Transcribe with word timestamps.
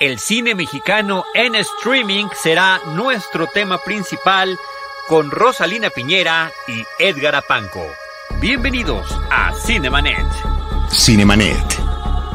El 0.00 0.18
cine 0.18 0.56
mexicano 0.56 1.24
en 1.34 1.54
streaming 1.54 2.26
será 2.42 2.80
nuestro 2.96 3.46
tema 3.46 3.78
principal 3.78 4.58
con 5.06 5.30
Rosalina 5.30 5.88
Piñera 5.88 6.50
y 6.66 6.82
Edgar 6.98 7.36
Apanco. 7.36 7.80
Bienvenidos 8.40 9.06
a 9.30 9.52
Cinemanet. 9.52 10.26
Cinemanet. 10.90 11.78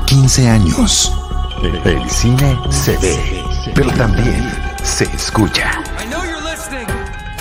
15 0.05 0.49
años. 0.49 1.11
El 1.83 2.09
cine 2.09 2.57
se 2.69 2.95
ve, 2.97 3.43
pero 3.75 3.91
también 3.91 4.49
se 4.81 5.03
escucha. 5.03 5.83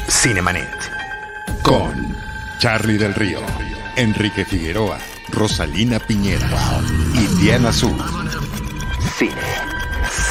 Cinemanet. 0.09 0.69
Con 1.63 2.17
Charlie 2.59 2.99
del 2.99 3.15
Río, 3.15 3.41
Enrique 3.95 4.45
Figueroa, 4.45 4.99
Rosalina 5.29 6.01
Piñera 6.01 6.51
y 7.15 7.41
Diana 7.41 7.69
Azul. 7.69 7.97
Cine, 9.17 9.78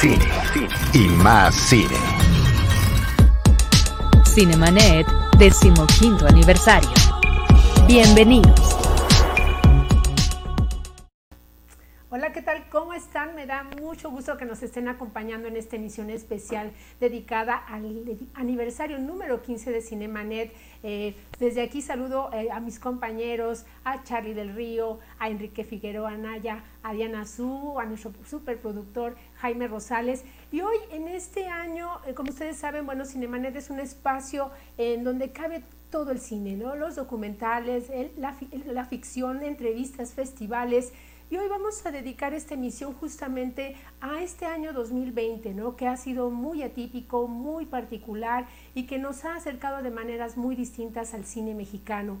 cine, 0.00 0.28
y 0.92 1.08
más 1.08 1.54
cine. 1.56 1.96
Cinemanet, 4.24 5.08
decimoquinto 5.38 6.26
aniversario. 6.28 6.90
Bienvenidos. 7.88 8.87
Hola, 12.10 12.32
¿qué 12.32 12.40
tal? 12.40 12.64
¿Cómo 12.70 12.94
están? 12.94 13.34
Me 13.34 13.44
da 13.44 13.64
mucho 13.64 14.10
gusto 14.10 14.38
que 14.38 14.46
nos 14.46 14.62
estén 14.62 14.88
acompañando 14.88 15.46
en 15.46 15.58
esta 15.58 15.76
emisión 15.76 16.08
especial 16.08 16.72
dedicada 17.00 17.54
al 17.54 18.18
aniversario 18.32 18.98
número 18.98 19.42
15 19.42 19.70
de 19.70 19.82
Cinemanet. 19.82 20.54
Eh, 20.82 21.14
desde 21.38 21.60
aquí 21.60 21.82
saludo 21.82 22.30
eh, 22.32 22.48
a 22.50 22.60
mis 22.60 22.78
compañeros, 22.78 23.66
a 23.84 24.02
Charlie 24.04 24.32
del 24.32 24.54
Río, 24.54 25.00
a 25.18 25.28
Enrique 25.28 25.64
Figueroa 25.64 26.16
Naya, 26.16 26.64
a 26.82 26.94
Diana 26.94 27.26
Zú, 27.26 27.78
a 27.78 27.84
nuestro 27.84 28.14
superproductor 28.24 29.14
Jaime 29.36 29.68
Rosales. 29.68 30.24
Y 30.50 30.62
hoy 30.62 30.78
en 30.90 31.08
este 31.08 31.48
año, 31.48 31.90
eh, 32.06 32.14
como 32.14 32.30
ustedes 32.30 32.56
saben, 32.56 32.86
bueno, 32.86 33.04
Cinemanet 33.04 33.54
es 33.54 33.68
un 33.68 33.80
espacio 33.80 34.50
en 34.78 35.04
donde 35.04 35.32
cabe 35.32 35.62
todo 35.90 36.10
el 36.10 36.20
cine, 36.20 36.56
¿no? 36.56 36.74
Los 36.74 36.96
documentales, 36.96 37.90
la, 38.16 38.34
la 38.66 38.84
ficción, 38.86 39.42
entrevistas, 39.42 40.12
festivales. 40.12 40.92
Y 41.30 41.36
hoy 41.36 41.46
vamos 41.46 41.84
a 41.84 41.90
dedicar 41.90 42.32
esta 42.32 42.54
emisión 42.54 42.94
justamente 42.94 43.76
a 44.00 44.22
este 44.22 44.46
año 44.46 44.72
2020, 44.72 45.52
¿no? 45.52 45.76
que 45.76 45.86
ha 45.86 45.98
sido 45.98 46.30
muy 46.30 46.62
atípico, 46.62 47.28
muy 47.28 47.66
particular 47.66 48.46
y 48.74 48.84
que 48.84 48.98
nos 48.98 49.26
ha 49.26 49.34
acercado 49.34 49.82
de 49.82 49.90
maneras 49.90 50.38
muy 50.38 50.56
distintas 50.56 51.12
al 51.12 51.26
cine 51.26 51.54
mexicano. 51.54 52.18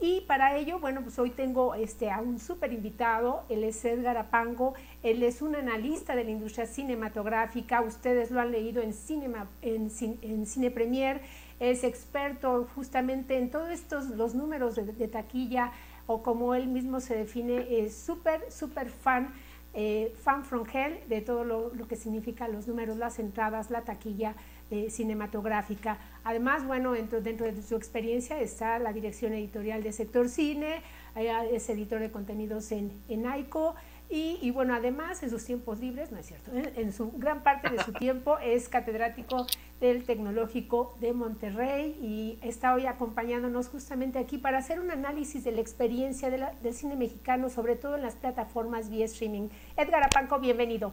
Y 0.00 0.22
para 0.22 0.56
ello, 0.56 0.80
bueno, 0.80 1.02
pues 1.02 1.20
hoy 1.20 1.30
tengo 1.30 1.76
este, 1.76 2.10
a 2.10 2.20
un 2.20 2.40
súper 2.40 2.72
invitado, 2.72 3.44
él 3.48 3.62
es 3.62 3.84
Edgar 3.84 4.16
Apango, 4.16 4.74
él 5.04 5.22
es 5.22 5.40
un 5.40 5.54
analista 5.54 6.16
de 6.16 6.24
la 6.24 6.30
industria 6.30 6.66
cinematográfica, 6.66 7.80
ustedes 7.82 8.32
lo 8.32 8.40
han 8.40 8.50
leído 8.50 8.82
en, 8.82 8.92
cinema, 8.92 9.48
Cine 9.60 10.70
Premier, 10.72 11.20
es 11.60 11.84
experto 11.84 12.68
justamente 12.74 13.38
en 13.38 13.50
todos 13.50 13.70
estos, 13.70 14.06
los 14.10 14.34
números 14.34 14.76
de 14.76 15.08
taquilla, 15.08 15.72
o 16.08 16.22
como 16.22 16.54
él 16.54 16.66
mismo 16.68 17.00
se 17.00 17.14
define, 17.14 17.66
es 17.84 17.94
súper, 17.94 18.50
súper 18.50 18.88
fan, 18.88 19.28
eh, 19.74 20.14
fan 20.22 20.42
from 20.42 20.64
hell 20.72 20.98
de 21.06 21.20
todo 21.20 21.44
lo, 21.44 21.74
lo, 21.74 21.86
que 21.86 21.96
significa 21.96 22.48
los 22.48 22.66
números, 22.66 22.96
las 22.96 23.18
entradas, 23.18 23.70
la 23.70 23.82
taquilla 23.82 24.34
eh, 24.70 24.88
cinematográfica. 24.88 25.98
Además, 26.24 26.66
bueno, 26.66 26.92
dentro, 26.92 27.20
dentro, 27.20 27.44
de 27.44 27.62
su 27.62 27.76
experiencia 27.76 28.40
está 28.40 28.78
la 28.78 28.94
dirección 28.94 29.34
editorial 29.34 29.82
de 29.82 29.92
Sector 29.92 30.30
Cine, 30.30 30.82
es 31.14 31.68
editor 31.68 32.00
de 32.00 32.10
contenidos 32.10 32.72
en, 32.72 32.90
en 33.08 33.26
AICO, 33.26 33.74
y, 34.08 34.38
y, 34.40 34.50
bueno, 34.50 34.74
además 34.74 35.22
en 35.22 35.28
sus 35.28 35.44
tiempos 35.44 35.80
libres, 35.80 36.10
no 36.10 36.18
es 36.18 36.24
cierto, 36.24 36.50
en, 36.54 36.72
en, 36.76 36.92
su 36.94 37.12
gran 37.12 37.42
parte 37.42 37.68
de 37.68 37.84
su 37.84 37.92
tiempo 38.04 38.38
es 38.38 38.70
catedrático 38.70 39.46
del 39.80 40.04
Tecnológico 40.04 40.96
de 41.00 41.12
Monterrey 41.12 41.96
y 42.02 42.38
está 42.46 42.74
hoy 42.74 42.86
acompañándonos 42.86 43.68
justamente 43.68 44.18
aquí 44.18 44.38
para 44.38 44.58
hacer 44.58 44.80
un 44.80 44.90
análisis 44.90 45.44
de 45.44 45.52
la 45.52 45.60
experiencia 45.60 46.30
de 46.30 46.38
la, 46.38 46.52
del 46.62 46.74
cine 46.74 46.96
mexicano, 46.96 47.48
sobre 47.48 47.76
todo 47.76 47.96
en 47.96 48.02
las 48.02 48.16
plataformas 48.16 48.90
vía 48.90 49.04
streaming. 49.04 49.48
Edgar 49.76 50.02
Apanco, 50.02 50.38
bienvenido. 50.40 50.92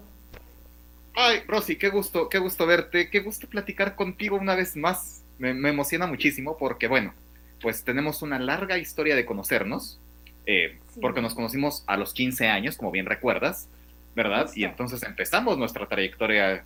Ay, 1.15 1.41
Rosy, 1.47 1.77
qué 1.77 1.89
gusto, 1.89 2.29
qué 2.29 2.39
gusto 2.39 2.65
verte, 2.65 3.09
qué 3.09 3.21
gusto 3.21 3.47
platicar 3.47 3.95
contigo 3.95 4.37
una 4.37 4.55
vez 4.55 4.75
más. 4.75 5.23
Me, 5.39 5.53
me 5.53 5.69
emociona 5.69 6.05
muchísimo 6.07 6.57
porque, 6.57 6.87
bueno, 6.87 7.13
pues 7.61 7.83
tenemos 7.83 8.21
una 8.21 8.37
larga 8.37 8.77
historia 8.77 9.15
de 9.15 9.25
conocernos 9.25 9.99
eh, 10.45 10.77
sí. 10.93 10.99
porque 10.99 11.21
nos 11.21 11.33
conocimos 11.33 11.83
a 11.87 11.97
los 11.97 12.13
15 12.13 12.47
años, 12.47 12.77
como 12.77 12.91
bien 12.91 13.05
recuerdas, 13.05 13.67
¿verdad? 14.15 14.49
Y 14.55 14.63
entonces 14.63 15.03
empezamos 15.03 15.57
nuestra 15.57 15.87
trayectoria 15.87 16.63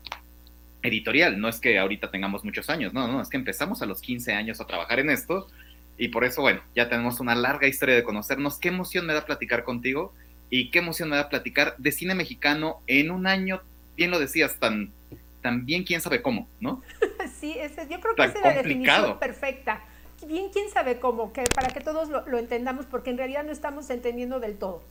editorial. 0.81 1.39
No 1.39 1.47
es 1.47 1.59
que 1.59 1.77
ahorita 1.79 2.11
tengamos 2.11 2.43
muchos 2.43 2.69
años, 2.69 2.93
no, 2.93 3.07
no, 3.07 3.21
es 3.21 3.29
que 3.29 3.37
empezamos 3.37 3.81
a 3.81 3.85
los 3.85 4.01
15 4.01 4.33
años 4.33 4.61
a 4.61 4.67
trabajar 4.67 4.99
en 4.99 5.09
esto 5.09 5.47
y 5.97 6.09
por 6.09 6.23
eso, 6.23 6.41
bueno, 6.41 6.61
ya 6.75 6.89
tenemos 6.89 7.19
una 7.19 7.35
larga 7.35 7.67
historia 7.67 7.95
de 7.95 8.03
conocernos. 8.03 8.57
Qué 8.57 8.69
emoción 8.69 9.05
me 9.05 9.13
da 9.13 9.25
platicar 9.25 9.63
contigo 9.63 10.13
y 10.49 10.71
qué 10.71 10.79
emoción 10.79 11.09
me 11.09 11.17
da 11.17 11.29
platicar 11.29 11.75
de 11.77 11.91
cine 11.91 12.15
mexicano 12.15 12.81
en 12.87 13.11
un 13.11 13.27
año, 13.27 13.61
bien 13.97 14.11
lo 14.11 14.19
decías, 14.19 14.57
tan, 14.59 14.91
tan 15.41 15.65
bien 15.65 15.83
quién 15.83 16.01
sabe 16.01 16.21
cómo, 16.21 16.47
¿no? 16.59 16.81
sí, 17.39 17.55
ese, 17.59 17.87
yo 17.89 17.99
creo 17.99 18.15
que 18.15 18.23
esa 18.23 18.37
es 18.37 18.43
la 18.43 18.53
definición 18.53 19.19
perfecta 19.19 19.81
bien 20.25 20.49
quién 20.51 20.69
sabe 20.69 20.99
cómo, 20.99 21.31
que 21.33 21.43
para 21.55 21.69
que 21.69 21.81
todos 21.81 22.09
lo, 22.09 22.25
lo, 22.27 22.37
entendamos, 22.37 22.85
porque 22.85 23.09
en 23.09 23.17
realidad 23.17 23.43
no 23.43 23.51
estamos 23.51 23.89
entendiendo 23.89 24.39
del 24.39 24.57
todo. 24.57 24.83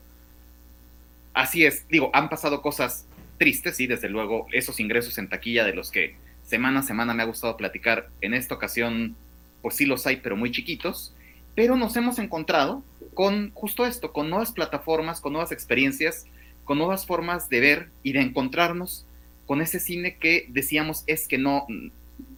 Así 1.34 1.64
es, 1.64 1.86
digo, 1.88 2.10
han 2.14 2.28
pasado 2.28 2.62
cosas 2.62 3.04
tristes, 3.38 3.76
sí, 3.76 3.86
desde 3.86 4.08
luego, 4.08 4.46
esos 4.52 4.80
ingresos 4.80 5.16
en 5.18 5.28
taquilla 5.28 5.64
de 5.64 5.74
los 5.74 5.90
que 5.90 6.16
semana 6.44 6.80
a 6.80 6.82
semana 6.82 7.14
me 7.14 7.22
ha 7.22 7.26
gustado 7.26 7.56
platicar, 7.56 8.08
en 8.20 8.34
esta 8.34 8.54
ocasión, 8.54 9.16
pues 9.62 9.76
sí 9.76 9.86
los 9.86 10.06
hay, 10.06 10.16
pero 10.16 10.36
muy 10.36 10.50
chiquitos, 10.50 11.14
pero 11.54 11.76
nos 11.76 11.96
hemos 11.96 12.18
encontrado 12.18 12.82
con 13.14 13.50
justo 13.52 13.84
esto, 13.84 14.12
con 14.12 14.30
nuevas 14.30 14.52
plataformas, 14.52 15.20
con 15.20 15.32
nuevas 15.32 15.52
experiencias, 15.52 16.26
con 16.64 16.78
nuevas 16.78 17.06
formas 17.06 17.48
de 17.48 17.60
ver 17.60 17.88
y 18.02 18.12
de 18.12 18.20
encontrarnos 18.20 19.04
con 19.46 19.62
ese 19.62 19.80
cine 19.80 20.16
que 20.16 20.46
decíamos 20.50 21.04
es 21.06 21.26
que 21.26 21.38
no, 21.38 21.66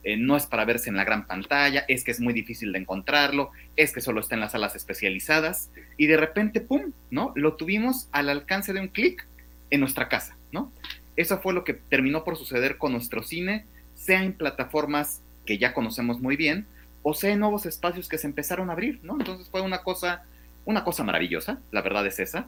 eh, 0.04 0.16
no 0.16 0.36
es 0.36 0.46
para 0.46 0.64
verse 0.64 0.88
en 0.88 0.96
la 0.96 1.04
gran 1.04 1.26
pantalla, 1.26 1.84
es 1.88 2.04
que 2.04 2.12
es 2.12 2.20
muy 2.20 2.32
difícil 2.32 2.72
de 2.72 2.78
encontrarlo, 2.78 3.50
es 3.76 3.92
que 3.92 4.00
solo 4.00 4.20
está 4.20 4.36
en 4.36 4.40
las 4.40 4.52
salas 4.52 4.76
especializadas, 4.76 5.70
y 5.96 6.06
de 6.06 6.16
repente, 6.16 6.60
¡pum!, 6.60 6.92
¿no? 7.10 7.32
Lo 7.34 7.56
tuvimos 7.56 8.08
al 8.12 8.28
alcance 8.28 8.72
de 8.72 8.80
un 8.80 8.88
clic 8.88 9.26
en 9.70 9.80
nuestra 9.80 10.08
casa, 10.08 10.36
¿no? 10.52 10.72
Eso 11.16 11.38
fue 11.40 11.52
lo 11.52 11.64
que 11.64 11.74
terminó 11.74 12.24
por 12.24 12.36
suceder 12.36 12.78
con 12.78 12.92
nuestro 12.92 13.22
cine, 13.22 13.66
sea 13.94 14.22
en 14.22 14.32
plataformas 14.32 15.20
que 15.46 15.58
ya 15.58 15.74
conocemos 15.74 16.20
muy 16.20 16.36
bien, 16.36 16.66
o 17.02 17.14
sea 17.14 17.30
en 17.30 17.40
nuevos 17.40 17.66
espacios 17.66 18.08
que 18.08 18.18
se 18.18 18.26
empezaron 18.26 18.70
a 18.70 18.72
abrir, 18.72 19.00
¿no? 19.02 19.14
Entonces 19.18 19.48
fue 19.50 19.60
una 19.62 19.82
cosa, 19.82 20.24
una 20.64 20.84
cosa 20.84 21.04
maravillosa, 21.04 21.58
la 21.72 21.82
verdad 21.82 22.06
es 22.06 22.20
esa, 22.20 22.46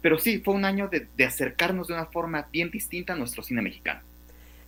pero 0.00 0.18
sí, 0.18 0.38
fue 0.38 0.54
un 0.54 0.64
año 0.64 0.88
de, 0.88 1.08
de 1.16 1.24
acercarnos 1.24 1.88
de 1.88 1.94
una 1.94 2.06
forma 2.06 2.46
bien 2.52 2.70
distinta 2.70 3.14
a 3.14 3.16
nuestro 3.16 3.42
cine 3.42 3.62
mexicano. 3.62 4.00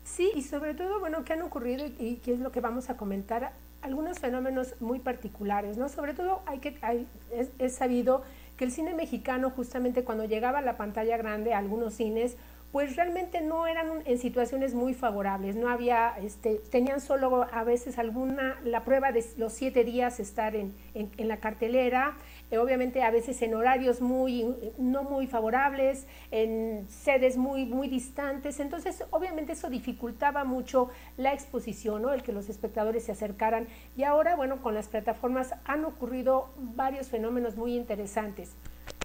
Sí, 0.05 0.33
y 0.35 0.43
sobre 0.43 0.75
todo, 0.75 0.99
bueno, 0.99 1.25
¿qué 1.25 1.35
han 1.35 1.43
ocurrido 1.43 1.87
y 1.99 2.17
qué 2.17 2.33
es 2.33 2.41
lo 2.41 2.51
que 2.51 2.61
vamos 2.61 2.91
a 2.91 2.97
comentar? 2.97 3.53
Algunos 3.83 4.19
fenómenos 4.19 4.75
muy 4.81 4.99
particulares, 4.99 5.77
¿no? 5.77 5.89
Sobre 5.89 6.15
todo 6.15 6.43
hay 6.47 6.59
que, 6.59 6.77
hay, 6.83 7.07
es, 7.33 7.49
es, 7.59 7.75
sabido 7.77 8.25
que 8.57 8.65
el 8.65 8.73
cine 8.73 8.93
mexicano, 8.93 9.51
justamente 9.51 10.03
cuando 10.03 10.25
llegaba 10.25 10.59
a 10.59 10.63
la 10.63 10.77
pantalla 10.77 11.17
grande, 11.17 11.55
a 11.55 11.59
algunos 11.59 11.95
cines, 11.95 12.37
pues 12.73 12.95
realmente 12.95 13.41
no 13.41 13.67
eran 13.67 14.03
en 14.05 14.19
situaciones 14.19 14.75
muy 14.75 14.95
favorables, 14.95 15.57
no 15.57 15.69
había, 15.69 16.15
este, 16.23 16.61
tenían 16.71 17.01
solo 17.01 17.47
a 17.53 17.65
veces 17.65 17.99
alguna, 17.99 18.61
la 18.65 18.85
prueba 18.85 19.11
de 19.11 19.25
los 19.37 19.53
siete 19.53 19.83
días 19.83 20.21
estar 20.21 20.55
en, 20.55 20.75
en, 20.95 21.11
en 21.17 21.29
la 21.29 21.39
cartelera, 21.39 22.17
eh, 22.51 22.59
obviamente 22.59 23.03
a 23.03 23.11
veces 23.11 23.43
en 23.43 23.55
horarios 23.55 24.01
muy, 24.01 24.55
no 24.79 25.03
muy 25.03 25.27
favorables, 25.27 26.07
en 26.31 26.87
sedes 26.89 27.37
muy, 27.37 27.65
muy 27.65 27.89
distantes, 27.89 28.61
entonces 28.61 29.05
obviamente 29.11 29.53
eso 29.53 29.69
dificultaba 29.69 30.45
mucho 30.45 30.91
la 31.17 31.33
exposición, 31.33 32.03
¿no? 32.03 32.13
el 32.13 32.23
que 32.23 32.33
los 32.33 32.49
espectadores 32.49 33.05
se 33.05 33.13
acercaran 33.13 33.67
y 33.97 34.05
ahora, 34.05 34.37
bueno, 34.37 34.63
con 34.63 34.75
las 34.75 34.87
plataformas 34.87 35.55
han 35.65 35.85
ocurrido 35.85 36.51
varios 36.57 37.09
fenómenos 37.09 37.57
muy 37.57 37.75
interesantes. 37.77 38.55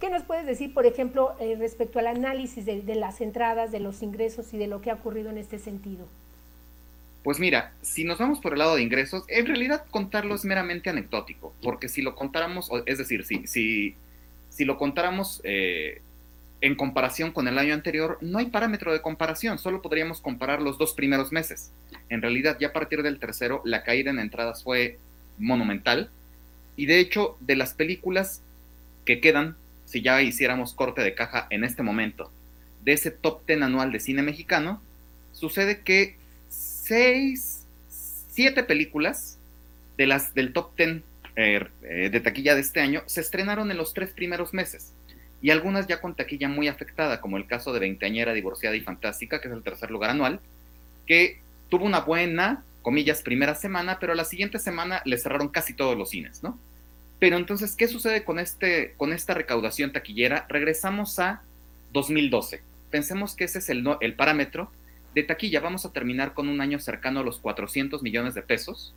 ¿Qué 0.00 0.10
nos 0.10 0.24
puedes 0.24 0.44
decir, 0.44 0.74
por 0.74 0.84
ejemplo, 0.84 1.34
eh, 1.40 1.56
respecto 1.58 1.98
al 1.98 2.06
análisis 2.06 2.66
de, 2.66 2.94
las 2.94 3.22
entradas, 3.22 3.72
de 3.72 3.80
los 3.80 4.02
ingresos 4.02 4.52
y 4.52 4.58
de 4.58 4.66
lo 4.66 4.82
que 4.82 4.90
ha 4.90 4.94
ocurrido 4.94 5.30
en 5.30 5.38
este 5.38 5.58
sentido? 5.58 6.06
Pues 7.22 7.40
mira, 7.40 7.72
si 7.80 8.04
nos 8.04 8.18
vamos 8.18 8.38
por 8.40 8.52
el 8.52 8.58
lado 8.58 8.76
de 8.76 8.82
ingresos, 8.82 9.24
en 9.28 9.46
realidad 9.46 9.84
contarlo 9.90 10.34
es 10.34 10.44
meramente 10.44 10.90
anecdótico, 10.90 11.54
porque 11.62 11.88
si 11.88 12.02
lo 12.02 12.14
contáramos, 12.14 12.70
es 12.84 12.98
decir, 12.98 13.24
si, 13.24 13.46
si, 13.46 13.96
si 14.50 14.64
lo 14.66 14.76
contáramos 14.76 15.40
eh, 15.44 16.02
en 16.60 16.74
comparación 16.74 17.32
con 17.32 17.48
el 17.48 17.58
año 17.58 17.72
anterior, 17.72 18.18
no 18.20 18.38
hay 18.38 18.46
parámetro 18.46 18.92
de 18.92 19.00
comparación, 19.00 19.58
solo 19.58 19.80
podríamos 19.80 20.20
comparar 20.20 20.60
los 20.60 20.76
dos 20.76 20.92
primeros 20.92 21.32
meses. 21.32 21.72
En 22.10 22.20
realidad, 22.20 22.58
ya 22.60 22.68
a 22.68 22.72
partir 22.72 23.02
del 23.02 23.18
tercero, 23.18 23.62
la 23.64 23.82
caída 23.82 24.10
en 24.10 24.18
entradas 24.18 24.62
fue 24.62 24.98
monumental, 25.38 26.10
y 26.76 26.84
de 26.84 27.00
hecho, 27.00 27.38
de 27.40 27.56
las 27.56 27.72
películas 27.72 28.42
que 29.06 29.20
quedan 29.20 29.56
si 29.96 30.02
ya 30.02 30.20
hiciéramos 30.20 30.74
corte 30.74 31.00
de 31.00 31.14
caja 31.14 31.46
en 31.48 31.64
este 31.64 31.82
momento, 31.82 32.30
de 32.84 32.92
ese 32.92 33.10
top 33.10 33.46
10 33.46 33.62
anual 33.62 33.92
de 33.92 33.98
cine 33.98 34.20
mexicano, 34.20 34.82
sucede 35.32 35.80
que 35.80 36.16
seis, 36.50 37.64
siete 37.88 38.62
películas 38.62 39.38
de 39.96 40.06
las 40.06 40.34
del 40.34 40.52
top 40.52 40.76
ten 40.76 41.02
eh, 41.34 41.64
eh, 41.80 42.10
de 42.12 42.20
taquilla 42.20 42.54
de 42.54 42.60
este 42.60 42.80
año 42.80 43.04
se 43.06 43.22
estrenaron 43.22 43.70
en 43.70 43.78
los 43.78 43.94
tres 43.94 44.10
primeros 44.10 44.52
meses 44.52 44.92
y 45.40 45.48
algunas 45.48 45.86
ya 45.86 46.02
con 46.02 46.14
taquilla 46.14 46.50
muy 46.50 46.68
afectada, 46.68 47.22
como 47.22 47.38
el 47.38 47.46
caso 47.46 47.72
de 47.72 47.80
Veinteañera, 47.80 48.34
Divorciada 48.34 48.76
y 48.76 48.82
Fantástica, 48.82 49.40
que 49.40 49.48
es 49.48 49.54
el 49.54 49.62
tercer 49.62 49.90
lugar 49.90 50.10
anual, 50.10 50.40
que 51.06 51.40
tuvo 51.70 51.86
una 51.86 52.00
buena, 52.00 52.64
comillas, 52.82 53.22
primera 53.22 53.54
semana, 53.54 53.96
pero 53.98 54.14
la 54.14 54.26
siguiente 54.26 54.58
semana 54.58 55.00
le 55.06 55.16
cerraron 55.16 55.48
casi 55.48 55.72
todos 55.72 55.96
los 55.96 56.10
cines, 56.10 56.42
¿no? 56.42 56.58
Pero 57.18 57.36
entonces, 57.36 57.74
¿qué 57.76 57.88
sucede 57.88 58.24
con, 58.24 58.38
este, 58.38 58.94
con 58.96 59.12
esta 59.12 59.34
recaudación 59.34 59.92
taquillera? 59.92 60.46
Regresamos 60.48 61.18
a 61.18 61.42
2012. 61.92 62.62
Pensemos 62.90 63.34
que 63.34 63.44
ese 63.44 63.58
es 63.60 63.68
el, 63.70 63.86
el 64.00 64.14
parámetro 64.14 64.70
de 65.14 65.22
taquilla. 65.22 65.60
Vamos 65.60 65.86
a 65.86 65.92
terminar 65.92 66.34
con 66.34 66.48
un 66.48 66.60
año 66.60 66.78
cercano 66.78 67.20
a 67.20 67.24
los 67.24 67.38
400 67.38 68.02
millones 68.02 68.34
de 68.34 68.42
pesos, 68.42 68.94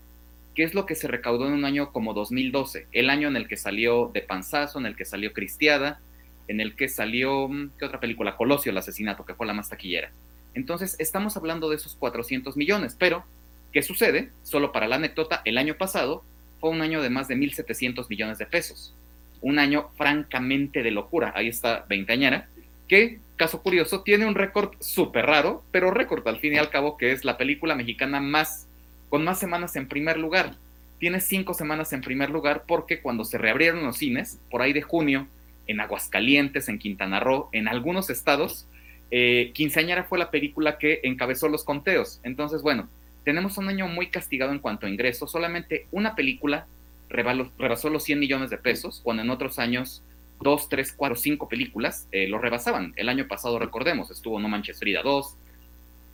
que 0.54 0.64
es 0.64 0.74
lo 0.74 0.86
que 0.86 0.96
se 0.96 1.08
recaudó 1.08 1.48
en 1.48 1.54
un 1.54 1.64
año 1.64 1.94
como 1.94 2.14
2012, 2.14 2.88
el 2.92 3.10
año 3.10 3.30
en 3.30 3.38
el 3.38 3.48
que 3.48 3.56
salió 3.56 4.12
De 4.14 4.22
Panzazo, 4.22 4.80
en 4.80 4.86
el 4.86 4.98
que 4.98 5.06
salió 5.06 5.32
Cristiada, 5.32 6.02
en 6.50 6.60
el 6.60 6.76
que 6.76 6.90
salió, 6.90 7.48
mm, 7.48 7.72
¿qué 7.80 7.86
otra 7.86 8.02
película? 8.02 8.36
Colosio, 8.36 8.72
el 8.72 8.78
asesinato, 8.78 9.26
que 9.26 9.36
fue 9.36 9.48
la 9.48 9.54
más 9.54 9.70
taquillera. 9.70 10.12
Entonces, 10.54 10.98
estamos 11.00 11.38
hablando 11.38 11.70
de 11.70 11.78
esos 11.78 11.96
400 11.96 12.58
millones, 12.58 12.98
pero, 13.00 13.24
¿qué 13.72 13.82
sucede? 13.82 14.32
Solo 14.44 14.74
para 14.74 14.88
la 14.88 14.98
anécdota, 14.98 15.42
el 15.46 15.58
año 15.58 15.76
pasado 15.76 16.26
fue 16.60 16.70
un 16.70 16.82
año 16.82 17.02
de 17.02 17.10
más 17.10 17.28
de 17.28 17.36
1.700 17.36 18.08
millones 18.10 18.38
de 18.38 18.46
pesos. 18.46 18.94
Un 19.42 19.60
año 19.60 19.90
francamente 19.96 20.84
de 20.84 20.92
locura. 20.92 21.34
Ahí 21.36 21.48
está 21.48 21.86
Veinteañera, 21.88 22.48
que, 22.88 23.20
caso 23.38 23.62
curioso, 23.62 24.02
tiene 24.02 24.26
un 24.26 24.36
récord 24.36 24.72
súper 24.80 25.26
raro, 25.26 25.64
pero 25.72 25.92
récord 25.92 26.28
al 26.28 26.40
fin 26.40 26.54
y 26.54 26.58
al 26.58 26.70
cabo, 26.70 26.98
que 26.98 27.12
es 27.12 27.24
la 27.24 27.38
película 27.38 27.76
mexicana 27.76 28.20
más, 28.20 28.68
con 29.10 29.24
más 29.24 29.40
semanas 29.40 29.76
en 29.76 29.88
primer 29.88 30.18
lugar. 30.18 30.56
Tiene 31.00 31.22
cinco 31.22 31.54
semanas 31.54 31.94
en 31.94 32.02
primer 32.02 32.30
lugar 32.30 32.64
porque 32.68 33.02
cuando 33.02 33.24
se 33.24 33.38
reabrieron 33.38 33.84
los 33.84 33.98
cines, 33.98 34.40
por 34.50 34.62
ahí 34.62 34.74
de 34.74 34.82
junio, 34.82 35.28
en 35.68 35.80
Aguascalientes, 35.80 36.68
en 36.68 36.80
Quintana 36.80 37.20
Roo, 37.20 37.48
en 37.54 37.68
algunos 37.68 38.10
estados, 38.10 38.68
eh, 39.12 39.52
Quinceañera 39.54 40.04
fue 40.04 40.20
la 40.20 40.32
película 40.32 40.78
que 40.78 41.00
encabezó 41.04 41.48
los 41.48 41.64
conteos. 41.64 42.20
Entonces, 42.24 42.62
bueno, 42.62 42.90
tenemos 43.24 43.58
un 43.58 43.70
año 43.70 43.88
muy 43.88 44.08
castigado 44.08 44.52
en 44.52 44.60
cuanto 44.60 44.86
a 44.86 44.90
ingresos. 44.90 45.32
Solamente 45.32 45.88
una 45.92 46.16
película 46.16 46.68
rebasó 47.10 47.90
los 47.90 48.04
100 48.04 48.20
millones 48.20 48.50
de 48.50 48.58
pesos, 48.58 49.02
cuando 49.04 49.24
en 49.24 49.30
otros 49.30 49.60
años 49.60 50.04
dos, 50.42 50.70
tres, 50.70 50.94
cuatro, 50.94 51.16
cinco 51.16 51.50
películas 51.50 52.08
eh, 52.12 52.28
lo 52.28 52.38
rebasaban. 52.38 52.94
El 52.96 53.10
año 53.10 53.28
pasado, 53.28 53.60
recordemos, 53.60 54.12
estuvo 54.12 54.40
No 54.40 54.48
Manches 54.48 54.80
Frida 54.80 55.02
2, 55.04 55.36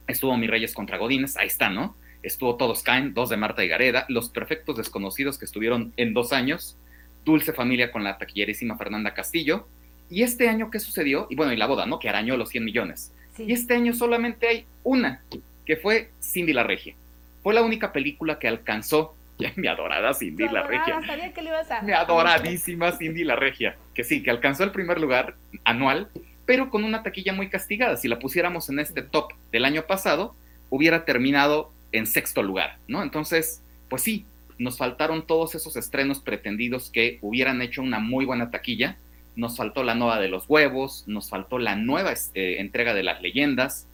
estuvo 0.07 0.37
Mi 0.37 0.47
Reyes 0.47 0.73
contra 0.73 0.97
Godines, 0.97 1.37
ahí 1.37 1.47
está, 1.47 1.69
¿no? 1.69 1.95
Estuvo 2.23 2.55
Todos 2.55 2.81
Caen, 2.81 3.13
dos 3.13 3.29
de 3.29 3.37
Marta 3.37 3.63
y 3.63 3.67
Gareda, 3.67 4.05
Los 4.09 4.29
Perfectos 4.29 4.77
Desconocidos 4.77 5.37
que 5.37 5.45
estuvieron 5.45 5.93
en 5.97 6.13
dos 6.13 6.33
años, 6.33 6.77
Dulce 7.23 7.53
Familia 7.53 7.91
con 7.91 8.03
la 8.03 8.17
taquillerísima 8.17 8.77
Fernanda 8.77 9.13
Castillo. 9.13 9.67
Y 10.09 10.23
este 10.23 10.49
año, 10.49 10.69
¿qué 10.71 10.79
sucedió? 10.79 11.27
Y 11.29 11.35
bueno, 11.35 11.53
y 11.53 11.57
la 11.57 11.67
boda, 11.67 11.85
¿no? 11.85 11.99
Que 11.99 12.09
arañó 12.09 12.37
los 12.37 12.49
100 12.49 12.63
millones. 12.63 13.11
Y 13.37 13.51
este 13.51 13.75
año 13.75 13.93
solamente 13.93 14.47
hay 14.47 14.65
una, 14.83 15.23
que 15.65 15.77
fue 15.77 16.09
Cindy 16.21 16.53
la 16.53 16.63
Regia. 16.63 16.95
Fue 17.43 17.53
la 17.53 17.61
única 17.61 17.91
película 17.91 18.39
que 18.39 18.47
alcanzó, 18.47 19.15
ya 19.39 19.51
mi 19.55 19.67
adorada 19.67 20.13
Cindy 20.13 20.47
la 20.47 20.63
Regia. 20.63 21.01
Sabía 21.05 21.33
que 21.33 21.41
le 21.41 21.49
ibas 21.49 21.69
a... 21.71 21.81
Mi 21.81 21.91
adoradísima 21.91 22.91
Cindy 22.91 23.23
la 23.23 23.35
Regia. 23.35 23.75
Que 23.93 24.03
sí, 24.03 24.23
que 24.23 24.31
alcanzó 24.31 24.63
el 24.63 24.71
primer 24.71 24.99
lugar 24.99 25.35
anual, 25.63 26.09
pero 26.45 26.69
con 26.69 26.83
una 26.83 27.03
taquilla 27.03 27.33
muy 27.33 27.49
castigada. 27.49 27.97
Si 27.97 28.07
la 28.07 28.19
pusiéramos 28.19 28.69
en 28.69 28.79
este 28.79 29.01
top 29.01 29.33
del 29.51 29.65
año 29.65 29.83
pasado, 29.83 30.35
hubiera 30.69 31.05
terminado 31.05 31.71
en 31.91 32.07
sexto 32.07 32.43
lugar, 32.43 32.77
¿no? 32.87 33.03
Entonces, 33.03 33.61
pues 33.89 34.01
sí, 34.03 34.25
nos 34.57 34.77
faltaron 34.77 35.25
todos 35.25 35.55
esos 35.55 35.75
estrenos 35.75 36.19
pretendidos 36.19 36.89
que 36.89 37.19
hubieran 37.21 37.61
hecho 37.61 37.81
una 37.81 37.99
muy 37.99 38.25
buena 38.25 38.51
taquilla. 38.51 38.97
Nos 39.35 39.57
faltó 39.57 39.83
la 39.83 39.95
nueva 39.95 40.19
de 40.19 40.29
los 40.29 40.45
huevos, 40.47 41.03
nos 41.07 41.29
faltó 41.29 41.59
la 41.59 41.75
nueva 41.75 42.11
este, 42.11 42.61
entrega 42.61 42.93
de 42.93 43.03
las 43.03 43.21
leyendas, 43.21 43.87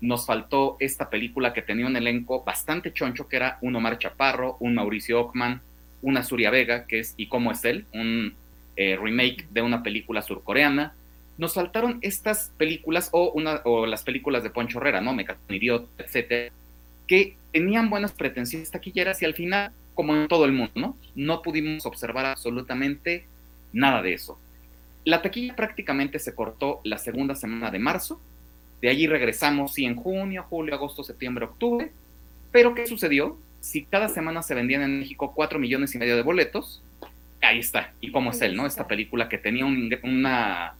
nos 0.00 0.26
faltó 0.26 0.76
esta 0.80 1.10
película 1.10 1.52
que 1.52 1.62
tenía 1.62 1.86
un 1.86 1.96
elenco 1.96 2.42
bastante 2.42 2.92
choncho, 2.92 3.28
que 3.28 3.36
era 3.36 3.58
un 3.60 3.76
Omar 3.76 3.98
Chaparro, 3.98 4.56
un 4.60 4.74
Mauricio 4.74 5.20
Ockman, 5.20 5.60
una 6.02 6.22
Suria 6.22 6.50
Vega, 6.50 6.86
que 6.86 7.00
es 7.00 7.14
¿Y 7.16 7.26
cómo 7.26 7.52
es 7.52 7.64
él? 7.64 7.84
Un 7.92 8.34
eh, 8.76 8.96
remake 9.00 9.46
de 9.50 9.62
una 9.62 9.82
película 9.82 10.22
surcoreana. 10.22 10.94
Nos 11.36 11.54
faltaron 11.54 11.98
estas 12.02 12.52
películas 12.56 13.10
o, 13.12 13.30
una, 13.32 13.60
o 13.64 13.86
las 13.86 14.02
películas 14.02 14.42
de 14.42 14.50
Poncho 14.50 14.78
Herrera, 14.78 15.00
¿no? 15.00 15.12
Me 15.12 15.26
Idiot, 15.48 15.88
etcétera, 15.98 16.52
que 17.06 17.36
tenían 17.52 17.90
buenas 17.90 18.12
pretensiones 18.12 18.70
taquilleras 18.70 19.20
y 19.22 19.24
al 19.24 19.34
final 19.34 19.72
como 19.94 20.14
en 20.14 20.28
todo 20.28 20.44
el 20.44 20.52
mundo, 20.52 20.72
¿no? 20.76 20.96
No 21.14 21.42
pudimos 21.42 21.84
observar 21.84 22.24
absolutamente 22.24 23.26
nada 23.72 24.00
de 24.00 24.14
eso. 24.14 24.38
La 25.04 25.22
taquilla 25.22 25.56
prácticamente 25.56 26.18
se 26.18 26.34
cortó 26.34 26.80
la 26.84 26.98
segunda 26.98 27.34
semana 27.34 27.70
de 27.70 27.78
marzo, 27.78 28.20
de 28.80 28.88
allí 28.88 29.06
regresamos, 29.06 29.74
sí, 29.74 29.84
en 29.84 29.96
junio, 29.96 30.44
julio, 30.48 30.74
agosto, 30.74 31.04
septiembre, 31.04 31.44
octubre, 31.44 31.92
pero 32.50 32.74
¿qué 32.74 32.86
sucedió? 32.86 33.38
Si 33.60 33.84
cada 33.84 34.08
semana 34.08 34.42
se 34.42 34.54
vendían 34.54 34.82
en 34.82 35.00
México 35.00 35.32
cuatro 35.34 35.58
millones 35.58 35.94
y 35.94 35.98
medio 35.98 36.16
de 36.16 36.22
boletos, 36.22 36.82
ahí 37.42 37.58
está, 37.58 37.92
y 38.00 38.10
cómo 38.10 38.30
es 38.30 38.40
él, 38.40 38.56
¿no? 38.56 38.66
Esta 38.66 38.86
película 38.86 39.28
que 39.28 39.38
tenía 39.38 39.66
una 39.66 40.74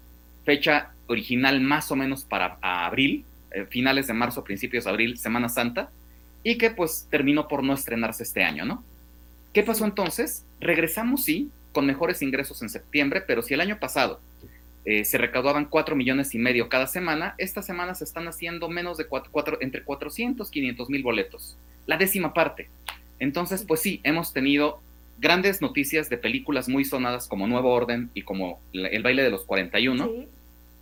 fecha 0.45 0.93
original 1.07 1.61
más 1.61 1.91
o 1.91 1.97
menos 1.97 2.25
para 2.25 2.59
abril, 2.63 3.25
eh, 3.51 3.67
finales 3.69 4.07
de 4.07 4.15
marzo, 4.15 4.45
principios 4.45 4.85
de 4.85 4.91
abril, 4.91 5.19
Semana 5.19 5.49
Santa, 5.49 5.91
y 6.43 6.57
que 6.57 6.71
pues 6.71 7.07
terminó 7.11 7.49
por 7.49 7.63
no 7.63 7.75
estrenarse 7.75 8.23
este 8.23 8.43
año, 8.43 8.65
¿no? 8.65 8.83
¿Qué 9.53 9.63
pasó 9.63 9.85
entonces? 9.85 10.45
Regresamos, 10.61 11.25
sí, 11.25 11.51
con 11.73 11.87
mejores 11.87 12.23
ingresos 12.23 12.63
en 12.63 12.71
septiembre, 12.71 13.21
pero 13.21 13.43
si 13.43 13.55
el 13.55 13.61
año 13.61 13.79
pasado 13.79 14.21
eh, 14.85 15.05
se 15.05 15.19
recaudaban 15.19 15.67
4 15.67 15.95
millones 15.97 16.35
y 16.35 16.39
medio 16.39 16.69
cada 16.69 16.87
semana, 16.87 17.35
esta 17.39 17.63
semana 17.63 17.95
se 17.95 18.05
están 18.05 18.29
haciendo 18.29 18.69
menos 18.69 18.97
de 18.97 19.07
4, 19.07 19.59
entre 19.61 19.83
400 19.83 20.49
y 20.49 20.53
500 20.53 20.91
mil 20.91 21.03
boletos, 21.03 21.57
la 21.87 21.97
décima 21.97 22.33
parte. 22.33 22.69
Entonces, 23.19 23.65
pues 23.67 23.81
sí, 23.81 24.01
hemos 24.03 24.33
tenido 24.33 24.81
grandes 25.19 25.61
noticias 25.61 26.09
de 26.09 26.17
películas 26.17 26.69
muy 26.69 26.85
sonadas 26.85 27.29
como 27.29 27.47
Nuevo 27.47 27.73
Orden 27.73 28.11
y 28.15 28.23
como 28.23 28.61
El 28.73 29.03
baile 29.03 29.23
de 29.23 29.31
los 29.31 29.45
41, 29.45 30.11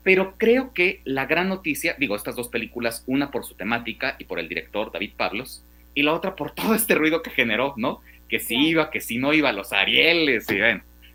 pero 0.04 0.34
creo 0.38 0.72
que 0.72 1.00
la 1.04 1.26
gran 1.26 1.48
noticia, 1.48 1.96
digo, 1.98 2.14
estas 2.14 2.36
dos 2.36 2.48
películas, 2.48 3.02
una 3.06 3.30
por 3.30 3.44
su 3.44 3.54
temática 3.54 4.14
y 4.18 4.24
por 4.24 4.38
el 4.38 4.48
director 4.48 4.92
David 4.92 5.12
Pablos, 5.16 5.64
y 5.94 6.02
la 6.02 6.14
otra 6.14 6.36
por 6.36 6.50
todo 6.54 6.74
este 6.74 6.94
ruido 6.94 7.22
que 7.22 7.30
generó, 7.30 7.74
¿no? 7.76 8.00
que 8.28 8.38
si 8.40 8.56
iba, 8.56 8.90
que 8.90 9.00
si 9.00 9.18
no 9.18 9.32
iba 9.32 9.52
los 9.52 9.72
Arieles, 9.72 10.46
y, 10.50 10.58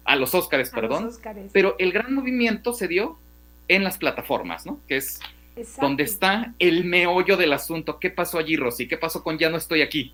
a 0.05 0.15
los 0.15 0.35
Óscares, 0.35 0.69
perdón. 0.69 1.11
Pero 1.51 1.75
el 1.79 1.91
gran 1.91 2.13
movimiento 2.13 2.73
se 2.73 2.87
dio 2.87 3.17
en 3.67 3.83
las 3.83 3.97
plataformas, 3.97 4.65
¿no? 4.65 4.79
Que 4.87 4.97
es 4.97 5.19
donde 5.79 6.03
está 6.03 6.53
el 6.59 6.85
meollo 6.85 7.37
del 7.37 7.53
asunto. 7.53 7.99
¿Qué 7.99 8.09
pasó 8.09 8.37
allí, 8.37 8.55
Rosy? 8.55 8.87
¿Qué 8.87 8.97
pasó 8.97 9.23
con 9.23 9.37
Ya 9.37 9.49
no 9.49 9.57
estoy 9.57 9.81
aquí? 9.81 10.13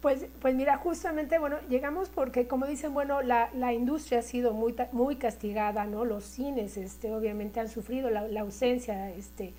Pues, 0.00 0.26
pues 0.40 0.54
mira, 0.54 0.76
justamente, 0.76 1.38
bueno, 1.38 1.56
llegamos 1.68 2.08
porque, 2.08 2.46
como 2.46 2.66
dicen, 2.66 2.94
bueno, 2.94 3.20
la, 3.20 3.50
la 3.54 3.72
industria 3.72 4.20
ha 4.20 4.22
sido 4.22 4.52
muy, 4.52 4.74
muy 4.92 5.16
castigada, 5.16 5.86
¿no? 5.86 6.04
Los 6.04 6.22
cines, 6.24 6.76
este, 6.76 7.12
obviamente, 7.12 7.58
han 7.58 7.68
sufrido 7.68 8.08
la, 8.08 8.28
la 8.28 8.42
ausencia, 8.42 9.10
este, 9.10 9.54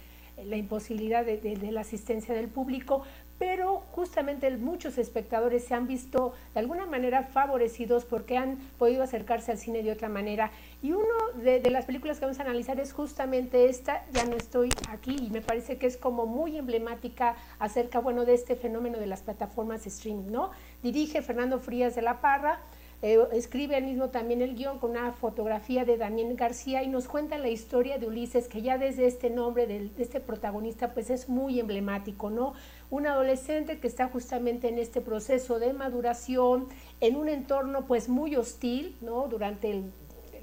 la 0.45 0.55
imposibilidad 0.55 1.25
de, 1.25 1.37
de, 1.37 1.71
la 1.71 1.81
asistencia 1.81 2.33
del 2.33 2.47
público, 2.47 3.03
pero 3.39 3.83
justamente 3.93 4.49
muchos 4.57 4.97
espectadores 4.97 5.63
se 5.63 5.73
han 5.73 5.87
visto 5.87 6.33
de 6.53 6.59
alguna 6.59 6.85
manera 6.85 7.23
favorecidos 7.23 8.03
porque 8.03 8.37
han 8.37 8.57
podido 8.77 9.01
acercarse 9.01 9.51
al 9.51 9.57
cine 9.57 9.81
de 9.81 9.93
otra 9.93 10.09
manera. 10.09 10.51
Y 10.83 10.91
uno 10.91 11.07
de, 11.41 11.61
las 11.69 11.85
películas 11.85 12.19
que 12.19 12.25
vamos 12.25 12.39
a 12.39 12.43
analizar 12.43 12.79
es 12.81 12.91
justamente 12.91 13.69
esta, 13.69 14.05
Ya 14.11 14.25
no 14.25 14.35
estoy 14.35 14.69
aquí, 14.89 15.15
y 15.17 15.29
me 15.29 15.41
parece 15.41 15.77
que 15.77 15.87
es 15.87 15.95
como 15.95 16.25
muy 16.25 16.57
emblemática 16.57 17.35
acerca, 17.59 17.99
bueno, 17.99 18.25
de 18.25 18.33
este 18.33 18.57
fenómeno 18.57 18.99
de 18.99 19.07
las 19.07 19.21
plataformas 19.21 19.85
de 19.85 19.89
streaming, 19.89 20.31
¿no? 20.31 20.51
Dirige 20.83 21.21
Fernando 21.21 21.59
Frías 21.59 21.95
de 21.95 22.01
la 22.01 22.19
Parra, 22.19 22.59
eh, 23.01 23.17
escribe 23.31 23.77
él 23.77 23.85
mismo 23.85 24.09
también 24.09 24.41
el 24.41 24.55
guion 24.55 24.77
con 24.77 24.91
una 24.91 25.13
fotografía 25.13 25.85
de 25.85 25.95
Daniel 25.95 26.35
García 26.35 26.83
y 26.83 26.89
nos 26.89 27.07
cuenta 27.07 27.37
la 27.37 27.47
historia 27.47 27.97
de 27.97 28.07
Ulises, 28.07 28.49
que 28.49 28.61
ya 28.61 28.77
desde 28.77 29.07
este 29.07 29.29
nombre 29.29 29.67
de, 29.67 29.89
este 29.99 30.19
protagonista 30.19 30.93
pues 30.93 31.09
es 31.09 31.29
muy 31.29 31.61
emblemático, 31.61 32.29
¿no? 32.29 32.53
Un 32.89 33.07
adolescente 33.07 33.79
que 33.79 33.87
está 33.87 34.09
justamente 34.09 34.67
en 34.67 34.79
este 34.79 34.99
proceso 34.99 35.59
de 35.59 35.71
maduración, 35.71 36.67
en 36.99 37.15
un 37.15 37.29
entorno 37.29 37.85
pues 37.85 38.09
muy 38.09 38.35
hostil, 38.35 38.97
¿no? 38.99 39.29
Durante 39.29 39.81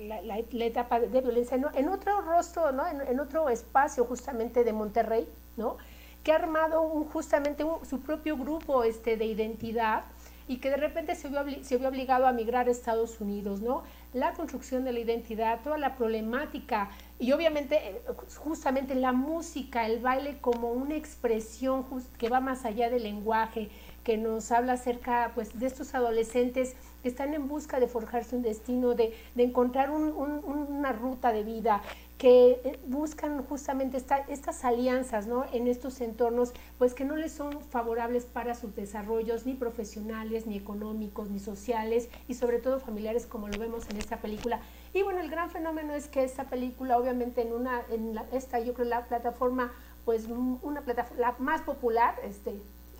la, 0.01 0.39
etapa 0.39 0.99
de, 0.99 1.21
violencia, 1.21 1.59
en 1.75 1.89
otro 1.91 2.23
rostro, 2.23 2.73
¿no? 2.73 2.85
En, 2.87 3.21
otro 3.21 3.51
espacio 3.51 4.07
justamente 4.07 4.65
de 4.65 4.73
Monterrey, 4.73 5.29
¿no? 5.59 5.77
Que 6.23 6.33
ha 6.33 6.37
armado 6.37 6.89
justamente 7.13 7.65
su 7.89 8.01
propio 8.01 8.39
grupo 8.39 8.83
este, 8.83 9.19
de 9.19 9.27
identidad, 9.27 10.05
y 10.49 10.59
que 10.59 10.71
de 10.71 10.77
repente 10.77 11.15
se 11.15 11.29
vio, 11.29 11.41
se 11.63 11.77
vio 11.77 11.89
obligado 11.89 12.27
a 12.27 12.33
migrar 12.33 12.69
a 12.69 12.71
Estados 12.71 13.21
Unidos, 13.21 13.61
¿no? 13.61 13.83
La 14.13 14.33
construcción 14.33 14.85
de 14.85 14.93
la 14.93 15.01
identidad, 15.01 15.61
toda 15.63 15.79
la 15.79 15.97
problemática 15.97 16.91
y 17.19 17.33
obviamente 17.33 17.77
eh, 17.77 18.03
justamente 18.37 18.95
la 18.95 19.13
música, 19.13 19.87
el 19.87 20.01
baile 20.01 20.39
como 20.41 20.73
una 20.73 20.95
expresión 20.95 21.85
que 22.19 22.29
va 22.29 22.41
más 22.41 22.65
allá 22.65 22.91
del 22.91 23.03
lenguaje, 23.03 23.71
que 24.05 24.17
nos 24.17 24.53
habla 24.53 24.75
acerca 24.75 25.33
pues, 25.35 25.59
de 25.59 25.67
estos 25.67 25.95
adolescentes 25.95 26.77
que 27.03 27.09
están 27.09 27.35
en 27.35 27.49
busca 27.49 27.81
de 27.81 27.89
forjarse 27.89 28.37
un 28.37 28.43
destino, 28.43 28.95
de, 28.95 29.13
encontrar 29.37 29.91
una 29.91 30.93
ruta 30.93 31.33
de 31.33 31.43
vida, 31.43 31.83
que 32.19 32.61
eh, 32.65 32.79
buscan 32.87 33.45
justamente 33.45 33.99
estas 33.99 34.65
alianzas 34.65 35.27
¿no? 35.27 35.45
en 35.53 35.67
estos 35.67 36.01
entornos, 36.01 36.53
pues 36.79 36.95
que 36.95 37.05
no 37.05 37.17
les 37.17 37.33
son 37.33 37.61
favorables 37.63 38.25
para 38.25 38.55
sus 38.55 38.75
desarrollos 38.75 39.45
ni 39.45 39.55
profesionales, 39.55 40.47
ni 40.47 40.57
económicos, 40.57 41.31
ni 41.31 41.39
sociales 41.39 42.09
y 42.27 42.35
sobre 42.35 42.59
todo 42.59 42.81
familiares 42.81 43.27
como 43.27 43.49
lo 43.49 43.59
vemos 43.59 43.89
en 43.91 43.99
esta 43.99 44.19
película. 44.19 44.61
Y 44.95 45.03
bueno, 45.03 45.21
el 45.21 45.31
gran 45.31 45.51
fenómeno 45.51 45.93
es 45.93 46.09
que 46.09 46.25
esta 46.25 46.45
película 46.45 46.97
obviamente 46.97 47.43
en 47.43 47.53
una, 47.53 47.83
en 47.91 48.19
esta 48.33 48.61
yo 48.61 48.73
creo 48.73 48.87
la 48.87 49.05
plataforma, 49.05 49.73
pues 50.07 50.27
una 50.27 50.81
plataforma 50.83 51.21
la 51.21 51.35
más 51.39 51.61
popular 51.63 52.15
este, 52.25 52.55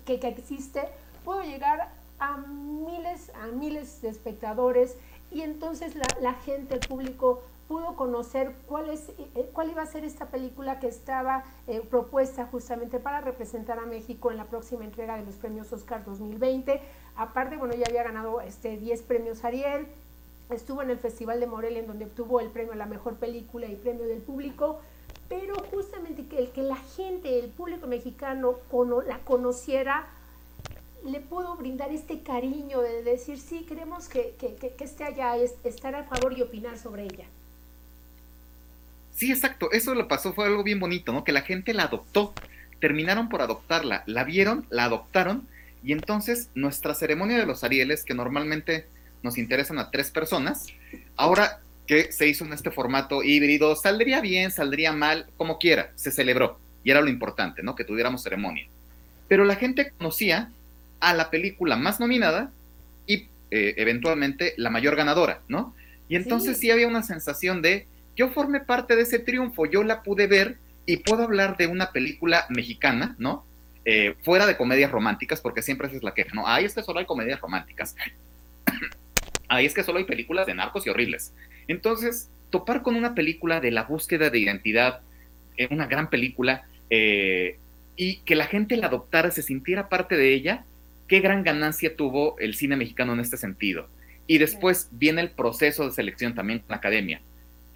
que, 0.05 0.19
que 0.19 0.27
existe, 0.27 0.83
pudo 1.25 1.41
llegar 1.41 1.89
a 2.19 2.37
miles, 2.37 3.31
a 3.41 3.47
miles 3.47 4.01
de 4.01 4.09
espectadores 4.09 4.95
y 5.31 5.41
entonces 5.41 5.95
la, 5.95 6.05
la 6.21 6.33
gente, 6.33 6.75
el 6.75 6.81
público 6.81 7.41
pudo 7.67 7.95
conocer 7.95 8.53
cuál, 8.67 8.89
es, 8.89 9.09
eh, 9.35 9.49
cuál 9.53 9.71
iba 9.71 9.81
a 9.81 9.85
ser 9.85 10.05
esta 10.05 10.27
película 10.27 10.79
que 10.79 10.87
estaba 10.87 11.43
eh, 11.67 11.81
propuesta 11.81 12.45
justamente 12.45 12.99
para 12.99 13.21
representar 13.21 13.79
a 13.79 13.85
México 13.85 14.31
en 14.31 14.37
la 14.37 14.45
próxima 14.45 14.85
entrega 14.85 15.17
de 15.17 15.25
los 15.25 15.35
premios 15.35 15.71
Oscar 15.73 16.05
2020. 16.05 16.81
Aparte, 17.15 17.57
bueno, 17.57 17.75
ya 17.75 17.85
había 17.87 18.03
ganado 18.03 18.41
este, 18.41 18.77
10 18.77 19.01
premios 19.03 19.43
Ariel, 19.43 19.87
estuvo 20.49 20.81
en 20.81 20.89
el 20.89 20.97
Festival 20.97 21.39
de 21.39 21.47
Morelia 21.47 21.79
en 21.79 21.87
donde 21.87 22.05
obtuvo 22.05 22.39
el 22.39 22.49
premio 22.49 22.73
a 22.73 22.77
la 22.77 22.85
mejor 22.85 23.15
película 23.15 23.67
y 23.67 23.75
premio 23.75 24.05
del 24.05 24.21
público, 24.21 24.79
pero 25.27 25.55
justamente 25.71 26.25
que 26.27 26.39
el 26.39 26.51
que 26.51 26.63
la 26.63 26.77
gente, 26.77 27.37
el 27.37 27.49
público 27.49 27.85
mexicano 27.87 28.55
la 29.05 29.19
conociera, 29.19 30.07
le 31.03 31.19
pudo 31.19 31.55
brindar 31.57 31.91
este 31.91 32.23
cariño 32.23 32.81
de 32.81 33.03
decir, 33.03 33.39
sí, 33.39 33.65
queremos 33.65 34.07
que, 34.07 34.35
que, 34.39 34.55
que 34.55 34.83
esté 34.83 35.03
allá, 35.03 35.35
estar 35.35 35.95
a 35.95 36.03
favor 36.03 36.37
y 36.37 36.41
opinar 36.41 36.77
sobre 36.77 37.03
ella. 37.03 37.25
Sí, 39.17 39.31
exacto. 39.31 39.71
Eso 39.71 39.95
lo 39.95 40.07
pasó, 40.07 40.33
fue 40.33 40.45
algo 40.45 40.63
bien 40.63 40.79
bonito, 40.79 41.11
¿no? 41.11 41.23
Que 41.23 41.31
la 41.31 41.41
gente 41.41 41.73
la 41.73 41.83
adoptó. 41.83 42.35
Terminaron 42.79 43.29
por 43.29 43.41
adoptarla. 43.41 44.03
La 44.05 44.23
vieron, 44.23 44.67
la 44.69 44.83
adoptaron. 44.83 45.47
Y 45.83 45.91
entonces 45.91 46.49
nuestra 46.53 46.93
ceremonia 46.93 47.39
de 47.39 47.47
los 47.47 47.63
Arieles, 47.63 48.03
que 48.03 48.13
normalmente 48.13 48.85
nos 49.23 49.39
interesan 49.39 49.79
a 49.79 49.89
tres 49.89 50.11
personas, 50.11 50.67
ahora 51.15 51.61
que 51.87 52.11
se 52.11 52.27
hizo 52.27 52.45
en 52.45 52.53
este 52.53 52.69
formato 52.69 53.23
híbrido, 53.23 53.75
saldría 53.75 54.21
bien, 54.21 54.51
saldría 54.51 54.91
mal, 54.91 55.25
como 55.35 55.57
quiera, 55.57 55.91
se 55.95 56.11
celebró. 56.11 56.59
Y 56.83 56.91
era 56.91 57.01
lo 57.01 57.09
importante, 57.09 57.63
¿no? 57.63 57.75
Que 57.75 57.85
tuviéramos 57.85 58.21
ceremonia. 58.21 58.67
Pero 59.27 59.45
la 59.45 59.55
gente 59.55 59.91
conocía 59.97 60.51
a 60.99 61.15
la 61.15 61.31
película 61.31 61.75
más 61.75 61.99
nominada 61.99 62.51
y 63.07 63.29
eh, 63.49 63.73
eventualmente 63.77 64.53
la 64.57 64.69
mayor 64.69 64.95
ganadora, 64.95 65.41
¿no? 65.47 65.73
Y 66.07 66.17
entonces 66.17 66.59
sí 66.59 66.69
había 66.69 66.87
una 66.87 67.01
sensación 67.01 67.63
de 67.63 67.87
yo 68.17 68.29
formé 68.29 68.59
parte 68.59 68.95
de 68.95 69.03
ese 69.03 69.19
triunfo, 69.19 69.67
yo 69.67 69.83
la 69.83 70.01
pude 70.01 70.25
ver 70.25 70.57
y 70.87 70.97
puedo 70.97 71.23
hablar 71.23 71.55
de 71.55 71.67
una 71.67 71.91
película 71.91 72.45
mexicana, 72.49 73.15
¿no? 73.19 73.45
Eh, 73.85 74.15
fuera 74.23 74.47
de 74.47 74.57
comedias 74.57 74.91
románticas, 74.91 75.39
porque 75.39 75.61
siempre 75.61 75.87
esa 75.87 75.97
es 75.97 76.03
la 76.03 76.15
queja, 76.15 76.31
¿no? 76.33 76.47
Ahí 76.47 76.65
es 76.65 76.73
que 76.73 76.81
solo 76.81 76.99
hay 76.99 77.05
comedias 77.05 77.39
románticas. 77.39 77.95
Ahí 79.49 79.65
es 79.65 79.73
que 79.73 79.83
solo 79.83 79.99
hay 79.99 80.03
películas 80.03 80.45
de 80.45 80.55
narcos 80.55 80.85
y 80.85 80.89
horribles. 80.89 81.31
Entonces, 81.69 82.29
topar 82.49 82.81
con 82.81 82.95
una 82.95 83.15
película 83.15 83.61
de 83.61 83.71
la 83.71 83.83
búsqueda 83.83 84.29
de 84.29 84.39
identidad, 84.39 84.99
eh, 85.55 85.69
una 85.71 85.85
gran 85.85 86.09
película, 86.09 86.65
eh, 86.89 87.57
y 87.95 88.17
que 88.21 88.35
la 88.35 88.45
gente 88.45 88.75
la 88.75 88.87
adoptara, 88.87 89.31
se 89.31 89.41
sintiera 89.41 89.87
parte 89.87 90.17
de 90.17 90.33
ella, 90.33 90.65
qué 91.07 91.21
gran 91.21 91.43
ganancia 91.43 91.95
tuvo 91.95 92.37
el 92.39 92.55
cine 92.55 92.75
mexicano 92.75 93.13
en 93.13 93.21
este 93.21 93.37
sentido. 93.37 93.87
Y 94.25 94.39
después 94.39 94.89
viene 94.91 95.21
el 95.21 95.29
proceso 95.29 95.85
de 95.85 95.93
selección 95.93 96.35
también 96.35 96.59
con 96.59 96.71
la 96.71 96.77
academia 96.77 97.21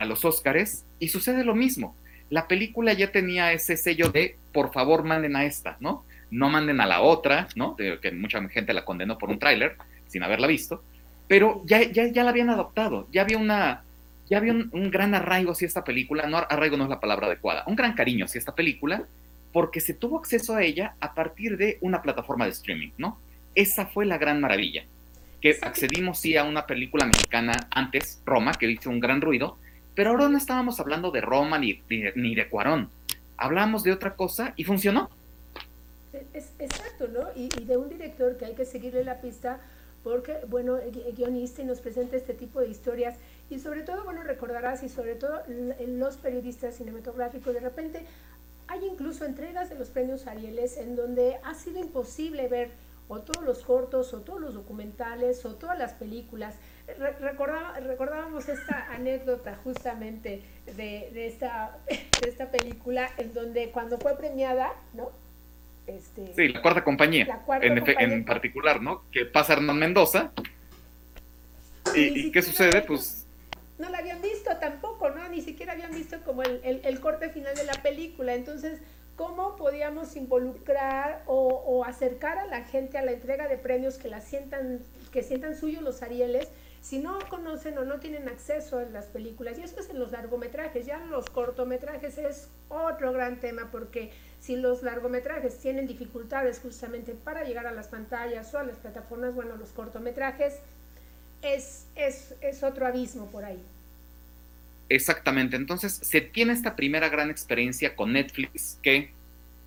a 0.01 0.05
los 0.05 0.25
Óscares 0.25 0.84
y 1.00 1.10
sucede 1.10 1.43
lo 1.43 1.53
mismo. 1.53 1.96
La 2.31 2.48
película 2.48 2.93
ya 2.93 3.12
tenía 3.12 3.53
ese 3.53 3.77
sello 3.77 4.10
de 4.10 4.36
por 4.51 4.74
favor 4.74 5.03
manden 5.03 5.36
a 5.36 5.46
esta, 5.46 5.77
¿no? 5.79 6.03
No 6.31 6.50
manden 6.50 6.81
a 6.81 6.88
la 6.88 7.01
otra, 7.01 7.48
¿no? 7.55 7.75
que 7.75 8.12
mucha 8.12 8.41
gente 8.50 8.74
la 8.74 8.84
condenó 8.84 9.17
por 9.17 9.29
un 9.29 9.38
tráiler 9.38 9.75
sin 10.08 10.24
haberla 10.24 10.48
visto, 10.48 10.84
pero 11.27 11.62
ya, 11.65 11.84
ya, 11.84 12.08
ya 12.08 12.24
la 12.24 12.31
habían 12.31 12.50
adoptado, 12.50 13.08
ya 13.12 13.22
había 13.22 13.38
una, 13.38 13.84
ya 14.29 14.38
había 14.38 14.53
un, 14.53 14.91
gran 14.91 15.13
arraigo 15.13 15.51
hacia 15.51 15.67
esta 15.67 15.84
película, 15.84 16.25
no 16.25 16.38
arraigo 16.38 16.77
no 16.77 16.86
es 16.86 16.89
la 16.89 17.00
palabra 17.00 17.27
adecuada, 17.27 17.63
un 17.67 17.75
gran 17.75 17.93
cariño 17.93 18.25
hacia 18.25 18.39
esta 18.39 18.55
película, 18.55 19.03
porque 19.53 19.79
se 19.81 19.93
tuvo 19.93 20.17
acceso 20.17 20.55
a 20.55 20.63
ella 20.63 20.96
a 21.00 21.13
partir 21.13 21.58
de 21.58 21.77
una 21.81 22.01
plataforma 22.01 22.46
de 22.46 22.51
streaming, 22.51 22.89
¿no? 22.98 23.20
Esa 23.53 23.86
fue 23.86 24.05
la 24.05 24.17
gran 24.17 24.41
maravilla, 24.41 24.84
que 25.41 25.58
accedimos 25.62 26.20
sí 26.20 26.36
a 26.38 26.43
una 26.43 26.65
película 26.65 27.05
mexicana 27.05 27.53
antes, 27.70 28.22
Roma, 28.25 28.53
que 28.53 28.70
hizo 28.70 28.89
un 28.89 29.00
gran 29.00 29.22
ruido, 29.22 29.58
pero 29.96 30.12
ahora 30.12 30.30
no 30.30 30.38
estábamos 30.38 30.80
hablando 30.80 31.12
de 31.12 31.22
Roma 31.22 31.60
ni, 31.60 31.82
ni, 32.16 32.36
de 32.36 32.48
Cuarón. 32.48 32.90
Hablamos 33.38 33.84
de 33.84 33.92
otra 33.92 34.16
cosa 34.16 34.54
y 34.56 34.64
funcionó. 34.64 35.10
Es, 36.34 36.52
exacto, 36.60 37.08
¿no? 37.08 37.28
Y, 37.36 37.50
de 37.50 37.78
un 37.78 37.90
director 37.90 38.38
que 38.38 38.46
hay 38.46 38.56
que 38.56 38.66
seguirle 38.66 39.04
la 39.04 39.22
pista 39.22 39.60
porque, 40.04 40.38
bueno, 40.50 40.78
guionista 41.16 41.62
y 41.62 41.66
nos 41.66 41.80
presenta 41.80 42.16
este 42.16 42.34
tipo 42.34 42.60
de 42.60 42.70
historias 42.70 43.16
y 43.50 43.60
sobre 43.60 43.84
todo, 43.84 44.04
bueno, 44.04 44.24
recordarás 44.24 44.82
y 44.84 44.90
sobre 44.90 45.16
todo 45.16 45.42
los 45.88 46.18
periodistas 46.18 46.76
cinematográficos, 46.76 47.54
de 47.54 47.60
repente 47.60 48.06
hay 48.68 48.86
incluso 48.86 49.26
entregas 49.26 49.70
de 49.70 49.76
los 49.76 49.90
premios 49.90 50.28
Arieles 50.28 50.78
en 50.78 50.96
donde 50.96 51.38
ha 51.44 51.54
sido 51.54 51.80
imposible 51.80 52.48
ver 52.48 52.70
o 53.10 53.20
todos 53.20 53.44
los 53.44 53.60
cortos 53.60 54.14
o 54.14 54.22
todos 54.22 54.40
los 54.40 54.54
documentales 54.54 55.46
o 55.46 55.56
todas 55.56 55.78
las 55.78 55.92
películas 55.94 56.56
recordábamos 56.98 58.50
esta 58.50 58.88
anécdota 58.92 59.56
justamente 59.64 60.42
de, 60.76 61.28
esta, 61.28 61.78
de 61.88 62.30
esta 62.30 62.50
película 62.52 63.10
en 63.18 63.34
donde 63.34 63.70
cuando 63.70 63.98
fue 63.98 64.18
premiada, 64.18 64.74
¿no? 64.94 65.12
Este, 65.88 66.34
sí, 66.36 66.48
la 66.50 66.62
cuarta 66.62 66.84
compañía, 66.84 67.42
en, 67.62 68.24
particular, 68.24 68.82
¿no? 68.82 69.04
Que 69.12 69.26
pasa 69.26 69.54
Hernán 69.54 69.80
Mendoza. 69.80 70.32
¿Y, 71.96 72.32
qué 72.32 72.42
sucede? 72.42 72.82
Pues... 72.82 73.26
No 73.80 73.90
la 73.90 73.98
habían 73.98 74.22
visto 74.22 74.56
tampoco, 74.58 75.10
¿no? 75.10 75.28
Ni 75.30 75.42
siquiera 75.42 75.74
habían 75.74 75.92
visto 75.92 76.22
como 76.24 76.44
el, 76.44 76.82
el, 76.84 77.00
corte 77.00 77.30
final 77.30 77.56
de 77.56 77.66
la 77.66 77.74
película. 77.82 78.36
Entonces, 78.36 78.80
¿cómo 79.16 79.56
podíamos 79.56 80.16
involucrar 80.16 81.24
o, 81.26 81.48
o, 81.66 81.84
acercar 81.84 82.38
a 82.38 82.46
la 82.46 82.64
gente 82.64 82.98
a 82.98 83.02
la 83.02 83.12
entrega 83.12 83.48
de 83.48 83.58
premios 83.58 83.98
que 83.98 84.08
la 84.08 84.22
sientan, 84.22 84.80
que 85.12 85.24
sientan 85.24 85.58
suyos 85.58 85.82
los 85.82 86.04
Arieles? 86.04 86.48
Si 86.82 86.98
no 86.98 87.20
conocen 87.30 87.78
o 87.78 87.86
no 87.86 88.00
tienen 88.00 88.28
acceso 88.28 88.80
a 88.80 88.84
las 88.84 89.06
películas, 89.06 89.58
y 89.60 89.64
eso 89.64 89.80
es 89.80 89.90
en 89.90 90.00
los 90.00 90.12
largometrajes, 90.12 90.86
ya 90.86 90.98
los 91.06 91.30
cortometrajes 91.30 92.18
es 92.18 92.48
otro 92.70 93.14
gran 93.14 93.40
tema 93.40 93.70
porque 93.72 94.12
si 94.40 94.56
los 94.56 94.82
largometrajes 94.82 95.60
tienen 95.60 95.88
dificultades 95.88 96.60
justamente 96.60 97.14
para 97.14 97.44
llegar 97.44 97.68
a 97.68 97.72
las 97.72 97.88
pantallas 97.88 98.52
o 98.54 98.58
a 98.58 98.64
las 98.64 98.78
plataformas, 98.78 99.36
bueno, 99.36 99.56
los 99.58 99.70
cortometrajes 99.70 100.56
es, 101.44 101.86
es, 101.96 102.34
es 102.42 102.64
otro 102.64 102.88
abismo 102.88 103.28
por 103.28 103.46
ahí. 103.46 103.62
Exactamente, 104.90 105.56
entonces 105.56 105.94
se 105.94 106.20
tiene 106.20 106.54
esta 106.54 106.76
primera 106.76 107.10
gran 107.10 107.30
experiencia 107.30 107.96
con 107.96 108.14
Netflix 108.14 108.80
que 108.82 109.12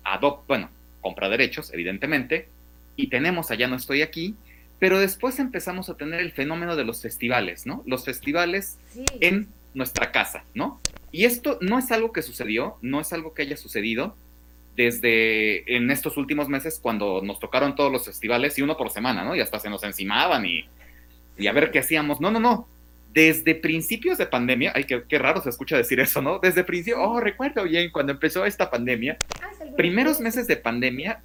adopta, 0.03 0.43
bueno, 0.47 0.69
compra 1.01 1.29
derechos, 1.29 1.71
evidentemente, 1.73 2.49
y 2.97 3.07
tenemos 3.07 3.49
allá 3.51 3.67
no 3.67 3.77
estoy 3.77 4.01
aquí, 4.01 4.35
pero 4.79 4.99
después 4.99 5.39
empezamos 5.39 5.89
a 5.89 5.95
tener 5.95 6.19
el 6.19 6.31
fenómeno 6.31 6.75
de 6.75 6.83
los 6.83 7.01
festivales, 7.01 7.65
¿no? 7.65 7.83
Los 7.85 8.05
festivales 8.05 8.77
en 9.21 9.47
nuestra 9.73 10.11
casa, 10.11 10.43
¿no? 10.53 10.79
Y 11.11 11.25
esto 11.25 11.57
no 11.61 11.79
es 11.79 11.91
algo 11.91 12.11
que 12.11 12.21
sucedió, 12.21 12.77
no 12.81 12.99
es 12.99 13.13
algo 13.13 13.33
que 13.33 13.43
haya 13.43 13.57
sucedido 13.57 14.15
desde 14.75 15.75
en 15.75 15.89
estos 15.89 16.17
últimos 16.17 16.49
meses 16.49 16.79
cuando 16.81 17.21
nos 17.23 17.39
tocaron 17.39 17.75
todos 17.75 17.91
los 17.91 18.05
festivales 18.05 18.57
y 18.57 18.61
uno 18.61 18.75
por 18.75 18.89
semana, 18.89 19.23
¿no? 19.23 19.35
Y 19.35 19.39
hasta 19.39 19.59
se 19.59 19.69
nos 19.69 19.83
encimaban 19.83 20.45
y, 20.45 20.65
y 21.37 21.47
a 21.47 21.53
ver 21.53 21.71
qué 21.71 21.79
hacíamos. 21.79 22.19
No, 22.19 22.31
no, 22.31 22.39
no. 22.39 22.67
Desde 23.13 23.55
principios 23.55 24.17
de 24.17 24.25
pandemia, 24.25 24.73
ay, 24.75 24.83
qué, 24.83 25.03
qué 25.07 25.17
raro 25.17 25.41
se 25.41 25.49
escucha 25.49 25.77
decir 25.77 26.01
eso, 26.01 26.21
¿no? 26.21 26.39
Desde 26.39 26.65
principio, 26.65 27.01
oh, 27.01 27.21
recuerdo 27.21 27.63
bien, 27.63 27.89
cuando 27.91 28.11
empezó 28.11 28.45
esta 28.45 28.69
pandemia, 28.69 29.17
ah, 29.41 29.51
primeros 29.77 30.19
meses 30.19 30.47
de 30.47 30.57
pandemia, 30.57 31.21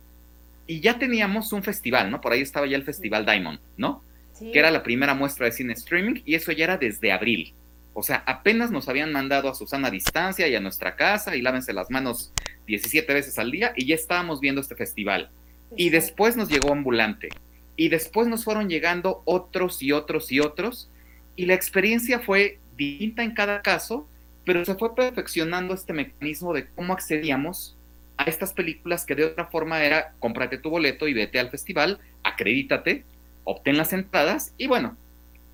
y 0.70 0.78
ya 0.78 1.00
teníamos 1.00 1.52
un 1.52 1.64
festival, 1.64 2.12
¿no? 2.12 2.20
Por 2.20 2.32
ahí 2.32 2.42
estaba 2.42 2.64
ya 2.64 2.76
el 2.76 2.84
Festival 2.84 3.26
Diamond, 3.26 3.58
¿no? 3.76 4.04
Que 4.38 4.56
era 4.56 4.70
la 4.70 4.84
primera 4.84 5.14
muestra 5.14 5.46
de 5.46 5.52
cine 5.52 5.72
streaming 5.72 6.22
y 6.24 6.36
eso 6.36 6.52
ya 6.52 6.62
era 6.62 6.78
desde 6.78 7.10
abril. 7.10 7.54
O 7.92 8.04
sea, 8.04 8.22
apenas 8.24 8.70
nos 8.70 8.88
habían 8.88 9.10
mandado 9.10 9.48
a 9.48 9.54
Susana 9.56 9.88
a 9.88 9.90
distancia 9.90 10.46
y 10.46 10.54
a 10.54 10.60
nuestra 10.60 10.94
casa 10.94 11.34
y 11.34 11.42
lávense 11.42 11.72
las 11.72 11.90
manos 11.90 12.32
17 12.68 13.12
veces 13.12 13.36
al 13.40 13.50
día 13.50 13.72
y 13.74 13.84
ya 13.84 13.96
estábamos 13.96 14.38
viendo 14.38 14.60
este 14.60 14.76
festival. 14.76 15.32
Y 15.74 15.90
después 15.90 16.36
nos 16.36 16.48
llegó 16.48 16.70
Ambulante. 16.70 17.30
y 17.74 17.88
después 17.88 18.28
nos 18.28 18.44
fueron 18.44 18.68
llegando 18.68 19.22
otros 19.24 19.82
y 19.82 19.90
otros 19.90 20.30
y 20.30 20.38
otros, 20.38 20.88
y 21.34 21.46
la 21.46 21.54
experiencia 21.54 22.20
fue 22.20 22.60
distinta 22.76 23.24
en 23.24 23.34
cada 23.34 23.60
caso, 23.60 24.06
pero 24.44 24.64
se 24.64 24.76
fue 24.76 24.94
perfeccionando 24.94 25.74
este 25.74 25.92
mecanismo 25.92 26.52
de 26.52 26.68
cómo 26.68 26.92
accedíamos 26.92 27.76
a 28.20 28.24
estas 28.24 28.52
películas 28.52 29.06
que 29.06 29.14
de 29.14 29.24
otra 29.24 29.46
forma 29.46 29.82
era 29.82 30.12
cómprate 30.18 30.58
tu 30.58 30.68
boleto 30.68 31.08
y 31.08 31.14
vete 31.14 31.40
al 31.40 31.48
festival, 31.48 31.98
acredítate, 32.22 33.04
obtén 33.44 33.78
las 33.78 33.94
entradas 33.94 34.52
y 34.58 34.66
bueno, 34.66 34.94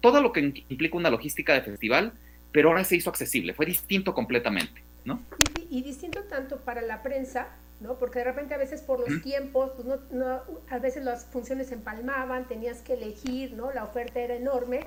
todo 0.00 0.20
lo 0.20 0.32
que 0.32 0.64
implica 0.68 0.96
una 0.96 1.10
logística 1.10 1.54
de 1.54 1.62
festival, 1.62 2.12
pero 2.50 2.70
ahora 2.70 2.82
se 2.82 2.96
hizo 2.96 3.08
accesible, 3.08 3.54
fue 3.54 3.66
distinto 3.66 4.14
completamente, 4.14 4.82
¿no? 5.04 5.22
Y, 5.70 5.82
distinto 5.82 6.24
tanto 6.24 6.58
para 6.58 6.82
la 6.82 7.04
prensa, 7.04 7.46
¿no? 7.80 7.94
Porque 8.00 8.18
de 8.18 8.24
repente 8.24 8.54
a 8.54 8.58
veces 8.58 8.80
por 8.80 8.98
los 8.98 9.22
tiempos, 9.22 9.70
pues 9.76 9.86
no, 10.10 10.40
a 10.68 10.78
veces 10.80 11.04
las 11.04 11.24
funciones 11.26 11.68
se 11.68 11.74
empalmaban, 11.74 12.48
tenías 12.48 12.80
que 12.80 12.94
elegir, 12.94 13.52
¿no? 13.52 13.72
La 13.72 13.84
oferta 13.84 14.18
era 14.18 14.34
enorme, 14.34 14.80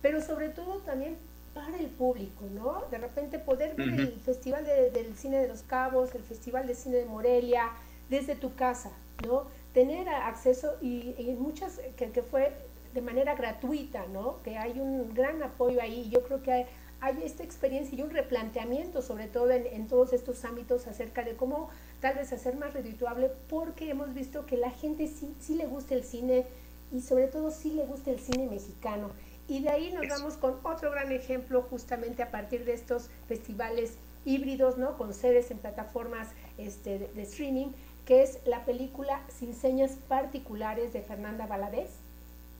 pero 0.00 0.22
sobre 0.22 0.48
todo 0.48 0.78
también 0.78 1.18
para 1.56 1.78
el 1.78 1.86
público, 1.86 2.44
¿no? 2.54 2.84
De 2.90 2.98
repente 2.98 3.38
poder 3.38 3.74
ver 3.76 3.88
el 3.98 4.20
Festival 4.20 4.62
del 4.66 5.16
Cine 5.16 5.38
de 5.38 5.48
los 5.48 5.62
Cabos, 5.62 6.14
el 6.14 6.22
Festival 6.22 6.66
de 6.66 6.74
Cine 6.74 6.98
de 6.98 7.06
Morelia, 7.06 7.70
desde 8.10 8.36
tu 8.36 8.54
casa, 8.54 8.90
¿no? 9.26 9.44
Tener 9.72 10.06
acceso 10.06 10.76
y, 10.82 11.14
en 11.16 11.40
muchas, 11.40 11.80
que, 11.96 12.10
que, 12.10 12.22
fue 12.22 12.52
de 12.92 13.00
manera 13.00 13.34
gratuita, 13.34 14.04
¿no? 14.12 14.42
Que 14.42 14.58
hay 14.58 14.78
un 14.78 15.14
gran 15.14 15.42
apoyo 15.42 15.80
ahí. 15.80 16.10
Yo 16.10 16.22
creo 16.24 16.42
que 16.42 16.52
hay, 16.52 16.66
hay 17.00 17.22
esta 17.24 17.42
experiencia 17.42 17.98
y 17.98 18.02
un 18.02 18.10
replanteamiento, 18.10 19.00
sobre 19.00 19.26
todo 19.26 19.50
en, 19.50 19.66
en, 19.66 19.88
todos 19.88 20.12
estos 20.12 20.44
ámbitos, 20.44 20.86
acerca 20.86 21.24
de 21.24 21.36
cómo 21.36 21.70
tal 22.02 22.16
vez 22.16 22.34
hacer 22.34 22.56
más 22.56 22.74
redituable, 22.74 23.30
porque 23.48 23.88
hemos 23.88 24.12
visto 24.12 24.44
que 24.44 24.58
la 24.58 24.72
gente 24.72 25.06
sí, 25.06 25.34
sí 25.40 25.54
le 25.54 25.64
gusta 25.64 25.94
el 25.94 26.04
cine 26.04 26.44
y 26.92 27.00
sobre 27.00 27.28
todo 27.28 27.50
sí 27.50 27.70
le 27.70 27.86
gusta 27.86 28.10
el 28.10 28.20
cine 28.20 28.46
mexicano. 28.46 29.08
Y 29.48 29.60
de 29.62 29.70
ahí 29.70 29.92
nos 29.92 30.08
vamos 30.08 30.34
con 30.36 30.56
otro 30.64 30.90
gran 30.90 31.12
ejemplo 31.12 31.62
justamente 31.62 32.22
a 32.22 32.30
partir 32.30 32.64
de 32.64 32.74
estos 32.74 33.08
festivales 33.28 33.94
híbridos, 34.24 34.76
¿no? 34.76 34.98
Con 34.98 35.14
sedes 35.14 35.50
en 35.50 35.58
plataformas 35.58 36.28
este, 36.58 36.98
de, 36.98 37.22
streaming, 37.22 37.68
que 38.04 38.22
es 38.22 38.40
la 38.44 38.64
película 38.64 39.22
Sin 39.28 39.54
Señas 39.54 39.92
Particulares 40.08 40.92
de 40.92 41.02
Fernanda 41.02 41.46
Valadez, 41.46 41.90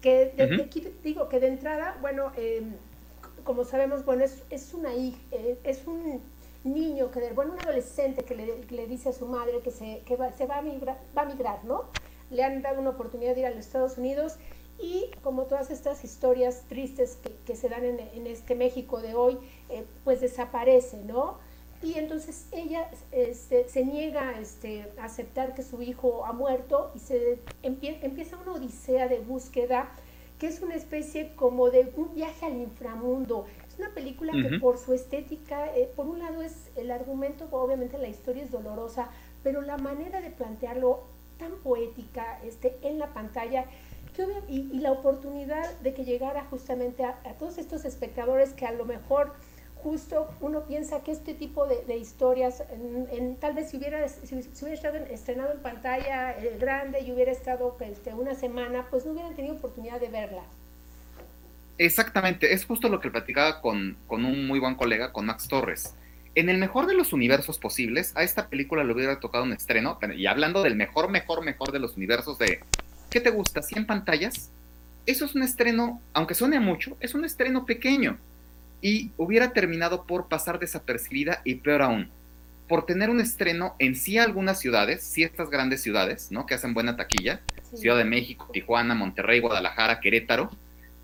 que 0.01 0.33
digo 1.03 1.29
que 1.29 1.41
de 1.41 1.49
entrada, 1.49 1.99
bueno, 2.01 2.31
em, 2.37 2.75
como 3.43 3.65
sabemos, 3.65 4.05
bueno, 4.05 4.25
es, 4.25 4.43
es 4.51 4.73
una 4.73 4.95
eh, 4.95 5.59
es 5.65 5.87
un 5.87 6.21
niño, 6.63 7.11
que 7.11 7.33
bueno, 7.33 7.55
un 7.55 7.61
adolescente 7.61 8.25
que 8.25 8.35
le, 8.35 8.65
le 8.71 8.87
dice 8.87 9.09
a 9.09 9.13
su 9.13 9.27
madre 9.27 9.61
que 9.61 9.71
se, 9.71 10.03
que 10.07 10.17
va, 10.17 10.33
se 10.33 10.47
va 10.47 10.59
a, 10.59 10.63
migrar, 10.63 10.99
va 11.17 11.23
a 11.23 11.27
migrar, 11.27 11.65
¿no? 11.65 11.85
Le 12.31 12.43
han 12.45 12.63
dado 12.63 12.81
una 12.81 12.91
oportunidad 12.91 13.35
de 13.35 13.41
ir 13.41 13.47
a 13.47 13.51
los 13.51 13.61
Estados 13.61 13.99
Unidos 13.99 14.37
y 14.79 15.11
como 15.23 15.45
todas 15.45 15.71
estas 15.71 16.05
historias 16.05 16.65
tristes 16.69 17.19
que, 17.47 17.57
se 17.57 17.69
dan 17.69 17.85
en, 17.85 18.27
este 18.27 18.55
México 18.55 19.01
de 19.01 19.15
hoy, 19.15 19.39
eh, 19.71 19.85
pues 20.05 20.21
desaparece, 20.21 20.99
¿no? 21.05 21.39
Y 21.83 21.99
entonces 21.99 22.47
ella 22.53 22.91
este, 23.13 23.69
se 23.69 23.85
niega 23.85 24.39
este, 24.41 24.87
a 24.99 25.05
aceptar 25.05 25.55
que 25.55 25.63
su 25.63 25.83
hijo 25.83 26.25
ha 26.25 26.33
muerto 26.33 26.91
y 26.95 27.01
se 27.01 27.39
empieza 27.63 28.39
una 28.39 28.55
odisea 28.55 29.09
de 29.09 29.21
búsqueda 29.21 29.91
que 30.39 30.47
es 30.47 30.61
una 30.61 30.75
especie 30.75 31.33
como 31.35 31.71
de 31.71 31.93
un 31.97 32.15
viaje 32.15 32.47
al 32.47 32.57
inframundo. 32.57 33.47
Es 33.69 33.79
una 33.79 33.91
película 33.91 34.33
que 34.33 34.59
por 34.59 34.79
su 34.79 34.93
estética, 34.93 35.75
eh, 35.75 35.91
por 35.97 36.07
un 36.07 36.19
lado 36.19 36.43
es 36.43 36.71
el 36.77 36.91
argumento, 36.91 37.49
obviamente 37.51 37.99
la 37.99 38.09
historia 38.09 38.45
es 38.45 38.51
dolorosa, 38.51 39.09
pero 39.43 39.63
la 39.63 39.79
manera 39.79 40.21
de 40.21 40.31
plantearlo 40.31 41.05
tan 41.39 41.53
poética 41.63 42.39
este, 42.45 42.77
en 42.83 42.99
la 42.99 43.13
pantalla 43.13 43.67
y, 44.49 44.79
la 44.79 44.93
oportunidad 44.93 45.79
de 45.81 45.95
que 45.95 46.05
llegara 46.05 46.45
justamente 46.45 47.05
a, 47.05 47.15
todos 47.39 47.59
estos 47.59 47.85
espectadores 47.85 48.53
que 48.53 48.67
a 48.67 48.73
lo 48.73 48.85
mejor 48.85 49.35
justo 49.77 50.29
uno 50.41 50.65
piensa 50.65 51.03
que 51.03 51.13
este 51.13 51.35
tipo 51.35 51.67
de, 51.67 51.97
historias, 51.97 52.63
en, 52.71 53.37
tal 53.37 53.55
vez 53.55 53.71
si 53.71 53.77
hubiera, 53.77 54.09
si, 54.09 54.35
hubiera 54.35 54.75
estado 54.75 54.97
estrenado 54.97 55.53
en 55.53 55.61
pantalla 55.61 56.33
eh, 56.33 56.57
grande 56.59 57.01
y 57.01 57.13
hubiera 57.13 57.31
estado 57.31 57.77
este, 57.81 58.15
una 58.15 58.35
semana, 58.35 58.87
pues 58.91 59.05
no 59.05 59.13
hubieran 59.13 59.35
tenido 59.35 59.55
oportunidad 59.55 60.01
de 60.01 60.09
verla. 60.09 60.43
Exactamente, 61.79 62.53
es 62.53 62.65
justo 62.65 62.89
lo 62.89 63.01
que 63.01 63.11
platicaba 63.11 63.61
con, 63.61 63.97
con 64.07 64.25
un 64.25 64.47
muy 64.47 64.59
buen 64.59 64.77
colega, 64.77 65.13
con 65.13 65.27
Max 65.27 65.47
Torres. 65.47 65.95
En 66.35 66.49
el 66.49 66.59
mejor 66.59 66.87
de 66.87 66.95
los 66.95 67.13
universos 67.13 67.59
posibles, 67.59 68.13
a 68.15 68.23
esta 68.23 68.49
película 68.49 68.85
le 68.85 68.93
hubiera 68.93 69.21
tocado 69.21 69.45
un 69.45 69.53
estreno, 69.53 69.99
y 70.15 70.27
hablando 70.27 70.63
del 70.63 70.77
mejor, 70.77 71.09
mejor, 71.09 71.43
mejor 71.43 71.73
de 71.73 71.79
los 71.79 71.97
universos 71.97 72.39
de 72.39 72.61
¿qué 73.11 73.21
te 73.21 73.31
gusta? 73.31 73.61
¿100 73.61 73.87
pantallas? 73.87 74.51
Eso 75.07 75.25
es 75.25 75.35
un 75.35 75.43
estreno, 75.43 76.01
aunque 76.13 76.35
suene 76.35 76.61
mucho, 76.61 76.97
es 77.01 77.15
un 77.15 77.25
estreno 77.25 77.65
pequeño. 77.65 78.19
Y 78.83 79.11
hubiera 79.17 79.53
terminado 79.53 80.05
por 80.05 80.29
pasar 80.29 80.59
desapercibida 80.59 81.41
y 81.45 81.57
peor 81.57 81.83
aún, 81.83 82.11
por 82.69 82.87
tener 82.87 83.11
un 83.11 83.21
estreno 83.21 83.75
en 83.79 83.95
sí 83.95 84.19
algunas 84.19 84.59
ciudades, 84.59 85.03
sí 85.03 85.23
estas 85.23 85.51
grandes 85.51 85.83
ciudades, 85.83 86.31
¿no? 86.31 86.47
Que 86.47 86.55
hacen 86.55 86.75
buena 86.75 86.97
taquilla, 86.97 87.41
Ciudad 87.75 87.97
de 87.97 88.05
México, 88.05 88.49
Tijuana, 88.53 88.95
Monterrey, 88.95 89.41
Guadalajara, 89.41 90.01
Querétaro, 90.01 90.51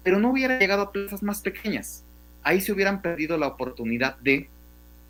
pero 0.02 0.18
no 0.18 0.30
hubiera 0.30 0.58
llegado 0.58 0.82
a 0.82 0.92
plazas 0.92 1.22
más 1.22 1.40
pequeñas. 1.40 2.04
Ahí 2.42 2.60
se 2.60 2.72
hubieran 2.72 3.02
perdido 3.02 3.38
la 3.38 3.46
oportunidad 3.46 4.16
de 4.18 4.48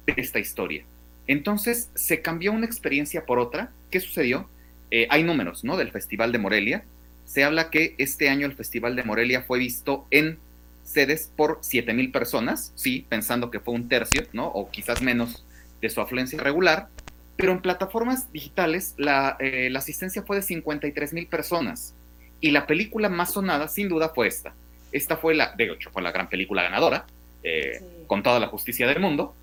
esta 0.07 0.39
historia. 0.39 0.85
Entonces 1.27 1.89
se 1.95 2.21
cambió 2.21 2.53
una 2.53 2.67
experiencia 2.67 3.25
por 3.25 3.39
otra. 3.39 3.71
¿Qué 3.91 4.01
sucedió? 4.01 4.49
Eh, 4.95 5.07
hay 5.09 5.23
números, 5.23 5.65
¿no? 5.65 5.79
Del 5.79 5.91
Festival 5.91 6.33
de 6.33 6.39
Morelia. 6.39 6.85
Se 7.25 7.45
habla 7.45 7.71
que 7.71 7.95
este 7.97 8.29
año 8.29 8.47
el 8.47 8.55
Festival 8.55 8.95
de 8.95 9.03
Morelia 9.03 9.41
fue 9.41 9.59
visto 9.59 10.07
en 10.11 10.39
sedes 10.85 11.31
por 11.35 11.61
7 11.63 11.95
mil 11.95 12.13
personas, 12.13 12.73
sí, 12.75 13.07
pensando 13.09 13.51
que 13.51 13.59
fue 13.59 13.73
un 13.73 13.89
tercio, 13.89 14.27
¿no? 14.35 14.49
O 14.49 14.71
quizás 14.71 15.01
menos 15.01 15.47
de 15.81 15.89
su 15.89 16.03
afluencia 16.03 16.39
regular, 16.39 16.89
pero 17.37 17.53
en 17.53 17.63
plataformas 17.63 18.31
digitales 18.33 18.95
la, 18.99 19.39
eh, 19.41 19.71
la 19.71 19.79
asistencia 19.79 20.25
fue 20.25 20.37
de 20.37 20.43
53 20.43 21.15
mil 21.15 21.27
personas. 21.27 21.95
Y 22.43 22.51
la 22.51 22.67
película 22.67 23.09
más 23.09 23.33
sonada, 23.33 23.69
sin 23.69 23.89
duda, 23.89 24.11
fue 24.11 24.29
esta. 24.29 24.53
Esta 24.93 25.17
fue 25.17 25.35
la, 25.35 25.55
de 25.57 25.73
hecho, 25.73 25.91
fue 25.91 26.03
la 26.03 26.13
gran 26.13 26.29
película 26.29 26.65
ganadora, 26.65 27.07
eh, 27.43 27.81
con 28.07 28.23
toda 28.23 28.39
la 28.41 28.49
justicia 28.49 28.87
del 28.87 29.01
mundo. 29.01 29.35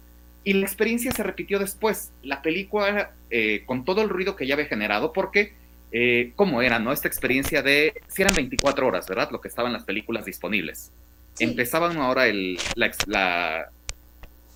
Y 0.43 0.53
la 0.53 0.65
experiencia 0.65 1.11
se 1.11 1.23
repitió 1.23 1.59
después. 1.59 2.11
La 2.23 2.41
película, 2.41 3.13
eh, 3.29 3.63
con 3.65 3.85
todo 3.85 4.01
el 4.01 4.09
ruido 4.09 4.35
que 4.35 4.47
ya 4.47 4.55
había 4.55 4.65
generado, 4.65 5.11
porque, 5.13 5.53
eh, 5.91 6.31
¿cómo 6.35 6.61
era, 6.61 6.79
no? 6.79 6.91
Esta 6.91 7.07
experiencia 7.07 7.61
de, 7.61 8.01
si 8.07 8.21
eran 8.21 8.35
24 8.35 8.87
horas, 8.87 9.07
¿verdad? 9.07 9.29
Lo 9.31 9.41
que 9.41 9.47
estaban 9.47 9.73
las 9.73 9.83
películas 9.83 10.25
disponibles. 10.25 10.91
Empezaban 11.39 11.97
ahora 11.97 12.27
el, 12.27 12.57
la, 12.75 13.69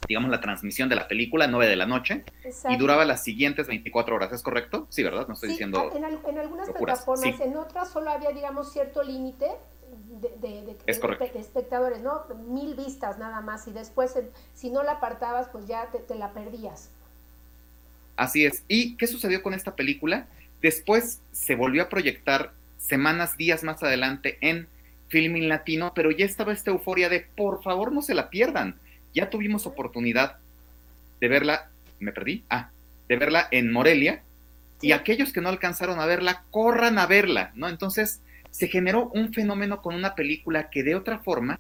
digamos, 0.07 0.31
la 0.31 0.41
transmisión 0.41 0.89
de 0.89 0.95
la 0.95 1.07
película, 1.07 1.47
9 1.47 1.69
de 1.69 1.75
la 1.75 1.85
noche, 1.85 2.23
y 2.69 2.77
duraba 2.77 3.05
las 3.05 3.23
siguientes 3.23 3.67
24 3.67 4.15
horas, 4.15 4.31
¿es 4.33 4.41
correcto? 4.41 4.87
Sí, 4.89 5.03
¿verdad? 5.03 5.27
No 5.27 5.33
estoy 5.33 5.49
diciendo. 5.49 5.91
En, 5.95 6.03
en 6.03 6.39
algunas 6.39 6.69
plataformas, 6.69 7.39
en 7.39 7.57
otras 7.57 7.91
solo 7.91 8.09
había, 8.09 8.31
digamos, 8.31 8.71
cierto 8.71 9.03
límite, 9.03 9.47
de, 10.41 10.75
espectadores, 11.36 12.01
¿no? 12.01 12.23
Mil 12.47 12.75
vistas 12.75 13.17
nada 13.17 13.41
más 13.41 13.67
y 13.67 13.71
después 13.71 14.13
si 14.55 14.69
no 14.69 14.83
la 14.83 14.93
apartabas 14.93 15.47
pues 15.49 15.67
ya 15.67 15.88
te, 15.88 16.15
la 16.15 16.31
perdías. 16.31 16.89
Así 18.15 18.45
es. 18.45 18.63
¿Y 18.67 18.95
qué 18.95 19.07
sucedió 19.07 19.41
con 19.43 19.53
esta 19.53 19.75
película? 19.75 20.27
Después 20.62 21.19
se 21.31 21.55
volvió 21.55 21.83
a 21.83 21.89
proyectar 21.89 22.51
semanas, 22.77 23.38
días 23.38 23.63
más 23.63 23.81
adelante 23.83 24.38
en 24.41 24.67
Filming 25.09 25.49
Latino, 25.49 25.93
pero 25.93 26.12
ya 26.12 26.25
estaba 26.25 26.53
esta 26.53 26.71
euforia 26.71 27.09
de 27.09 27.25
por 27.36 27.63
favor 27.63 27.91
no 27.91 28.01
se 28.01 28.13
la 28.13 28.29
pierdan. 28.29 28.75
Ya 29.13 29.29
tuvimos 29.29 29.65
oportunidad 29.65 30.38
de 31.19 31.27
verla, 31.27 31.69
me 31.99 32.12
perdí, 32.12 32.43
ah, 32.49 32.69
de 33.07 33.17
verla 33.17 33.47
en 33.51 33.71
Morelia, 33.71 34.23
y 34.81 34.91
aquellos 34.91 35.31
que 35.31 35.39
no 35.39 35.49
alcanzaron 35.49 35.99
a 35.99 36.05
verla, 36.05 36.43
corran 36.51 36.99
a 36.99 37.05
verla, 37.05 37.51
¿no? 37.55 37.69
Entonces, 37.69 38.19
se 38.53 38.67
generó 38.67 39.09
un 39.15 39.33
fenómeno 39.33 39.81
con 39.81 39.95
una 39.95 40.13
película 40.13 40.69
que 40.69 40.83
de 40.83 40.93
otra 40.93 41.17
forma, 41.17 41.59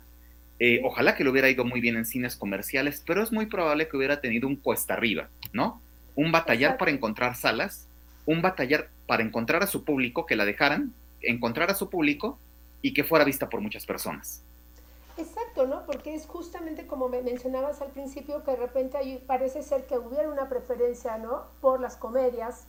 eh, 0.59 0.79
ojalá 0.83 1.15
que 1.15 1.23
lo 1.23 1.31
hubiera 1.31 1.49
ido 1.49 1.65
muy 1.65 1.81
bien 1.81 1.97
en 1.97 2.05
cines 2.05 2.35
comerciales, 2.35 3.01
pero 3.03 3.23
es 3.23 3.31
muy 3.31 3.47
probable 3.47 3.87
que 3.87 3.97
hubiera 3.97 4.21
tenido 4.21 4.47
un 4.47 4.55
cuesta 4.55 4.93
arriba, 4.93 5.27
¿no? 5.53 5.81
Un 6.15 6.31
batallar 6.31 6.77
para 6.77 6.91
encontrar 6.91 7.35
salas, 7.35 7.87
un 8.27 8.43
batallar 8.43 8.89
para 9.07 9.23
encontrar 9.23 9.63
a 9.63 9.67
su 9.67 9.83
público, 9.83 10.27
que 10.27 10.35
la 10.35 10.45
dejaran, 10.45 10.93
encontrar 11.23 11.71
a 11.71 11.73
su 11.73 11.89
público 11.89 12.37
y 12.83 12.93
que 12.93 13.03
fuera 13.03 13.25
vista 13.25 13.49
por 13.49 13.59
muchas 13.59 13.87
personas. 13.87 14.43
Exacto, 15.17 15.65
¿no? 15.65 15.87
Porque 15.87 16.13
es 16.13 16.27
justamente 16.27 16.85
como 16.85 17.09
me 17.09 17.23
mencionabas 17.23 17.81
al 17.81 17.89
principio, 17.89 18.43
que 18.43 18.51
de 18.51 18.57
repente 18.57 18.99
parece 19.25 19.63
ser 19.63 19.87
que 19.87 19.97
hubiera 19.97 20.29
una 20.29 20.47
preferencia, 20.47 21.17
¿no? 21.17 21.45
Por 21.59 21.79
las 21.81 21.95
comedias, 21.95 22.65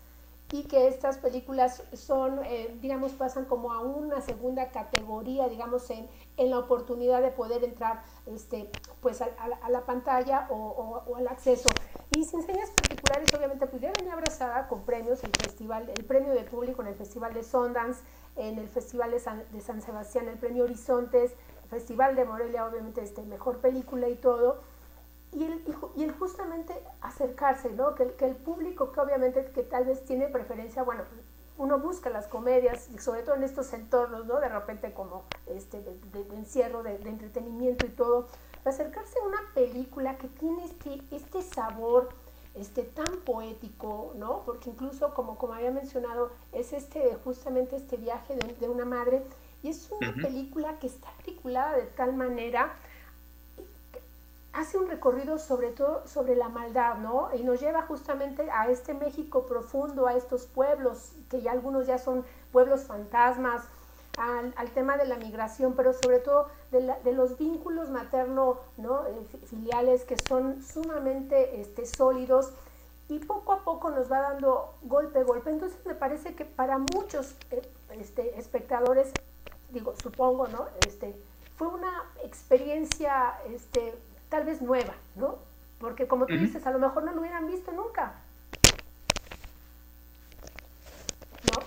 y 0.53 0.65
que 0.65 0.89
estas 0.89 1.19
películas 1.19 1.83
son, 1.95 2.41
eh, 2.45 2.77
digamos, 2.81 3.13
pasan 3.13 3.45
como 3.45 3.73
a 3.73 3.81
una 3.81 4.21
segunda 4.21 4.71
categoría, 4.71 5.49
digamos, 5.49 5.89
en, 5.91 6.09
en 6.37 6.51
la 6.51 6.59
oportunidad 6.59 7.23
de 7.23 7.31
poder 7.31 7.65
entrar 7.65 8.03
este, 8.27 8.71
pues 9.01 9.21
a, 9.23 9.29
la 9.69 9.81
pantalla 9.83 10.47
o, 10.51 11.17
al 11.17 11.27
acceso. 11.29 11.71
y 12.11 12.25
sin 12.25 12.43
señas 12.43 12.71
particulares, 12.71 13.33
obviamente, 13.35 13.67
pues 13.67 13.83
ya 13.83 13.93
venía 13.99 14.13
abrazada 14.13 14.69
con 14.69 14.83
premios, 14.83 15.25
el 15.25 15.33
festival, 15.33 15.89
el 15.89 16.05
premio 16.05 16.33
de 16.33 16.43
público 16.43 16.83
en 16.83 16.89
el 16.89 16.95
Festival 16.95 17.35
de 17.35 17.43
Sundance, 17.43 18.03
en 18.37 18.59
el 18.59 18.69
Festival 18.69 19.11
de 19.11 19.21
San, 19.21 19.45
de 19.51 19.61
San 19.61 19.81
Sebastián, 19.81 20.29
el 20.29 20.39
premio 20.39 20.65
Horizontes, 20.65 21.33
el 21.65 21.71
Festival 21.71 22.17
de 22.17 22.25
Morelia, 22.25 22.67
obviamente, 22.67 23.03
este, 23.03 23.23
mejor 23.23 23.59
película 23.59 24.09
y 24.09 24.17
todo. 24.17 24.61
Y 25.35 25.45
el, 25.45 25.65
y 25.97 26.05
el 26.05 26.13
justamente 26.13 26.75
acercarse, 27.01 27.73
¿no? 27.73 27.95
Que, 27.95 28.13
que 28.13 28.27
el 28.27 28.37
público, 28.37 28.93
que 28.93 29.01
obviamente, 29.01 29.45
que 29.53 29.63
tal 29.63 29.85
vez 29.85 30.05
tiene 30.05 30.29
preferencia, 30.29 30.83
bueno, 30.83 31.03
uno 31.57 31.79
busca 31.79 32.11
las 32.11 32.27
comedias, 32.27 32.89
sobre 32.99 33.23
todo 33.23 33.37
en 33.37 33.45
estos 33.45 33.73
entornos, 33.73 34.27
¿no? 34.27 34.41
De 34.41 34.49
repente 34.49 34.93
como 34.93 35.23
este, 35.47 35.81
de, 35.83 36.37
encierro, 36.37 36.83
de, 36.83 36.97
entretenimiento 36.97 37.87
y 37.87 37.91
todo, 37.91 38.29
acercarse 38.65 39.19
a 39.21 39.27
una 39.27 39.41
película 39.55 40.17
que 40.17 40.29
tiene 40.29 40.65
este, 40.65 41.01
este 41.13 41.43
sabor 41.43 42.09
este, 42.55 42.83
tan 42.83 43.21
poético, 43.25 44.13
¿no? 44.17 44.43
Porque 44.45 44.71
incluso, 44.71 45.15
como, 45.15 45.39
como 45.39 45.55
había 45.55 45.71
mencionado, 45.71 46.31
es 46.53 46.73
este, 46.73 47.15
justamente 47.23 47.77
este 47.77 47.97
viaje 47.97 48.35
de, 48.37 48.69
una 48.69 48.85
madre 48.85 49.23
y 49.63 49.69
es 49.69 49.91
una 49.91 50.13
película 50.15 50.79
que 50.79 50.89
está 50.89 51.09
articulada 51.09 51.77
de 51.77 51.85
tal 51.85 52.15
manera 52.15 52.75
hace 54.55 54.79
un 54.79 54.89
recorrido 54.89 55.39
sobre 55.39 55.71
todo 55.71 56.07
sobre 56.07 56.37
la 56.37 56.49
maldad, 56.49 56.97
¿no? 56.97 57.29
Y 57.35 57.43
nos 57.43 57.61
lleva 57.61 57.83
justamente 57.83 58.49
a 58.51 58.71
este 58.71 58.95
México 58.95 59.47
profundo, 59.47 60.07
a 60.07 60.15
estos 60.15 60.47
pueblos, 60.47 61.13
que 61.29 61.43
ya 61.43 61.53
algunos 61.53 61.87
ya 61.87 61.99
son 61.99 62.25
pueblos 62.53 62.85
fantasmas, 62.85 63.63
al, 64.17 64.71
tema 64.71 64.97
de 64.97 65.07
la 65.07 65.17
migración, 65.17 65.75
pero 65.75 65.93
sobre 65.93 66.21
todo 66.21 66.49
de, 66.71 67.13
los 67.13 67.37
vínculos 67.37 67.91
materno, 67.91 68.59
¿no? 68.77 69.05
Eh, 69.07 69.27
filiales 69.47 70.05
que 70.05 70.17
son 70.17 70.63
sumamente 70.63 71.61
este, 71.61 71.85
sólidos 71.87 72.53
y 73.09 73.19
poco 73.19 73.53
a 73.53 73.65
poco 73.65 73.91
nos 73.91 74.11
va 74.11 74.21
dando 74.21 74.75
golpe 74.83 75.23
golpe. 75.25 75.51
Entonces 75.51 75.79
me 75.85 75.95
parece 75.95 76.35
que 76.35 76.45
para 76.45 76.79
muchos 76.79 77.35
eh, 77.51 77.63
este, 77.91 78.39
espectadores, 78.39 79.13
digo, 79.71 79.95
supongo, 80.01 80.47
¿no? 80.49 80.67
Este, 80.87 81.15
fue 81.57 81.69
una 81.69 82.05
experiencia 82.23 83.35
este, 83.53 83.95
tal 84.35 84.45
vez 84.45 84.61
nueva, 84.61 84.95
¿no? 85.15 85.39
Porque 85.79 86.09
como 86.09 86.27
tú 86.27 86.37
dices, 86.37 86.67
a 86.67 86.73
lo 86.73 86.81
mejor 86.81 87.05
no 87.05 87.13
lo 87.13 87.21
hubieran 87.21 87.47
visto 87.47 87.71
nunca. 87.71 88.15
¿No? 91.53 91.63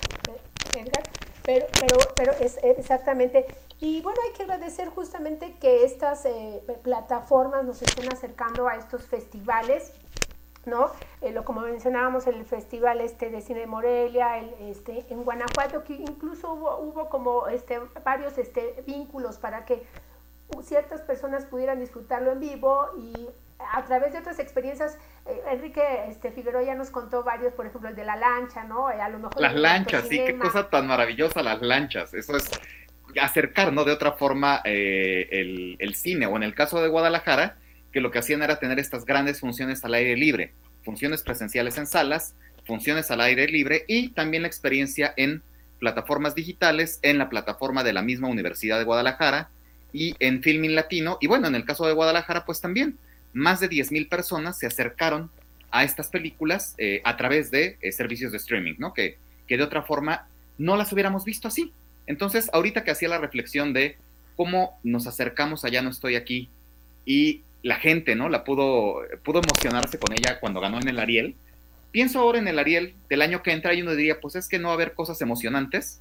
Edgar, 0.77 1.03
pero, 1.45 1.65
pero, 1.79 1.97
pero 2.13 2.33
es 2.33 2.59
exactamente. 2.61 3.45
Y 3.79 4.01
bueno, 4.01 4.19
hay 4.25 4.33
que 4.33 4.43
agradecer 4.43 4.89
justamente 4.89 5.55
que 5.61 5.85
estas 5.85 6.25
eh, 6.25 6.61
plataformas 6.83 7.63
nos 7.63 7.81
estén 7.81 8.11
acercando 8.11 8.67
a 8.67 8.75
estos 8.75 9.03
festivales, 9.03 9.93
¿no? 10.65 10.91
Eh, 11.21 11.31
lo, 11.31 11.45
como 11.45 11.61
mencionábamos, 11.61 12.27
el 12.27 12.43
festival 12.43 12.99
este 12.99 13.29
de 13.29 13.39
cine 13.39 13.61
de 13.61 13.67
Morelia, 13.67 14.39
el, 14.39 14.53
este, 14.71 15.05
en 15.09 15.23
Guanajuato, 15.23 15.85
que 15.85 15.93
incluso 15.93 16.51
hubo, 16.51 16.79
hubo 16.79 17.07
como 17.07 17.47
este, 17.47 17.79
varios 18.03 18.37
este, 18.37 18.83
vínculos 18.85 19.37
para 19.37 19.63
que 19.63 19.87
ciertas 20.63 21.01
personas 21.01 21.45
pudieran 21.45 21.79
disfrutarlo 21.79 22.31
en 22.31 22.39
vivo 22.39 22.89
y 22.97 23.27
a 23.73 23.83
través 23.85 24.13
de 24.13 24.19
otras 24.19 24.39
experiencias, 24.39 24.97
eh, 25.25 25.41
Enrique 25.51 25.81
este, 26.07 26.31
Figueroa 26.31 26.63
ya 26.63 26.75
nos 26.75 26.89
contó 26.89 27.23
varios, 27.23 27.53
por 27.53 27.65
ejemplo, 27.65 27.89
el 27.89 27.95
de 27.95 28.05
la 28.05 28.15
lancha, 28.15 28.63
¿no? 28.63 28.91
Eh, 28.91 29.01
a 29.01 29.09
lo 29.09 29.19
mejor... 29.19 29.41
Las 29.41 29.55
lanchas, 29.55 30.07
sí, 30.07 30.21
qué 30.25 30.37
cosa 30.37 30.69
tan 30.69 30.87
maravillosa 30.87 31.41
las 31.41 31.61
lanchas. 31.61 32.13
Eso 32.13 32.37
es 32.37 32.49
acercar, 33.21 33.73
¿no? 33.73 33.83
De 33.83 33.91
otra 33.91 34.13
forma 34.13 34.61
eh, 34.63 35.27
el, 35.31 35.75
el, 35.79 35.95
cine, 35.95 36.27
o 36.27 36.35
en 36.35 36.43
el 36.43 36.53
caso 36.53 36.81
de 36.81 36.87
Guadalajara, 36.87 37.57
que 37.91 37.99
lo 37.99 38.11
que 38.11 38.19
hacían 38.19 38.43
era 38.43 38.59
tener 38.59 38.79
estas 38.79 39.05
grandes 39.05 39.39
funciones 39.39 39.83
al 39.83 39.95
aire 39.95 40.15
libre, 40.15 40.53
funciones 40.83 41.23
presenciales 41.23 41.77
en 41.77 41.87
salas, 41.87 42.35
funciones 42.65 43.09
al 43.11 43.21
aire 43.21 43.47
libre 43.47 43.85
y 43.87 44.09
también 44.09 44.43
la 44.43 44.47
experiencia 44.47 45.13
en 45.17 45.41
plataformas 45.79 46.35
digitales, 46.35 46.99
en 47.01 47.17
la 47.17 47.29
plataforma 47.29 47.83
de 47.83 47.93
la 47.93 48.01
misma 48.01 48.27
Universidad 48.27 48.77
de 48.77 48.83
Guadalajara, 48.83 49.49
y 49.93 50.15
en 50.19 50.41
Filming 50.41 50.75
Latino. 50.75 51.17
Y 51.21 51.27
bueno, 51.27 51.47
en 51.47 51.55
el 51.55 51.65
caso 51.65 51.85
de 51.85 51.93
Guadalajara, 51.93 52.45
pues 52.45 52.61
también 52.61 52.97
más 53.33 53.59
de 53.59 53.69
10.000 53.69 54.09
personas 54.09 54.57
se 54.57 54.67
acercaron 54.67 55.29
a 55.71 55.83
estas 55.83 56.07
películas 56.07 56.75
eh, 56.77 57.01
a 57.03 57.17
través 57.17 57.51
de 57.51 57.77
eh, 57.81 57.91
servicios 57.91 58.31
de 58.31 58.37
streaming, 58.37 58.75
¿no? 58.77 58.93
Que, 58.93 59.17
que 59.47 59.57
de 59.57 59.63
otra 59.63 59.83
forma 59.83 60.27
no 60.57 60.75
las 60.77 60.91
hubiéramos 60.91 61.25
visto 61.25 61.47
así. 61.47 61.73
Entonces, 62.05 62.49
ahorita 62.53 62.83
que 62.83 62.91
hacía 62.91 63.09
la 63.09 63.17
reflexión 63.17 63.73
de 63.73 63.97
cómo 64.35 64.79
nos 64.83 65.07
acercamos 65.07 65.65
allá 65.65 65.81
no 65.81 65.89
estoy 65.89 66.15
aquí 66.15 66.49
y 67.05 67.41
la 67.63 67.75
gente, 67.75 68.15
¿no? 68.15 68.29
La 68.29 68.43
pudo, 68.43 69.01
pudo 69.23 69.41
emocionarse 69.43 69.99
con 69.99 70.13
ella 70.13 70.39
cuando 70.39 70.61
ganó 70.61 70.79
en 70.79 70.87
el 70.87 70.99
Ariel. 70.99 71.35
Pienso 71.91 72.19
ahora 72.19 72.39
en 72.39 72.47
el 72.47 72.59
Ariel 72.59 72.93
del 73.09 73.21
año 73.21 73.43
que 73.43 73.51
entra 73.51 73.73
y 73.73 73.81
uno 73.81 73.95
diría, 73.95 74.19
pues 74.21 74.35
es 74.35 74.47
que 74.47 74.59
no 74.59 74.67
va 74.69 74.73
a 74.73 74.75
haber 74.75 74.93
cosas 74.93 75.19
emocionantes. 75.21 75.99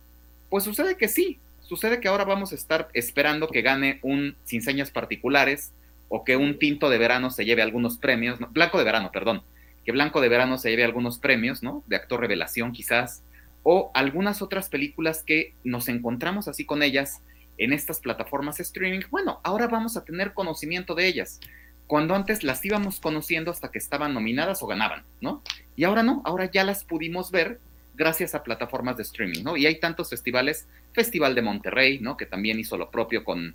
Pues 0.48 0.64
sucede 0.64 0.96
que 0.96 1.08
sí, 1.08 1.38
Sucede 1.66 2.00
que 2.00 2.06
ahora 2.06 2.24
vamos 2.24 2.52
a 2.52 2.54
estar 2.54 2.88
esperando 2.94 3.48
que 3.48 3.60
gane 3.60 3.98
un 4.02 4.36
sin 4.44 4.62
señas 4.62 4.92
particulares 4.92 5.72
o 6.08 6.22
que 6.22 6.36
un 6.36 6.60
tinto 6.60 6.88
de 6.88 6.98
verano 6.98 7.30
se 7.30 7.44
lleve 7.44 7.62
algunos 7.62 7.98
premios, 7.98 8.38
blanco 8.52 8.78
de 8.78 8.84
verano, 8.84 9.10
perdón, 9.12 9.42
que 9.84 9.90
blanco 9.90 10.20
de 10.20 10.28
verano 10.28 10.58
se 10.58 10.70
lleve 10.70 10.84
algunos 10.84 11.18
premios, 11.18 11.64
¿no? 11.64 11.82
De 11.88 11.96
actor 11.96 12.20
revelación 12.20 12.70
quizás, 12.70 13.22
o 13.64 13.90
algunas 13.94 14.42
otras 14.42 14.68
películas 14.68 15.24
que 15.24 15.54
nos 15.64 15.88
encontramos 15.88 16.46
así 16.46 16.64
con 16.64 16.84
ellas 16.84 17.20
en 17.58 17.72
estas 17.72 17.98
plataformas 17.98 18.60
streaming. 18.60 19.00
Bueno, 19.10 19.40
ahora 19.42 19.66
vamos 19.66 19.96
a 19.96 20.04
tener 20.04 20.34
conocimiento 20.34 20.94
de 20.94 21.08
ellas, 21.08 21.40
cuando 21.88 22.14
antes 22.14 22.44
las 22.44 22.64
íbamos 22.64 23.00
conociendo 23.00 23.50
hasta 23.50 23.72
que 23.72 23.78
estaban 23.78 24.14
nominadas 24.14 24.62
o 24.62 24.68
ganaban, 24.68 25.02
¿no? 25.20 25.42
Y 25.74 25.82
ahora 25.82 26.04
no, 26.04 26.22
ahora 26.24 26.48
ya 26.48 26.62
las 26.62 26.84
pudimos 26.84 27.32
ver 27.32 27.58
gracias 27.96 28.34
a 28.34 28.44
plataformas 28.44 28.96
de 28.96 29.02
streaming, 29.02 29.42
¿no? 29.42 29.56
Y 29.56 29.66
hay 29.66 29.80
tantos 29.80 30.10
festivales, 30.10 30.68
Festival 30.92 31.34
de 31.34 31.42
Monterrey, 31.42 31.98
¿no? 31.98 32.16
Que 32.16 32.26
también 32.26 32.58
hizo 32.58 32.76
lo 32.76 32.90
propio 32.90 33.24
con, 33.24 33.54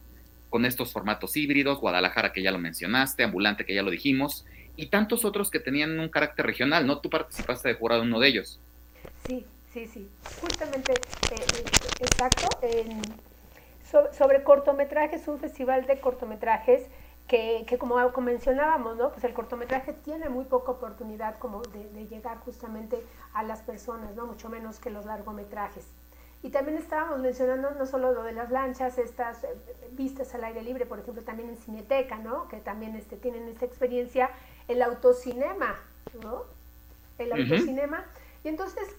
con 0.49 0.65
estos 0.65 0.91
formatos 0.91 1.37
híbridos, 1.37 1.79
Guadalajara, 1.79 2.33
que 2.33 2.41
ya 2.41 2.51
lo 2.51 2.57
mencionaste, 2.57 3.23
Ambulante, 3.23 3.65
que 3.65 3.75
ya 3.75 3.83
lo 3.83 3.91
dijimos, 3.91 4.45
y 4.75 4.87
tantos 4.87 5.25
otros 5.25 5.51
que 5.51 5.59
tenían 5.59 5.99
un 5.99 6.09
carácter 6.09 6.45
regional, 6.45 6.87
¿no? 6.87 6.99
Tú 6.99 7.09
participaste 7.09 7.69
de 7.69 7.75
jurado 7.75 8.01
en 8.01 8.09
uno 8.09 8.19
de 8.19 8.27
ellos. 8.27 8.59
Sí, 9.27 9.45
sí, 9.73 9.87
sí. 9.87 10.09
Justamente, 10.41 10.93
eh, 10.93 11.63
exacto. 11.99 12.47
sobre 14.17 14.43
cortometrajes, 14.43 15.27
un 15.27 15.39
festival 15.39 15.85
de 15.85 15.99
cortometrajes 15.99 16.83
que, 17.31 17.77
como, 17.79 17.95
mencionábamos, 18.17 18.97
¿no? 18.97 19.09
Pues 19.11 19.23
el 19.23 19.33
cortometraje 19.33 19.93
tiene 19.93 20.27
muy 20.27 20.43
poca 20.43 20.71
oportunidad 20.71 21.39
como 21.39 21.61
de, 21.61 22.05
llegar 22.07 22.39
justamente 22.39 23.01
a 23.33 23.41
las 23.43 23.61
personas, 23.61 24.13
¿no? 24.15 24.25
Mucho 24.27 24.49
menos 24.49 24.79
que 24.79 24.89
los 24.89 25.05
largometrajes. 25.05 25.85
Y 26.43 26.49
también 26.49 26.77
estábamos 26.77 27.19
mencionando 27.19 27.71
no 27.71 27.85
solo 27.85 28.11
lo 28.11 28.23
de 28.23 28.33
las 28.33 28.51
lanchas, 28.51 28.97
estas 28.97 29.45
eh, 29.45 29.47
vistas 29.91 30.35
al 30.35 30.43
aire 30.43 30.61
libre, 30.61 30.85
por 30.85 30.99
ejemplo, 30.99 31.23
también 31.23 31.47
en 31.47 31.57
Cineteca, 31.57 32.17
¿no? 32.17 32.49
Que 32.49 32.57
también 32.57 32.97
este, 32.97 33.15
tienen 33.15 33.47
esta 33.47 33.63
experiencia, 33.63 34.29
el 34.67 34.81
autocinema, 34.81 35.79
¿no? 36.21 36.43
El 37.17 37.31
autocinema. 37.31 38.03
Y 38.43 38.49
entonces 38.49 38.89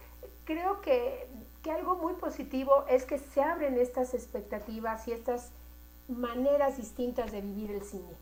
creo 0.46 0.80
que, 0.80 1.26
que 1.62 1.70
algo 1.70 1.96
muy 1.96 2.14
positivo 2.14 2.86
es 2.88 3.04
que 3.04 3.18
se 3.18 3.42
abren 3.42 3.76
estas 3.76 4.14
expectativas 4.14 5.06
y 5.06 5.12
estas 5.12 5.50
maneras 6.08 6.78
distintas 6.78 7.30
de 7.30 7.42
vivir 7.42 7.72
el 7.72 7.82
cine. 7.82 8.21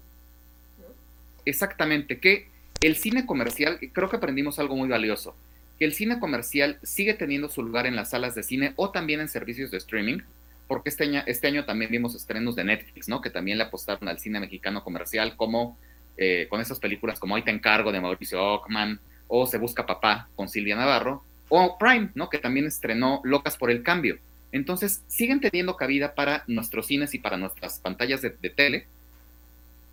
Exactamente, 1.44 2.18
que 2.18 2.48
el 2.80 2.96
cine 2.96 3.26
comercial, 3.26 3.78
creo 3.92 4.08
que 4.08 4.16
aprendimos 4.16 4.58
algo 4.58 4.76
muy 4.76 4.88
valioso, 4.88 5.34
que 5.78 5.84
el 5.84 5.92
cine 5.92 6.18
comercial 6.18 6.78
sigue 6.82 7.14
teniendo 7.14 7.48
su 7.48 7.62
lugar 7.62 7.86
en 7.86 7.96
las 7.96 8.10
salas 8.10 8.34
de 8.34 8.42
cine 8.42 8.72
o 8.76 8.90
también 8.90 9.20
en 9.20 9.28
servicios 9.28 9.70
de 9.70 9.78
streaming, 9.78 10.18
porque 10.66 10.90
este 10.90 11.04
año, 11.04 11.22
este 11.26 11.62
también 11.64 11.90
vimos 11.90 12.14
estrenos 12.14 12.54
de 12.54 12.64
Netflix, 12.64 13.08
¿no? 13.08 13.20
Que 13.20 13.30
también 13.30 13.58
le 13.58 13.64
apostaron 13.64 14.08
al 14.08 14.20
cine 14.20 14.38
mexicano 14.38 14.84
comercial, 14.84 15.34
como 15.36 15.76
eh, 16.16 16.46
con 16.48 16.60
esas 16.60 16.78
películas 16.78 17.18
como 17.18 17.34
Hoy 17.34 17.42
te 17.42 17.50
encargo 17.50 17.90
de 17.90 18.00
Mauricio 18.00 18.40
Ockman, 18.40 19.00
o 19.26 19.46
Se 19.46 19.58
busca 19.58 19.86
papá 19.86 20.28
con 20.36 20.48
Silvia 20.48 20.76
Navarro, 20.76 21.24
o 21.48 21.76
Prime, 21.78 22.10
¿no? 22.14 22.28
Que 22.30 22.38
también 22.38 22.66
estrenó 22.66 23.20
Locas 23.24 23.56
por 23.56 23.70
el 23.70 23.82
Cambio. 23.82 24.18
Entonces, 24.52 25.02
siguen 25.08 25.40
teniendo 25.40 25.76
cabida 25.76 26.14
para 26.14 26.44
nuestros 26.46 26.86
cines 26.86 27.14
y 27.14 27.18
para 27.18 27.36
nuestras 27.36 27.78
pantallas 27.78 28.22
de, 28.22 28.30
tele, 28.30 28.86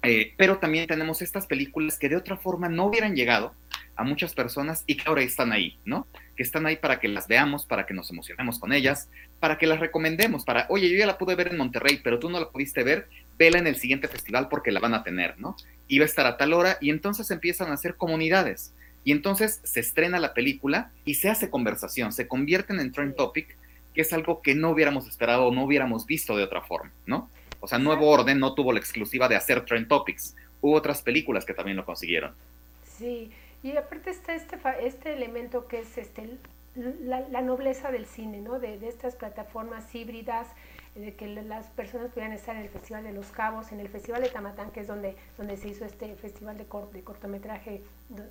eh, 0.03 0.33
pero 0.37 0.57
también 0.57 0.87
tenemos 0.87 1.21
estas 1.21 1.47
películas 1.47 1.97
que 1.97 2.09
de 2.09 2.15
otra 2.15 2.37
forma 2.37 2.69
no 2.69 2.85
hubieran 2.85 3.15
llegado 3.15 3.53
a 3.95 4.03
muchas 4.03 4.33
personas 4.33 4.83
y 4.85 4.95
que 4.95 5.09
ahora 5.09 5.23
están 5.23 5.51
ahí, 5.51 5.77
¿no? 5.83 6.07
Que 6.35 6.43
están 6.43 6.65
ahí 6.67 6.75
para 6.75 6.99
que 6.99 7.07
las 7.07 7.27
veamos, 7.27 7.65
para 7.65 7.85
que 7.85 7.95
nos 7.95 8.09
emocionemos 8.11 8.59
con 8.59 8.71
ellas, 8.71 9.09
para 9.39 9.57
que 9.57 9.65
las 9.65 9.79
recomendemos, 9.79 10.45
para, 10.45 10.67
oye, 10.69 10.89
yo 10.89 10.97
ya 10.97 11.07
la 11.07 11.17
pude 11.17 11.35
ver 11.35 11.47
en 11.47 11.57
Monterrey, 11.57 11.99
pero 12.03 12.19
tú 12.19 12.29
no 12.29 12.39
la 12.39 12.49
pudiste 12.49 12.83
ver, 12.83 13.09
vela 13.39 13.57
en 13.57 13.67
el 13.67 13.75
siguiente 13.75 14.07
festival 14.07 14.47
porque 14.49 14.71
la 14.71 14.79
van 14.79 14.93
a 14.93 15.03
tener, 15.03 15.39
¿no? 15.39 15.55
Y 15.87 15.97
va 15.97 16.03
a 16.03 16.07
estar 16.07 16.27
a 16.27 16.37
tal 16.37 16.53
hora 16.53 16.77
y 16.79 16.91
entonces 16.91 17.31
empiezan 17.31 17.69
a 17.69 17.73
hacer 17.73 17.95
comunidades. 17.95 18.73
Y 19.03 19.11
entonces 19.13 19.61
se 19.63 19.79
estrena 19.79 20.19
la 20.19 20.33
película 20.33 20.91
y 21.05 21.15
se 21.15 21.29
hace 21.29 21.49
conversación, 21.49 22.11
se 22.13 22.27
convierten 22.27 22.79
en 22.79 22.91
trend 22.91 23.15
topic 23.15 23.57
que 23.95 24.01
es 24.01 24.13
algo 24.13 24.43
que 24.43 24.53
no 24.53 24.69
hubiéramos 24.69 25.07
esperado 25.07 25.47
o 25.47 25.51
no 25.51 25.63
hubiéramos 25.63 26.05
visto 26.05 26.37
de 26.37 26.43
otra 26.43 26.61
forma, 26.61 26.91
¿no? 27.07 27.31
O 27.67 27.69
sea, 27.69 27.79
Nuevo 27.79 28.07
Orden 28.09 28.39
no 28.39 28.53
tuvo 28.53 28.71
la 28.71 28.79
exclusiva 28.79 29.27
de 29.27 29.35
hacer 29.35 29.65
Trend 29.65 29.89
Topics. 29.89 30.37
Hubo 30.61 30.73
otras 30.73 31.01
películas 31.01 31.43
que 31.43 31.53
también 31.53 31.75
lo 31.75 31.83
consiguieron. 31.83 32.33
Sí, 32.97 33.29
Y 33.61 33.75
aparte 33.75 34.09
está 34.09 34.33
este, 34.35 34.57
este 34.83 35.11
elemento 35.11 35.67
que 35.67 35.79
es 35.79 35.97
este, 35.97 36.37
la, 36.77 37.41
nobleza 37.41 37.91
del 37.91 38.05
cine, 38.05 38.39
¿no? 38.39 38.57
De, 38.57 38.79
de, 38.79 38.87
estas 38.87 39.17
plataformas 39.17 39.93
híbridas, 39.93 40.47
de 40.95 41.13
que 41.13 41.27
las 41.27 41.65
personas 41.71 42.09
pudieran 42.11 42.31
estar 42.31 42.55
en 42.55 42.61
el 42.61 42.69
Festival 42.69 43.03
de 43.03 43.11
los 43.11 43.27
Cabos, 43.31 43.73
en 43.73 43.81
el 43.81 43.89
Festival 43.89 44.21
de 44.21 44.29
Tamatán, 44.29 44.71
que 44.71 44.79
es 44.79 44.87
donde, 44.87 45.17
donde 45.37 45.57
se 45.57 45.67
hizo 45.67 45.83
este 45.83 46.15
festival 46.15 46.57
de, 46.57 46.65
de 46.93 47.03
cortometraje, 47.03 47.81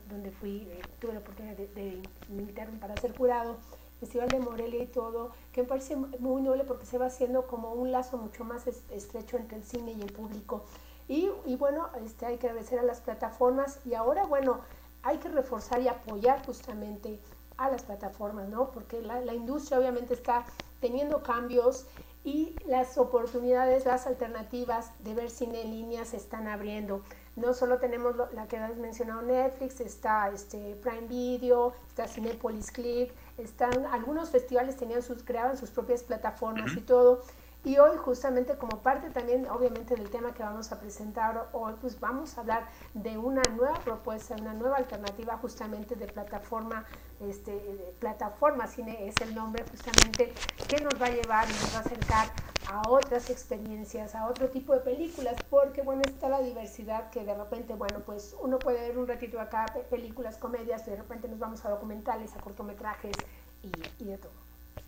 donde 0.09 0.31
fui, 0.31 0.67
eh, 0.71 0.81
tuve 0.99 1.13
la 1.13 1.19
oportunidad 1.19 1.59
de, 1.59 1.67
de 1.67 2.67
para 2.81 2.97
ser 2.97 3.15
jurado. 3.15 3.59
Festival 4.01 4.29
de 4.29 4.41
Morelia 4.41 4.83
y 4.83 4.87
todo, 4.87 5.33
que 5.53 5.63
me 5.63 5.69
parece 5.69 5.97
muy 5.97 6.43
noble 6.43 6.65
porque 6.65 6.87
se 6.87 6.99
va 6.99 7.07
haciendo 7.07 7.47
como 7.47 7.73
un 7.73 7.93
lazo 7.93 8.19
mucho 8.19 8.45
más 8.45 8.67
estrecho 8.67 9.37
entre 9.37 9.59
el 9.59 9.65
cine 9.65 9.93
y 9.93 10.03
el 10.03 10.13
público. 10.13 10.65
Y, 11.09 11.31
y, 11.45 11.57
bueno, 11.57 11.89
este, 12.05 12.27
hay 12.27 12.37
que 12.37 12.49
agradecer 12.49 12.79
a 12.79 12.83
las 12.83 13.01
plataformas 13.01 13.79
y 13.85 13.95
ahora, 13.95 14.25
bueno, 14.27 14.61
hay 15.03 15.19
que 15.19 15.29
reforzar 15.29 15.81
y 15.81 15.89
apoyar 15.89 16.45
justamente 16.45 17.21
a 17.57 17.71
las 17.71 17.83
plataformas, 17.85 18.49
¿no? 18.49 18.71
Porque 18.71 19.01
la, 19.01 19.21
la 19.21 19.35
industria 19.35 19.79
obviamente 19.79 20.15
está 20.15 20.45
teniendo 20.81 21.23
cambios 21.23 21.87
y 22.25 22.57
las 22.67 22.99
oportunidades, 22.99 23.85
las 23.85 24.07
alternativas 24.09 24.91
de 24.99 25.15
ver 25.15 25.31
cine 25.31 25.63
en 25.63 25.71
línea 25.71 26.05
se 26.05 26.17
están 26.17 26.49
abriendo. 26.49 27.03
No 27.37 27.55
solo 27.55 27.79
tenemos 27.79 28.17
la 28.33 28.49
que 28.49 28.57
has 28.57 28.77
mencionado 28.77 29.23
Netflix, 29.23 29.81
está 29.81 30.29
este 30.31 30.75
Prime 30.83 31.07
Video, 31.07 31.73
está 31.89 32.09
Cinepolis 32.09 32.73
Click, 32.73 33.13
están 33.39 33.87
algunos 33.87 34.31
festivales 34.31 34.77
tenían 34.77 35.03
sus 35.03 35.23
creaban 35.23 35.57
sus 35.57 35.71
propias 35.71 36.03
plataformas 36.03 36.77
y 36.77 36.81
todo. 36.81 37.23
Y 37.67 37.79
hoy 37.79 37.97
justamente 37.97 38.55
como 38.59 38.79
parte 38.79 39.11
también 39.11 39.49
obviamente 39.51 39.97
del 39.97 40.09
tema 40.09 40.33
que 40.33 40.45
vamos 40.45 40.71
a 40.71 40.79
presentar 40.79 41.49
hoy, 41.53 41.75
pues 41.81 41.99
vamos 41.99 42.39
a 42.39 42.43
hablar 42.43 42.69
de 42.95 43.19
una 43.19 43.43
nueva 43.57 43.75
propuesta, 43.81 44.37
una 44.41 44.55
nueva 44.55 44.77
alternativa 44.77 45.37
justamente 45.39 45.97
de 45.97 46.07
plataforma, 46.07 46.85
este, 47.19 47.93
plataforma 47.99 48.69
cine 48.69 49.09
es 49.09 49.17
el 49.21 49.35
nombre 49.35 49.65
justamente 49.69 50.33
que 50.69 50.81
nos 50.81 50.95
va 51.03 51.07
a 51.07 51.11
llevar 51.11 51.49
nos 51.49 51.75
va 51.75 51.79
a 51.79 51.81
acercar 51.81 52.29
a 52.69 52.89
otras 52.89 53.31
experiencias, 53.31 54.15
a 54.15 54.29
otro 54.29 54.49
tipo 54.49 54.73
de 54.73 54.79
películas, 54.83 55.35
porque 55.51 55.83
bueno, 55.83 56.03
está 56.07 56.29
la 56.29 56.43
diversidad 56.43 57.11
que 57.11 57.25
de 57.25 57.35
repente, 57.35 57.75
bueno, 57.75 57.99
pues 58.07 58.37
uno 58.41 58.61
puede 58.61 58.79
ver 58.87 58.97
un 58.97 59.09
ratito 59.09 59.41
acá 59.41 59.67
películas, 59.91 60.37
comedias, 60.37 60.87
de 60.87 60.95
repente 60.95 61.27
nos 61.27 61.41
vamos 61.41 61.65
a 61.65 61.71
documentales, 61.71 62.33
a 62.37 62.39
cortometrajes 62.39 63.17
y, 63.65 63.73
y 63.99 64.05
de 64.05 64.19
todo, 64.19 64.31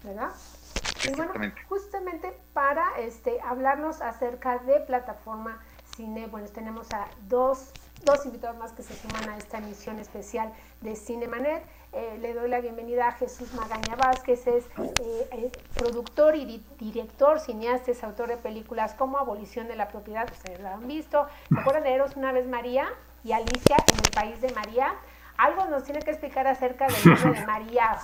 ¿verdad? 0.05 0.31
Y 1.05 1.15
bueno, 1.15 1.33
justamente 1.69 2.37
para 2.53 2.99
este, 2.99 3.41
hablarnos 3.41 4.01
acerca 4.01 4.59
de 4.59 4.81
plataforma 4.81 5.61
cine, 5.97 6.27
bueno, 6.27 6.49
tenemos 6.49 6.93
a 6.93 7.07
dos, 7.29 7.73
dos 8.05 8.27
invitados 8.27 8.57
más 8.59 8.73
que 8.73 8.83
se 8.83 8.95
suman 8.95 9.29
a 9.29 9.37
esta 9.37 9.59
emisión 9.59 9.99
especial 9.99 10.53
de 10.81 10.97
Cinemanet. 10.97 11.63
Eh, 11.93 12.19
le 12.21 12.35
doy 12.35 12.49
la 12.49 12.61
bienvenida 12.61 13.09
a 13.09 13.13
Jesús 13.13 13.55
Magaña 13.55 13.97
Vázquez, 13.97 14.47
es 14.47 14.67
eh, 14.77 15.29
eh, 15.33 15.53
productor 15.75 16.37
y 16.37 16.63
director, 16.79 17.41
cineasta, 17.41 17.93
es 17.93 18.05
autor 18.05 18.29
de 18.29 18.37
películas 18.37 18.95
como 18.95 19.19
Abolición 19.19 19.69
de 19.69 19.77
la 19.77 19.89
Propiedad, 19.89 20.29
ustedes 20.31 20.61
lo 20.61 20.69
han 20.69 20.87
visto. 20.87 21.27
¿Se 21.49 21.59
acuerdan 21.59 21.85
de 21.85 21.95
Eros 21.95 22.17
una 22.17 22.33
vez 22.33 22.47
María 22.47 22.89
y 23.25 23.33
Alicia 23.33 23.77
en 23.91 23.97
el 24.05 24.11
País 24.13 24.41
de 24.41 24.53
María? 24.53 24.95
Algo 25.39 25.65
nos 25.67 25.85
tiene 25.85 26.01
que 26.01 26.11
explicar 26.11 26.47
acerca 26.47 26.87
del 26.89 26.97
nombre 27.05 27.41
de 27.41 27.47
María, 27.47 27.99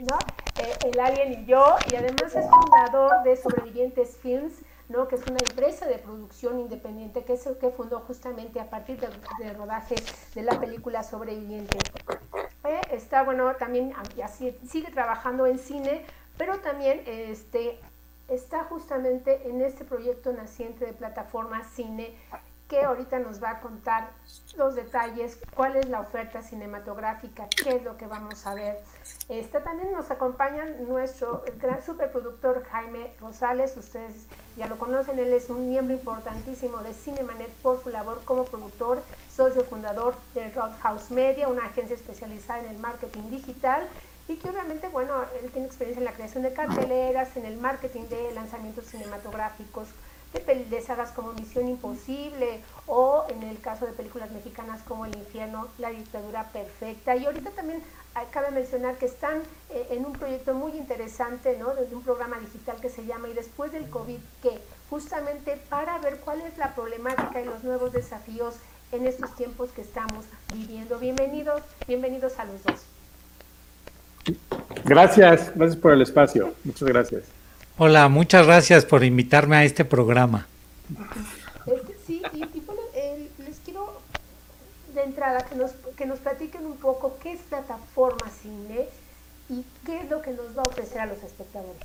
¿no? 0.00 0.18
Eh, 0.62 0.72
el 0.84 1.00
Alien 1.00 1.42
y 1.42 1.46
yo, 1.46 1.76
y 1.90 1.96
además 1.96 2.34
es 2.34 2.46
fundador 2.48 3.22
de 3.24 3.36
Sobrevivientes 3.36 4.16
Films, 4.18 4.52
¿no? 4.88 5.08
que 5.08 5.16
es 5.16 5.26
una 5.26 5.38
empresa 5.38 5.86
de 5.86 5.96
producción 5.96 6.60
independiente 6.60 7.24
que 7.24 7.32
es 7.32 7.46
el 7.46 7.56
que 7.56 7.70
fundó 7.70 8.00
justamente 8.00 8.60
a 8.60 8.68
partir 8.68 9.00
del, 9.00 9.54
rodaje 9.56 9.94
de 10.34 10.42
la 10.42 10.60
película 10.60 11.02
Sobreviviente. 11.02 11.78
Eh, 12.64 12.80
está, 12.92 13.22
bueno, 13.22 13.54
también 13.56 13.94
sigue 14.68 14.90
trabajando 14.90 15.46
en 15.46 15.58
cine, 15.58 16.04
pero 16.36 16.58
también 16.58 17.02
este, 17.06 17.80
está 18.28 18.64
justamente 18.64 19.48
en 19.48 19.62
este 19.62 19.84
proyecto 19.84 20.32
naciente 20.32 20.84
de 20.84 20.92
plataforma 20.92 21.64
cine 21.74 22.14
que 22.74 22.84
ahorita 22.84 23.20
nos 23.20 23.40
va 23.40 23.50
a 23.50 23.60
contar 23.60 24.10
los 24.56 24.74
detalles, 24.74 25.38
cuál 25.54 25.76
es 25.76 25.88
la 25.88 26.00
oferta 26.00 26.42
cinematográfica, 26.42 27.46
qué 27.48 27.76
es 27.76 27.84
lo 27.84 27.96
que 27.96 28.08
vamos 28.08 28.44
a 28.48 28.54
ver. 28.54 28.80
Esta 29.28 29.62
también 29.62 29.92
nos 29.92 30.10
acompaña 30.10 30.64
nuestro 30.64 31.44
gran 31.60 31.84
superproductor 31.84 32.64
Jaime 32.64 33.14
Rosales, 33.20 33.76
ustedes 33.76 34.26
ya 34.56 34.66
lo 34.66 34.76
conocen, 34.76 35.20
él 35.20 35.32
es 35.32 35.50
un 35.50 35.68
miembro 35.68 35.94
importantísimo 35.94 36.78
de 36.78 36.94
Cinemanet 36.94 37.50
por 37.62 37.80
su 37.80 37.90
labor 37.90 38.22
como 38.24 38.44
productor, 38.44 39.02
socio 39.32 39.62
fundador 39.64 40.16
de 40.34 40.50
Rockhouse 40.50 41.12
Media, 41.12 41.46
una 41.46 41.66
agencia 41.66 41.94
especializada 41.94 42.58
en 42.64 42.70
el 42.70 42.78
marketing 42.78 43.30
digital 43.30 43.86
y 44.26 44.34
que 44.34 44.50
obviamente, 44.50 44.88
bueno, 44.88 45.14
él 45.40 45.48
tiene 45.52 45.68
experiencia 45.68 46.00
en 46.00 46.06
la 46.06 46.12
creación 46.12 46.42
de 46.42 46.52
carteleras, 46.52 47.36
en 47.36 47.44
el 47.44 47.56
marketing 47.56 48.08
de 48.08 48.32
lanzamientos 48.32 48.86
cinematográficos, 48.86 49.88
de, 50.42 50.80
sagas 50.80 51.10
como 51.12 51.32
Misión 51.32 51.68
Imposible 51.68 52.60
o 52.86 53.24
en 53.28 53.42
el 53.44 53.60
caso 53.60 53.86
de 53.86 53.92
películas 53.92 54.30
mexicanas 54.30 54.82
como 54.82 55.06
El 55.06 55.16
Infierno, 55.16 55.68
La 55.78 55.90
Dictadura 55.90 56.50
Perfecta. 56.52 57.16
Y 57.16 57.26
ahorita 57.26 57.50
también 57.50 57.82
cabe 58.30 58.50
mencionar 58.50 58.96
que 58.96 59.06
están 59.06 59.42
eh, 59.70 59.88
en 59.90 60.04
un 60.04 60.12
proyecto 60.12 60.54
muy 60.54 60.72
interesante, 60.72 61.56
¿no? 61.58 61.74
De 61.74 61.94
un 61.94 62.02
programa 62.02 62.38
digital 62.38 62.76
que 62.80 62.88
se 62.88 63.04
llama 63.04 63.28
Y 63.28 63.34
después 63.34 63.72
del 63.72 63.88
COVID, 63.88 64.18
que 64.42 64.60
justamente 64.90 65.56
para 65.68 65.98
ver 65.98 66.18
cuál 66.18 66.40
es 66.42 66.56
la 66.58 66.74
problemática 66.74 67.40
y 67.40 67.44
los 67.44 67.64
nuevos 67.64 67.92
desafíos 67.92 68.56
en 68.92 69.06
estos 69.06 69.34
tiempos 69.34 69.70
que 69.70 69.82
estamos 69.82 70.24
viviendo. 70.52 70.98
Bienvenidos, 70.98 71.62
bienvenidos 71.86 72.38
a 72.38 72.44
los 72.44 72.62
dos. 72.62 72.84
Gracias, 74.84 75.52
gracias 75.54 75.76
por 75.76 75.92
el 75.92 76.02
espacio. 76.02 76.54
Muchas 76.64 76.88
gracias. 76.88 77.33
Hola, 77.76 78.08
muchas 78.08 78.46
gracias 78.46 78.84
por 78.84 79.02
invitarme 79.02 79.56
a 79.56 79.64
este 79.64 79.84
programa. 79.84 80.46
Este, 81.66 81.96
sí, 82.06 82.22
y, 82.32 82.60
bueno, 82.60 82.82
les 83.44 83.58
quiero 83.64 84.00
de 84.94 85.02
entrada 85.02 85.44
que 85.44 85.56
nos, 85.56 85.72
que 85.96 86.06
nos 86.06 86.20
platiquen 86.20 86.66
un 86.66 86.76
poco 86.76 87.18
qué 87.20 87.32
es 87.32 87.40
plataforma 87.40 88.30
cine 88.40 88.86
y 89.48 89.64
qué 89.84 90.02
es 90.02 90.08
lo 90.08 90.22
que 90.22 90.30
nos 90.30 90.56
va 90.56 90.62
a 90.64 90.70
ofrecer 90.70 91.00
a 91.00 91.06
los 91.06 91.20
espectadores. 91.24 91.82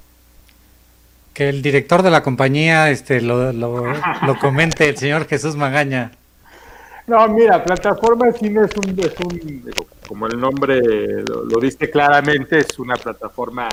Que 1.34 1.50
el 1.50 1.64
director 1.64 2.04
de 2.04 2.12
la 2.12 2.22
compañía 2.22 2.92
este, 2.92 3.20
lo, 3.20 3.52
lo, 3.52 4.40
comente, 4.40 4.90
el 4.90 4.98
señor 4.98 5.28
Jesús 5.28 5.56
Magaña. 5.56 6.12
No, 7.08 7.28
mira, 7.30 7.64
plataforma 7.64 8.32
cine 8.34 8.62
es 8.66 8.78
un, 8.78 9.00
es 9.00 9.20
un 9.22 9.74
como 10.08 10.28
el 10.28 10.40
nombre 10.40 10.82
lo, 11.28 11.46
lo 11.46 11.60
dice 11.60 11.90
claramente, 11.90 12.60
es 12.60 12.78
una 12.78 12.96
plataforma 12.96 13.68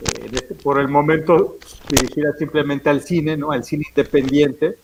este, 0.00 0.54
por 0.54 0.80
el 0.80 0.88
momento 0.88 1.56
dirigida 1.88 2.32
simplemente 2.38 2.88
al 2.88 3.02
cine, 3.02 3.36
¿no? 3.36 3.50
Al 3.50 3.64
cine 3.64 3.84
independiente. 3.88 4.78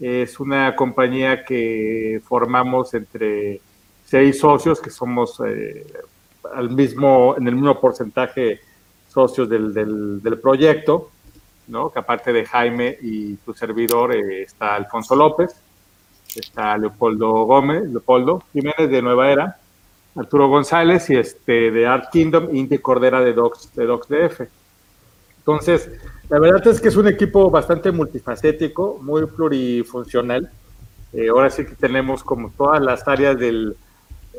Es 0.00 0.38
una 0.38 0.76
compañía 0.76 1.44
que 1.44 2.20
formamos 2.24 2.94
entre 2.94 3.60
seis 4.04 4.38
socios, 4.38 4.80
que 4.80 4.90
somos 4.90 5.40
eh, 5.46 5.86
al 6.54 6.70
mismo, 6.70 7.34
en 7.36 7.48
el 7.48 7.54
mismo 7.54 7.80
porcentaje 7.80 8.60
socios 9.08 9.48
del, 9.48 9.74
del, 9.74 10.38
proyecto, 10.38 11.10
¿no? 11.66 11.90
Que 11.90 11.98
aparte 11.98 12.32
de 12.32 12.46
Jaime 12.46 12.96
y 13.02 13.34
tu 13.36 13.52
servidor 13.54 14.14
eh, 14.14 14.42
está 14.42 14.76
Alfonso 14.76 15.16
López, 15.16 15.54
está 16.36 16.78
Leopoldo 16.78 17.44
Gómez, 17.44 17.82
Leopoldo 17.88 18.42
Jiménez 18.52 18.90
de 18.90 19.02
Nueva 19.02 19.30
Era, 19.30 19.58
Arturo 20.16 20.48
González 20.48 21.08
y 21.10 21.16
este 21.16 21.70
de 21.70 21.86
Art 21.86 22.10
Kingdom, 22.10 22.54
Indy 22.54 22.78
Cordera 22.78 23.20
de 23.20 23.32
Docs, 23.32 23.74
de 23.74 23.86
Docs 23.86 24.08
DF. 24.08 24.40
Entonces, 25.38 25.90
la 26.28 26.38
verdad 26.38 26.66
es 26.66 26.80
que 26.80 26.88
es 26.88 26.96
un 26.96 27.08
equipo 27.08 27.50
bastante 27.50 27.90
multifacético, 27.90 28.98
muy 29.00 29.26
plurifuncional. 29.26 30.50
Eh, 31.12 31.28
ahora 31.28 31.50
sí 31.50 31.64
que 31.64 31.74
tenemos 31.74 32.22
como 32.22 32.50
todas 32.50 32.82
las 32.82 33.06
áreas 33.08 33.38
del, 33.38 33.76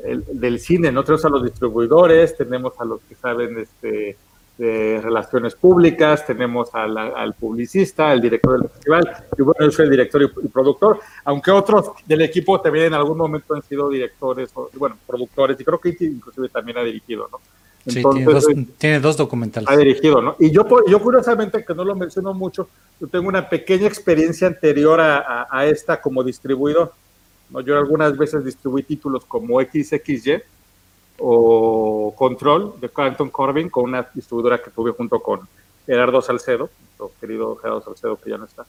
del 0.04 0.60
cine, 0.60 0.92
¿no? 0.92 1.04
Tenemos 1.04 1.26
a 1.26 1.30
los 1.30 1.44
distribuidores, 1.44 2.38
tenemos 2.38 2.74
a 2.80 2.86
los 2.86 3.02
que 3.02 3.16
saben 3.16 3.58
este, 3.58 4.18
de 4.60 5.00
relaciones 5.02 5.56
públicas, 5.56 6.26
tenemos 6.26 6.70
al 6.74 7.34
publicista, 7.34 8.12
al 8.12 8.20
director 8.20 8.60
del 8.60 8.70
festival, 8.70 9.10
y 9.38 9.42
bueno, 9.42 9.66
yo 9.66 9.72
soy 9.72 9.86
el 9.86 9.92
director 9.92 10.22
y, 10.22 10.48
productor, 10.50 11.00
aunque 11.24 11.50
otros 11.50 11.92
del 12.06 12.24
equipo 12.24 12.60
también 12.60 12.88
en 12.88 12.94
algún 12.94 13.18
momento 13.18 13.56
han 13.56 13.64
sido 13.64 13.90
directores, 13.90 14.50
o, 14.56 14.70
bueno, 14.74 14.98
productores, 15.08 15.58
y 15.62 15.64
creo 15.64 15.80
que 15.80 15.96
inclusive 16.02 16.50
también 16.50 16.78
ha 16.78 16.84
dirigido, 16.84 17.30
¿no? 17.32 17.40
Entonces, 17.86 18.46
sí, 18.46 18.68
tiene 18.78 19.00
dos, 19.00 19.16
documentales. 19.16 19.70
Ha 19.70 19.78
dirigido, 19.78 20.22
¿no? 20.22 20.36
Y 20.38 20.52
yo, 20.52 20.68
yo 20.86 21.00
curiosamente, 21.00 21.64
que 21.64 21.74
no 21.74 21.86
lo 21.86 21.96
menciono 21.96 22.34
mucho, 22.34 22.68
yo 23.00 23.08
tengo 23.08 23.30
una 23.30 23.48
pequeña 23.48 23.88
experiencia 23.88 24.46
anterior 24.48 25.00
a, 25.00 25.48
a 25.50 25.66
esta 25.68 26.02
como 26.02 26.22
distribuidor, 26.22 26.92
¿no? 27.50 27.62
Yo 27.62 27.78
algunas 27.78 28.18
veces 28.18 28.44
distribuí 28.44 28.84
títulos 28.84 29.24
como 29.24 29.62
XXY, 29.62 30.44
o 31.20 32.14
Control 32.16 32.76
de 32.80 32.90
Canton 32.90 33.30
Corbin 33.30 33.70
con 33.70 33.86
una 33.86 34.08
distribuidora 34.14 34.62
que 34.62 34.72
tuve 34.72 34.92
junto 34.92 35.20
con 35.20 35.42
Gerardo 35.86 36.22
Salcedo, 36.22 36.70
nuestro 36.82 37.12
querido 37.20 37.56
Gerardo 37.58 37.82
Salcedo 37.82 38.18
que 38.18 38.30
ya 38.30 38.38
no 38.38 38.46
está. 38.46 38.66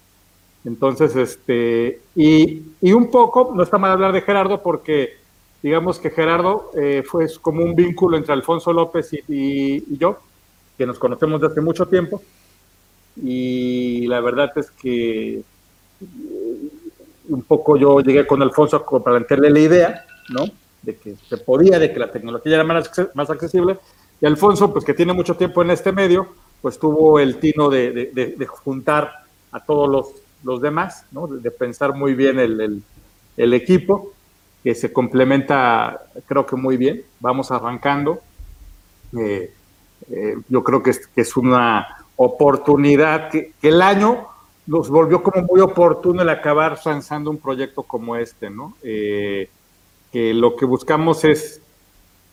Entonces, 0.65 1.17
este, 1.17 2.01
y, 2.15 2.63
y, 2.81 2.93
un 2.93 3.11
poco, 3.11 3.53
no 3.55 3.63
está 3.63 3.79
mal 3.79 3.93
hablar 3.93 4.13
de 4.13 4.21
Gerardo 4.21 4.63
porque 4.63 5.21
digamos 5.63 5.99
que 5.99 6.11
Gerardo 6.11 6.71
eh, 6.75 7.03
fue 7.07 7.27
como 7.41 7.65
un 7.65 7.75
vínculo 7.75 8.17
entre 8.17 8.33
Alfonso 8.33 8.73
López 8.73 9.11
y, 9.29 9.97
yo, 9.97 10.19
que 10.77 10.87
nos 10.87 10.99
conocemos 10.99 11.41
desde 11.41 11.53
hace 11.53 11.61
mucho 11.61 11.87
tiempo. 11.87 12.23
Y 13.23 14.07
la 14.07 14.21
verdad 14.21 14.53
es 14.57 14.71
que 14.71 15.39
eh, 15.39 15.45
un 17.29 17.43
poco 17.43 17.77
yo 17.77 18.01
llegué 18.01 18.27
con 18.27 18.43
Alfonso 18.43 18.85
para 18.85 19.05
plantearle 19.05 19.51
la 19.51 19.61
idea, 19.61 20.05
¿no? 20.31 20.45
De 20.83 20.97
que 20.97 21.15
se 21.29 21.37
podía, 21.39 21.79
de 21.79 21.93
que 21.93 21.99
la 21.99 22.11
tecnología 22.11 22.55
era 22.55 22.65
más, 22.65 23.31
accesible. 23.31 23.79
Y 24.21 24.27
Alfonso, 24.27 24.73
pues 24.73 24.85
que 24.85 24.95
tiene 24.95 25.13
mucho 25.13 25.37
tiempo 25.37 25.63
en 25.63 25.71
este 25.71 25.93
medio, 25.93 26.29
pues 26.61 26.79
tuvo 26.79 27.19
el 27.19 27.39
tino 27.39 27.71
de, 27.71 28.49
juntar 28.49 29.25
a 29.53 29.61
todos 29.65 29.89
los, 29.89 30.07
los 30.45 30.61
demás, 30.61 31.07
¿no? 31.11 31.27
De, 31.27 31.51
pensar 31.51 31.95
muy 31.95 32.15
bien 32.15 32.39
el, 32.39 32.83
el, 33.37 33.55
equipo 33.55 34.13
que 34.63 34.75
se 34.75 34.93
complementa 34.93 36.03
creo 36.27 36.47
que 36.47 36.57
muy 36.57 36.77
bien. 36.77 37.03
Vamos 37.19 37.51
arrancando. 37.51 38.21
Eh, 39.19 39.53
eh, 40.11 40.37
yo 40.49 40.63
creo 40.63 40.83
que 40.83 40.91
es, 40.91 41.09
es 41.17 41.37
una 41.37 42.01
oportunidad 42.17 43.31
que, 43.31 43.53
el 43.63 43.81
año 43.81 44.27
nos 44.67 44.91
volvió 44.91 45.23
como 45.23 45.47
muy 45.47 45.61
oportuno 45.61 46.21
el 46.21 46.29
acabar 46.29 46.79
lanzando 46.85 47.31
un 47.31 47.39
proyecto 47.39 47.83
como 47.83 48.15
este, 48.17 48.51
¿no? 48.51 48.75
Eh, 48.83 49.49
que 50.13 50.35
lo 50.35 50.57
que 50.57 50.65
buscamos 50.65 51.25
es 51.25 51.61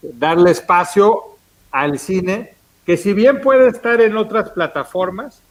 darle 0.01 0.51
espacio 0.51 1.23
al 1.71 1.99
cine, 1.99 2.53
que 2.85 2.97
si 2.97 3.13
bien 3.13 3.41
puede 3.41 3.67
estar 3.67 4.01
en 4.01 4.17
otras 4.17 4.51
plataformas, 4.51 5.41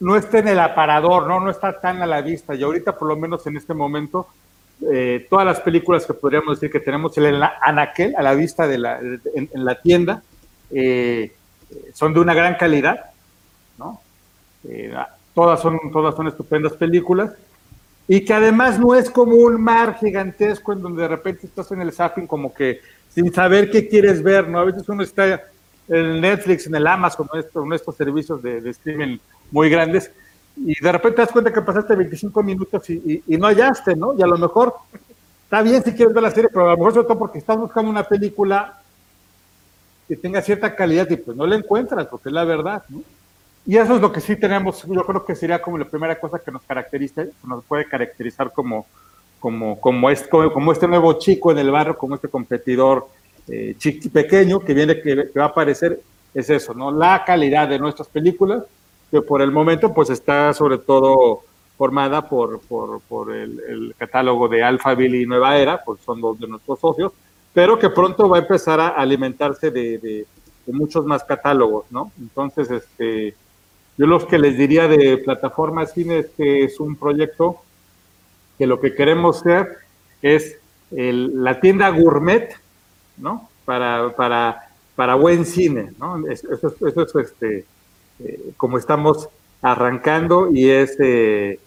no 0.00 0.16
está 0.16 0.38
en 0.38 0.48
el 0.48 0.60
aparador, 0.60 1.26
¿no? 1.26 1.40
No 1.40 1.50
está 1.50 1.80
tan 1.80 2.02
a 2.02 2.06
la 2.06 2.20
vista. 2.20 2.54
Y 2.54 2.62
ahorita, 2.62 2.96
por 2.96 3.08
lo 3.08 3.16
menos 3.16 3.46
en 3.46 3.56
este 3.56 3.74
momento, 3.74 4.28
eh, 4.92 5.26
todas 5.28 5.44
las 5.44 5.60
películas 5.60 6.06
que 6.06 6.14
podríamos 6.14 6.60
decir 6.60 6.70
que 6.70 6.80
tenemos 6.80 7.16
en 7.18 7.40
la 7.40 7.46
a 7.46 8.22
la 8.22 8.34
vista 8.34 8.68
de 8.68 8.78
la, 8.78 9.00
en, 9.00 9.50
la 9.52 9.80
tienda 9.80 10.22
eh, 10.70 11.32
son 11.92 12.14
de 12.14 12.20
una 12.20 12.32
gran 12.32 12.54
calidad, 12.54 13.10
¿no? 13.76 14.00
Eh, 14.68 14.94
todas, 15.34 15.60
son, 15.60 15.78
todas 15.92 16.14
son 16.14 16.28
estupendas 16.28 16.74
películas 16.74 17.32
y 18.08 18.24
que 18.24 18.32
además 18.32 18.80
no 18.80 18.94
es 18.94 19.10
como 19.10 19.36
un 19.36 19.62
mar 19.62 19.98
gigantesco 20.00 20.72
en 20.72 20.80
donde 20.80 21.02
de 21.02 21.08
repente 21.08 21.46
estás 21.46 21.70
en 21.72 21.82
el 21.82 21.92
zapping 21.92 22.26
como 22.26 22.54
que 22.54 22.80
sin 23.10 23.32
saber 23.32 23.70
qué 23.70 23.86
quieres 23.86 24.22
ver, 24.22 24.48
¿no? 24.48 24.60
A 24.60 24.64
veces 24.64 24.88
uno 24.88 25.02
está 25.02 25.44
en 25.88 26.20
Netflix, 26.20 26.66
en 26.66 26.74
el 26.74 26.86
Amazon, 26.86 27.28
en 27.32 27.72
estos 27.74 27.96
servicios 27.96 28.42
de, 28.42 28.70
streaming 28.70 29.18
muy 29.50 29.68
grandes 29.68 30.10
y 30.56 30.80
de 30.80 30.92
repente 30.92 31.16
te 31.16 31.22
das 31.22 31.32
cuenta 31.32 31.52
que 31.52 31.60
pasaste 31.60 31.94
25 31.94 32.42
minutos 32.42 32.88
y, 32.88 33.22
no 33.26 33.46
hallaste, 33.46 33.94
¿no? 33.94 34.14
Y 34.18 34.22
a 34.22 34.26
lo 34.26 34.38
mejor 34.38 34.74
está 35.44 35.62
bien 35.62 35.84
si 35.84 35.92
quieres 35.92 36.14
ver 36.14 36.22
la 36.22 36.30
serie, 36.30 36.48
pero 36.50 36.66
a 36.66 36.72
lo 36.72 36.78
mejor 36.78 36.94
sobre 36.94 37.08
todo 37.08 37.18
porque 37.18 37.38
estás 37.38 37.58
buscando 37.58 37.90
una 37.90 38.04
película 38.04 38.80
que 40.08 40.16
tenga 40.16 40.40
cierta 40.40 40.74
calidad 40.74 41.08
y 41.10 41.16
pues 41.16 41.36
no 41.36 41.46
la 41.46 41.56
encuentras, 41.56 42.06
porque 42.06 42.30
es 42.30 42.32
la 42.32 42.44
verdad, 42.44 42.82
¿no? 42.88 43.02
Y 43.68 43.76
eso 43.76 43.96
es 43.96 44.00
lo 44.00 44.10
que 44.10 44.22
sí 44.22 44.34
tenemos, 44.34 44.82
yo 44.86 45.04
creo 45.04 45.26
que 45.26 45.34
sería 45.34 45.60
como 45.60 45.76
la 45.76 45.84
primera 45.84 46.18
cosa 46.18 46.38
que 46.38 46.50
nos 46.50 46.62
caracteriza, 46.62 47.26
nos 47.46 47.62
puede 47.66 47.84
caracterizar 47.84 48.50
como, 48.50 48.86
como, 49.38 49.78
como, 49.78 50.08
este, 50.08 50.30
como 50.30 50.72
este 50.72 50.88
nuevo 50.88 51.12
chico 51.18 51.52
en 51.52 51.58
el 51.58 51.70
barrio, 51.70 51.98
como 51.98 52.14
este 52.14 52.28
competidor 52.28 53.08
eh, 53.46 53.76
pequeño 54.10 54.60
que 54.60 54.72
viene, 54.72 55.02
que, 55.02 55.30
va 55.38 55.44
a 55.44 55.48
aparecer, 55.48 56.00
es 56.32 56.48
eso, 56.48 56.72
¿no? 56.72 56.90
La 56.90 57.22
calidad 57.26 57.68
de 57.68 57.78
nuestras 57.78 58.08
películas 58.08 58.62
que 59.10 59.20
por 59.20 59.42
el 59.42 59.52
momento 59.52 59.92
pues 59.92 60.08
está 60.08 60.54
sobre 60.54 60.78
todo 60.78 61.42
formada 61.76 62.26
por, 62.26 62.60
por, 62.62 63.36
el, 63.36 63.94
catálogo 63.98 64.48
de 64.48 64.62
Alphaville 64.62 65.20
y 65.20 65.26
Nueva 65.26 65.58
Era, 65.58 65.84
pues 65.84 66.00
son 66.00 66.22
dos 66.22 66.40
de 66.40 66.48
nuestros 66.48 66.80
socios, 66.80 67.12
pero 67.52 67.78
que 67.78 67.90
pronto 67.90 68.30
va 68.30 68.38
a 68.38 68.40
empezar 68.40 68.80
a 68.80 68.88
alimentarse 68.88 69.70
de, 69.70 70.26
muchos 70.68 71.04
más 71.04 71.22
catálogos, 71.24 71.84
¿no? 71.90 72.12
Entonces, 72.18 72.70
este, 72.70 73.34
yo 73.98 74.06
lo 74.06 74.24
que 74.26 74.38
les 74.38 74.56
diría 74.56 74.86
de 74.86 75.18
Plataforma 75.18 75.84
Cine 75.84 76.20
es 76.20 76.26
que 76.30 76.64
es 76.64 76.78
un 76.78 76.94
proyecto 76.94 77.58
que 78.56 78.66
lo 78.66 78.80
que 78.80 78.94
queremos 78.94 79.40
ser 79.40 79.76
es 80.22 80.56
la 80.90 81.60
tienda 81.60 81.90
gourmet, 81.90 82.56
¿no? 83.16 83.50
Para, 83.64 84.14
para, 84.14 84.68
para 84.94 85.16
buen 85.16 85.44
cine, 85.44 85.92
¿no? 85.98 86.26
Eso, 86.28 86.48
es 86.54 87.14
este, 87.16 87.64
eh, 88.20 88.52
como 88.56 88.78
estamos 88.78 89.28
arrancando 89.60 90.48
y 90.52 90.70
es 90.70 90.96
eh, 91.00 91.58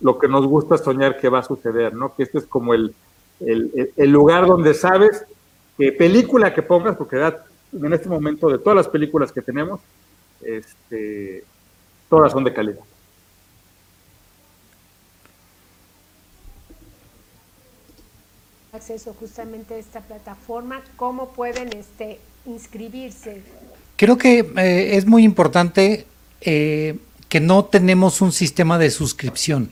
lo 0.00 0.18
que 0.18 0.28
nos 0.28 0.46
gusta 0.46 0.78
soñar 0.78 1.18
que 1.18 1.28
va 1.28 1.40
a 1.40 1.44
suceder, 1.44 1.92
¿no? 1.92 2.14
Que 2.14 2.22
este 2.22 2.38
es 2.38 2.46
como 2.46 2.72
el, 2.72 2.94
el, 3.40 4.10
lugar 4.10 4.46
donde 4.46 4.74
sabes 4.74 5.24
que 5.76 5.90
película 5.90 6.54
que 6.54 6.62
pongas, 6.62 6.96
porque 6.96 7.16
en 7.72 7.92
este 7.92 8.08
momento 8.08 8.48
de 8.48 8.58
todas 8.58 8.76
las 8.76 8.88
películas 8.88 9.32
que 9.32 9.42
tenemos, 9.42 9.80
este, 10.40 11.44
todas 12.14 12.32
son 12.32 12.44
de 12.44 12.52
calidad. 12.52 12.80
acceso 18.72 19.14
justamente 19.18 19.74
a 19.74 19.78
esta 19.78 20.00
plataforma, 20.00 20.82
cómo 20.96 21.28
pueden 21.28 21.70
este, 21.78 22.18
inscribirse. 22.44 23.40
Creo 23.96 24.18
que 24.18 24.40
eh, 24.56 24.96
es 24.96 25.06
muy 25.06 25.22
importante 25.22 26.06
eh, 26.40 26.98
que 27.28 27.38
no 27.38 27.64
tenemos 27.66 28.20
un 28.20 28.32
sistema 28.32 28.76
de 28.76 28.90
suscripción. 28.90 29.70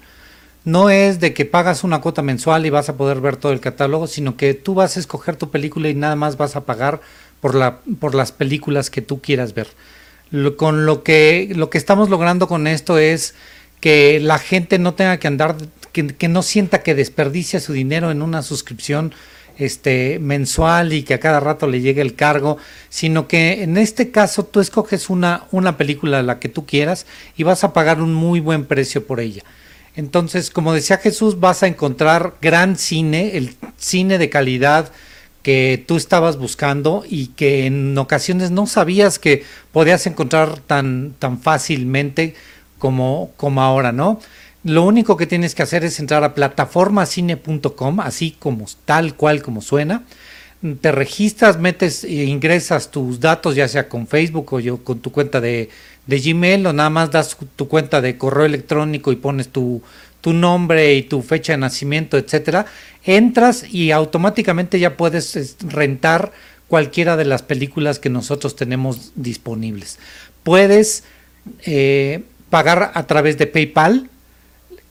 No 0.65 0.89
es 0.89 1.19
de 1.19 1.35
que 1.35 1.45
pagas 1.45 1.83
una 1.83 2.01
cuota 2.01 2.23
mensual 2.23 2.65
y 2.65 2.71
vas 2.71 2.89
a 2.89 2.97
poder 2.97 3.21
ver 3.21 3.37
todo 3.37 3.51
el 3.53 3.61
catálogo, 3.61 4.07
sino 4.07 4.37
que 4.37 4.55
tú 4.55 4.75
vas 4.75 4.97
a 4.97 5.01
escoger 5.01 5.35
tu 5.35 5.51
película 5.51 5.89
y 5.89 5.95
nada 5.95 6.15
más 6.15 6.37
vas 6.37 6.55
a 6.55 6.65
pagar 6.65 7.01
por, 7.41 7.57
la, 7.57 7.81
por 7.99 8.15
las 8.15 8.31
películas 8.31 8.89
que 8.89 9.03
tú 9.03 9.21
quieras 9.21 9.53
ver. 9.53 9.67
Con 10.57 10.87
lo 10.87 11.03
que, 11.03 11.53
lo 11.55 11.71
que 11.71 11.79
estamos 11.79 12.11
logrando 12.11 12.49
con 12.49 12.67
esto 12.67 12.99
es 12.99 13.35
que 13.81 14.21
la 14.21 14.39
gente 14.39 14.79
no 14.79 14.95
tenga 14.95 15.19
que 15.19 15.29
andar, 15.29 15.57
que, 15.93 16.07
que 16.09 16.29
no 16.29 16.43
sienta 16.43 16.83
que 16.83 16.95
desperdicia 16.95 17.61
su 17.61 17.73
dinero 17.73 18.11
en 18.11 18.23
una 18.23 18.43
suscripción 18.43 19.13
este, 19.59 20.19
mensual 20.19 20.93
y 20.93 21.03
que 21.03 21.15
a 21.15 21.21
cada 21.21 21.41
rato 21.41 21.67
le 21.67 21.81
llegue 21.81 22.01
el 22.01 22.15
cargo, 22.15 22.59
sino 22.89 23.29
que 23.29 23.63
en 23.63 23.77
este 23.77 24.11
caso 24.11 24.45
tú 24.45 24.61
escoges 24.61 25.11
una, 25.11 25.45
una 25.51 25.77
película 25.77 26.23
la 26.23 26.39
que 26.39 26.49
tú 26.49 26.67
quieras 26.67 27.07
y 27.37 27.43
vas 27.43 27.65
a 27.65 27.73
pagar 27.73 28.01
un 28.01 28.15
muy 28.15 28.41
buen 28.41 28.65
precio 28.65 29.07
por 29.07 29.21
ella. 29.21 29.43
Entonces, 29.95 30.51
como 30.51 30.73
decía 30.73 30.97
Jesús, 30.97 31.39
vas 31.39 31.63
a 31.63 31.67
encontrar 31.67 32.35
gran 32.41 32.77
cine, 32.77 33.37
el 33.37 33.55
cine 33.77 34.17
de 34.19 34.31
calidad 34.31 34.91
que 35.43 35.85
tú 35.87 35.97
estabas 35.97 36.37
buscando 36.37 37.05
y 37.09 37.29
que 37.29 37.67
en 37.67 37.97
ocasiones 37.99 38.51
no 38.51 38.67
sabías 38.67 39.19
que 39.19 39.45
podías 39.73 40.07
encontrar 40.07 40.59
tan, 40.61 41.15
tan 41.19 41.41
fácilmente 41.41 42.35
como, 42.79 43.31
como 43.37 43.63
ahora, 43.63 43.93
¿no? 43.93 44.21
Lo 44.65 44.85
único 44.85 45.17
que 45.17 45.27
tienes 45.27 45.55
que 45.55 45.63
hacer 45.63 45.85
es 45.85 45.99
entrar 45.99 46.23
a 46.23 46.35
plataformacine.com, 46.35 48.01
así 48.01 48.37
como 48.39 48.67
tal 48.85 49.17
cual 49.17 49.43
como 49.43 49.61
suena. 49.61 50.05
Te 50.81 50.93
registras, 50.93 51.59
metes 51.59 52.05
e 52.05 52.25
ingresas 52.25 52.93
tus 52.93 53.19
datos, 53.19 53.57
ya 53.57 53.67
sea 53.67 53.89
con 53.89 54.07
Facebook 54.07 54.53
o 54.53 54.61
yo 54.61 54.79
con 54.85 55.01
tu 55.01 55.11
cuenta 55.11 55.41
de, 55.41 55.69
Gmail, 56.07 56.65
o 56.67 56.73
nada 56.73 56.91
más 56.91 57.11
das 57.11 57.37
tu 57.57 57.67
cuenta 57.67 58.01
de 58.01 58.17
correo 58.17 58.45
electrónico 58.45 59.11
y 59.11 59.17
pones 59.17 59.49
tu, 59.49 59.83
tu 60.23 60.33
nombre 60.33 60.95
y 60.95 61.03
tu 61.03 61.21
fecha 61.21 61.53
de 61.53 61.59
nacimiento, 61.59 62.17
etcétera. 62.17 62.65
Entras 63.05 63.65
y 63.71 63.91
automáticamente 63.91 64.81
ya 64.81 64.97
puedes 64.97 65.57
rentar 65.61 66.33
cualquiera 66.69 67.19
de 67.19 67.27
las 67.27 67.43
películas 67.43 67.99
que 67.99 68.09
nosotros 68.09 68.57
tenemos 68.57 69.13
disponibles. 69.17 69.99
Puedes 70.43 71.05
eh, 71.67 72.23
pagar 72.49 72.93
a 72.95 73.07
través 73.07 73.37
de 73.37 73.47
PayPal 73.47 74.09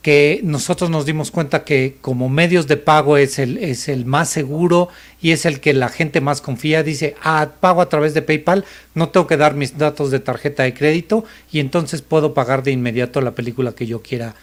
que 0.02 0.42
nosotros 0.44 0.90
nos 0.90 1.06
dimos 1.06 1.32
cuenta 1.32 1.64
que 1.64 1.98
como 2.02 2.28
medios 2.28 2.68
de 2.68 2.78
pago 2.78 3.18
es 3.18 3.40
el, 3.40 3.58
es 3.60 3.88
el 3.88 4.06
más 4.06 4.30
seguro 4.30 4.90
y 5.22 5.32
es 5.32 5.46
el 5.46 5.60
que 5.60 5.74
la 5.74 5.90
gente 5.90 6.22
más 6.22 6.42
confía. 6.42 6.84
Dice, 6.84 7.16
ah, 7.24 7.52
pago 7.60 7.82
a 7.82 7.90
través 7.90 8.14
de 8.14 8.24
PayPal, 8.24 8.66
no 8.96 9.10
tengo 9.10 9.28
que 9.28 9.38
dar 9.38 9.54
mis 9.54 9.78
datos 9.78 10.12
de 10.12 10.20
tarjeta 10.20 10.64
de 10.64 10.74
crédito 10.74 11.24
y 11.52 11.60
entonces 11.60 12.02
puedo 12.02 12.34
pagar 12.34 12.64
de 12.64 12.72
inmediato 12.72 13.22
la 13.22 13.36
película 13.36 13.74
que 13.74 13.86
yo 13.86 14.02
quiera 14.02 14.36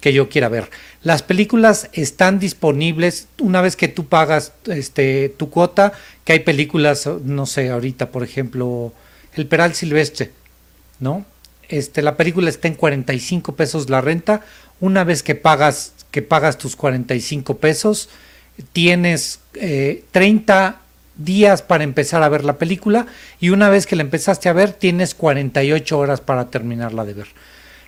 que 0.00 0.12
yo 0.12 0.28
quiera 0.28 0.48
ver. 0.48 0.70
Las 1.02 1.22
películas 1.22 1.88
están 1.92 2.38
disponibles 2.38 3.28
una 3.38 3.60
vez 3.60 3.76
que 3.76 3.88
tú 3.88 4.06
pagas 4.06 4.52
este 4.66 5.28
tu 5.28 5.50
cuota, 5.50 5.92
que 6.24 6.34
hay 6.34 6.40
películas, 6.40 7.08
no 7.24 7.46
sé, 7.46 7.70
ahorita 7.70 8.10
por 8.10 8.22
ejemplo, 8.22 8.92
El 9.34 9.46
Peral 9.46 9.74
Silvestre, 9.74 10.32
¿no? 11.00 11.24
Este, 11.68 12.02
la 12.02 12.16
película 12.16 12.48
está 12.48 12.68
en 12.68 12.74
45 12.74 13.56
pesos 13.56 13.90
la 13.90 14.00
renta 14.00 14.42
una 14.80 15.04
vez 15.04 15.22
que 15.22 15.34
pagas, 15.34 15.94
que 16.10 16.22
pagas 16.22 16.58
tus 16.58 16.76
45 16.76 17.58
pesos, 17.58 18.08
tienes 18.72 19.40
30 19.52 20.68
eh, 20.68 20.72
días 21.16 21.62
para 21.62 21.84
empezar 21.84 22.22
a 22.22 22.28
ver 22.28 22.44
la 22.44 22.58
película 22.58 23.06
y 23.40 23.50
una 23.50 23.70
vez 23.70 23.86
que 23.86 23.96
la 23.96 24.02
empezaste 24.02 24.48
a 24.48 24.52
ver 24.52 24.72
tienes 24.72 25.14
48 25.14 25.98
horas 25.98 26.20
para 26.20 26.50
terminarla 26.50 27.04
de 27.04 27.14
ver. 27.14 27.26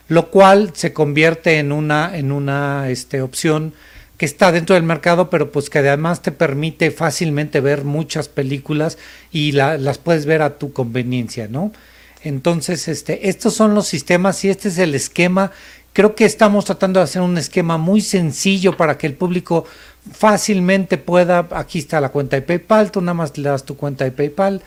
Lo 0.09 0.31
cual 0.31 0.73
se 0.75 0.93
convierte 0.93 1.59
en 1.59 1.71
una, 1.71 2.17
en 2.17 2.33
una 2.33 2.89
este, 2.89 3.21
opción 3.23 3.75
que 4.17 4.27
está 4.27 4.51
dentro 4.51 4.75
del 4.75 4.83
mercado, 4.83 5.31
pero 5.31 5.53
pues 5.53 5.71
que 5.71 5.79
además 5.79 6.23
te 6.23 6.33
permite 6.33 6.91
fácilmente 6.91 7.61
ver 7.61 7.85
muchas 7.85 8.29
películas 8.29 8.99
y 9.31 9.53
las 9.53 9.99
puedes 9.99 10.27
ver 10.27 10.43
a 10.43 10.59
tu 10.59 10.73
conveniencia, 10.73 11.47
¿no? 11.49 11.73
Entonces, 12.25 12.89
este, 12.89 13.29
estos 13.29 13.55
son 13.55 13.77
los 13.77 13.87
sistemas 13.87 14.45
y 14.45 14.49
este 14.49 14.69
es 14.69 14.79
el 14.79 14.97
esquema. 14.97 15.53
Creo 15.93 16.17
que 16.17 16.25
estamos 16.25 16.65
tratando 16.65 16.99
de 16.99 17.05
hacer 17.05 17.23
un 17.23 17.39
esquema 17.39 17.79
muy 17.79 18.01
sencillo 18.01 18.77
para 18.77 18.99
que 18.99 19.07
el 19.07 19.15
público 19.15 19.65
fácilmente 20.13 20.99
pueda, 20.99 21.49
aquí 21.53 21.79
está 21.79 22.01
la 22.01 22.09
cuenta 22.09 22.37
de 22.37 22.43
PayPal, 22.43 22.91
tú 22.91 23.01
nada 23.01 23.15
más 23.15 23.39
le 23.39 23.49
das 23.49 23.65
tu 23.65 23.77
cuenta 23.77 24.05
de 24.05 24.11
PayPal, 24.11 24.63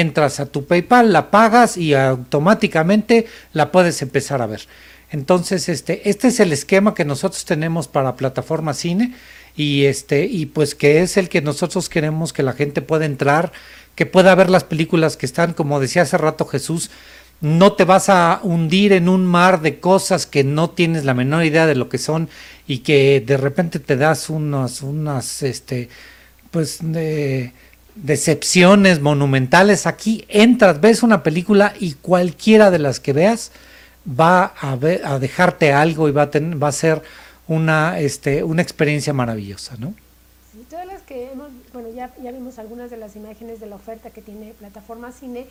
entras 0.00 0.40
a 0.40 0.46
tu 0.46 0.66
PayPal, 0.66 1.12
la 1.12 1.30
pagas 1.30 1.76
y 1.76 1.94
automáticamente 1.94 3.26
la 3.52 3.72
puedes 3.72 4.02
empezar 4.02 4.42
a 4.42 4.46
ver. 4.46 4.62
Entonces, 5.10 5.68
este, 5.68 6.08
este 6.10 6.28
es 6.28 6.40
el 6.40 6.52
esquema 6.52 6.94
que 6.94 7.04
nosotros 7.04 7.44
tenemos 7.44 7.88
para 7.88 8.16
plataforma 8.16 8.74
cine 8.74 9.14
y 9.56 9.84
este, 9.84 10.26
y 10.26 10.46
pues 10.46 10.74
que 10.74 11.02
es 11.02 11.16
el 11.16 11.28
que 11.28 11.40
nosotros 11.40 11.88
queremos 11.88 12.32
que 12.32 12.42
la 12.42 12.52
gente 12.52 12.82
pueda 12.82 13.06
entrar, 13.06 13.52
que 13.94 14.04
pueda 14.04 14.34
ver 14.34 14.50
las 14.50 14.64
películas 14.64 15.16
que 15.16 15.26
están, 15.26 15.54
como 15.54 15.80
decía 15.80 16.02
hace 16.02 16.18
rato 16.18 16.44
Jesús, 16.44 16.90
no 17.40 17.74
te 17.74 17.84
vas 17.84 18.08
a 18.08 18.40
hundir 18.42 18.92
en 18.92 19.08
un 19.08 19.26
mar 19.26 19.60
de 19.60 19.78
cosas 19.78 20.26
que 20.26 20.42
no 20.44 20.70
tienes 20.70 21.04
la 21.04 21.14
menor 21.14 21.44
idea 21.44 21.66
de 21.66 21.74
lo 21.74 21.88
que 21.88 21.98
son 21.98 22.28
y 22.66 22.78
que 22.78 23.22
de 23.24 23.36
repente 23.36 23.78
te 23.78 23.96
das 23.96 24.30
unas, 24.30 24.82
unas, 24.82 25.42
este, 25.42 25.88
pues, 26.50 26.78
de 26.80 27.52
decepciones 27.96 29.00
monumentales. 29.00 29.86
Aquí 29.86 30.24
entras, 30.28 30.80
ves 30.80 31.02
una 31.02 31.22
película 31.22 31.74
y 31.78 31.94
cualquiera 31.94 32.70
de 32.70 32.78
las 32.78 33.00
que 33.00 33.12
veas 33.12 33.52
va 34.08 34.44
a, 34.60 34.76
ver, 34.76 35.04
a 35.04 35.18
dejarte 35.18 35.72
algo 35.72 36.08
y 36.08 36.12
va 36.12 36.22
a, 36.22 36.30
tener, 36.30 36.62
va 36.62 36.68
a 36.68 36.72
ser 36.72 37.02
una, 37.48 37.98
este, 37.98 38.44
una 38.44 38.62
experiencia 38.62 39.12
maravillosa, 39.12 39.76
¿no? 39.78 39.94
todas 40.70 40.86
las 40.86 41.02
que 41.02 41.30
hemos, 41.30 41.50
bueno, 41.72 41.90
ya, 41.94 42.12
ya 42.22 42.32
vimos 42.32 42.58
algunas 42.58 42.90
de 42.90 42.96
las 42.96 43.16
imágenes 43.16 43.60
de 43.60 43.66
la 43.66 43.76
oferta 43.76 44.10
que 44.10 44.20
tiene 44.20 44.52
Plataforma 44.54 45.12
Cine 45.12 45.46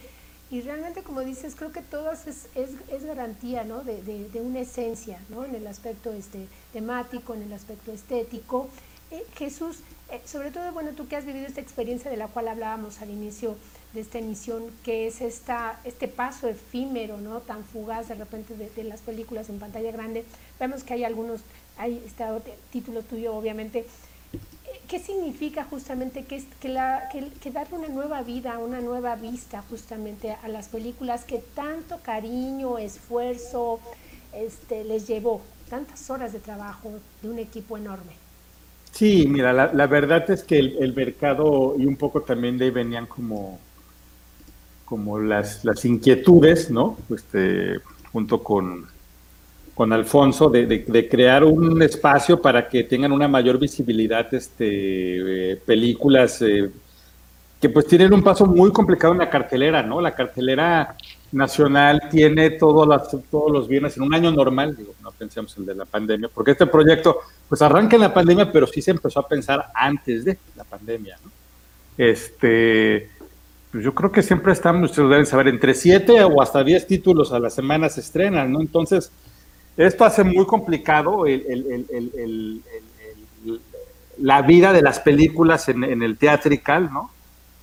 y 0.51 0.61
realmente, 0.61 1.01
como 1.01 1.21
dices, 1.21 1.55
creo 1.55 1.71
que 1.71 1.81
todas 1.81 2.27
es, 2.27 2.47
es, 2.53 2.69
es 2.91 3.03
garantía 3.03 3.63
¿no? 3.63 3.83
de, 3.83 4.01
de, 4.03 4.41
una 4.41 4.59
esencia 4.59 5.19
¿no? 5.29 5.43
en 5.43 5.55
el 5.55 5.65
aspecto 5.65 6.13
este, 6.13 6.47
temático, 6.71 7.33
en 7.33 7.43
el 7.43 7.53
aspecto 7.53 7.91
estético. 7.91 8.69
Eh, 9.09 9.23
Jesús, 9.35 9.77
eh, 10.11 10.21
sobre 10.25 10.51
todo, 10.51 10.71
bueno, 10.71 10.91
tú 10.91 11.07
que 11.07 11.15
has 11.15 11.25
vivido 11.25 11.47
esta 11.47 11.61
experiencia 11.61 12.11
de 12.11 12.17
la 12.17 12.27
cual 12.27 12.47
hablábamos 12.47 13.01
al 13.01 13.09
inicio 13.09 13.55
de 13.93 14.01
esta 14.01 14.19
emisión, 14.19 14.63
que 14.83 15.07
es 15.07 15.21
esta, 15.21 15.79
este 15.83 16.07
paso 16.07 16.47
efímero, 16.47 17.19
¿no? 17.21 17.39
tan 17.39 17.63
fugaz 17.63 18.09
de 18.09 18.15
repente 18.15 18.55
de, 18.55 18.83
las 18.83 19.01
películas 19.01 19.49
en 19.49 19.57
pantalla 19.57 19.91
grande. 19.91 20.25
Vemos 20.59 20.83
que 20.83 20.93
hay 20.93 21.03
algunos, 21.03 21.41
hay 21.77 22.03
este 22.05 22.23
título 22.71 23.01
tuyo, 23.01 23.35
obviamente, 23.35 23.85
¿Qué 24.87 24.99
significa 24.99 25.63
justamente 25.63 26.25
que, 26.25 26.43
que, 26.59 26.69
la, 26.69 27.09
que, 27.09 27.51
darle 27.51 27.77
una 27.77 27.87
nueva 27.87 28.21
vida, 28.21 28.59
una 28.59 28.81
nueva 28.81 29.15
vista 29.15 29.63
justamente 29.69 30.31
a 30.31 30.47
las 30.47 30.67
películas 30.67 31.23
que 31.23 31.39
tanto 31.39 31.99
cariño, 32.01 32.77
esfuerzo 32.77 33.79
este, 34.33 34.83
les 34.83 35.07
llevó? 35.07 35.41
Tantas 35.69 36.09
horas 36.11 36.33
de 36.33 36.39
trabajo 36.39 36.91
de 37.23 37.29
un 37.29 37.39
equipo 37.39 37.77
enorme. 37.77 38.24
Sí, 38.95 39.27
mira, 39.27 39.51
la, 39.51 39.87
verdad 39.87 40.31
es 40.31 40.41
que 40.45 40.57
el, 40.57 40.93
mercado 40.95 41.75
y 41.77 41.85
un 41.85 41.97
poco 41.97 42.21
también 42.21 42.57
de 42.57 42.63
ahí 42.65 42.71
venían 42.71 43.07
como, 43.07 43.59
como 44.85 45.19
las, 45.19 45.65
las 45.65 45.83
inquietudes, 45.83 46.71
¿no? 46.71 46.97
Este, 47.13 47.81
junto 48.13 48.41
con, 48.41 48.85
con 49.73 49.91
Alfonso 49.91 50.49
de, 50.49 51.09
crear 51.11 51.43
un 51.43 51.81
espacio 51.81 52.41
para 52.41 52.69
que 52.69 52.85
tengan 52.85 53.11
una 53.11 53.27
mayor 53.27 53.59
visibilidad 53.59 54.33
este, 54.33 55.51
eh, 55.51 55.57
películas 55.57 56.41
eh, 56.41 56.71
que 57.59 57.67
pues 57.67 57.87
tienen 57.87 58.13
un 58.13 58.23
paso 58.23 58.45
muy 58.45 58.71
complicado 58.71 59.11
en 59.11 59.19
la 59.19 59.29
cartelera, 59.29 59.83
¿no? 59.83 59.99
La 59.99 60.15
cartelera 60.15 60.95
nacional 61.35 62.07
tiene 62.09 62.51
todos, 62.51 62.87
las, 62.87 63.09
todos 63.29 63.51
los 63.51 63.67
viernes 63.67 63.97
en 63.97 64.03
un 64.03 64.13
año 64.13 64.31
normal, 64.31 64.75
digo, 64.75 64.93
no 65.03 65.11
pensemos 65.11 65.55
el 65.57 65.65
de 65.65 65.75
la 65.75 65.85
pandemia, 65.85 66.29
porque 66.33 66.51
este 66.51 66.65
proyecto 66.65 67.19
pues 67.49 67.61
arranca 67.61 67.95
en 67.95 68.03
la 68.03 68.13
pandemia, 68.13 68.51
pero 68.51 68.65
sí 68.65 68.81
se 68.81 68.91
empezó 68.91 69.19
a 69.19 69.27
pensar 69.27 69.67
antes 69.73 70.23
de 70.23 70.37
la 70.55 70.63
pandemia, 70.63 71.17
¿no? 71.23 71.31
Este, 71.97 73.09
pues 73.71 73.83
yo 73.83 73.93
creo 73.93 74.11
que 74.11 74.23
siempre 74.23 74.53
estamos, 74.53 74.91
ustedes 74.91 75.09
deben 75.09 75.25
saber, 75.25 75.49
entre 75.49 75.73
siete 75.73 76.23
o 76.23 76.41
hasta 76.41 76.63
diez 76.63 76.87
títulos 76.87 77.33
a 77.33 77.39
la 77.39 77.49
semana 77.49 77.89
se 77.89 77.99
estrenan, 77.99 78.51
¿no? 78.51 78.61
Entonces, 78.61 79.11
esto 79.75 80.05
hace 80.05 80.23
muy 80.23 80.45
complicado 80.45 81.25
la 84.17 84.41
vida 84.41 84.71
de 84.71 84.81
las 84.81 85.01
películas 85.01 85.67
en, 85.67 86.01
el 86.01 86.17
teatrical, 86.17 86.89
¿no? 86.93 87.11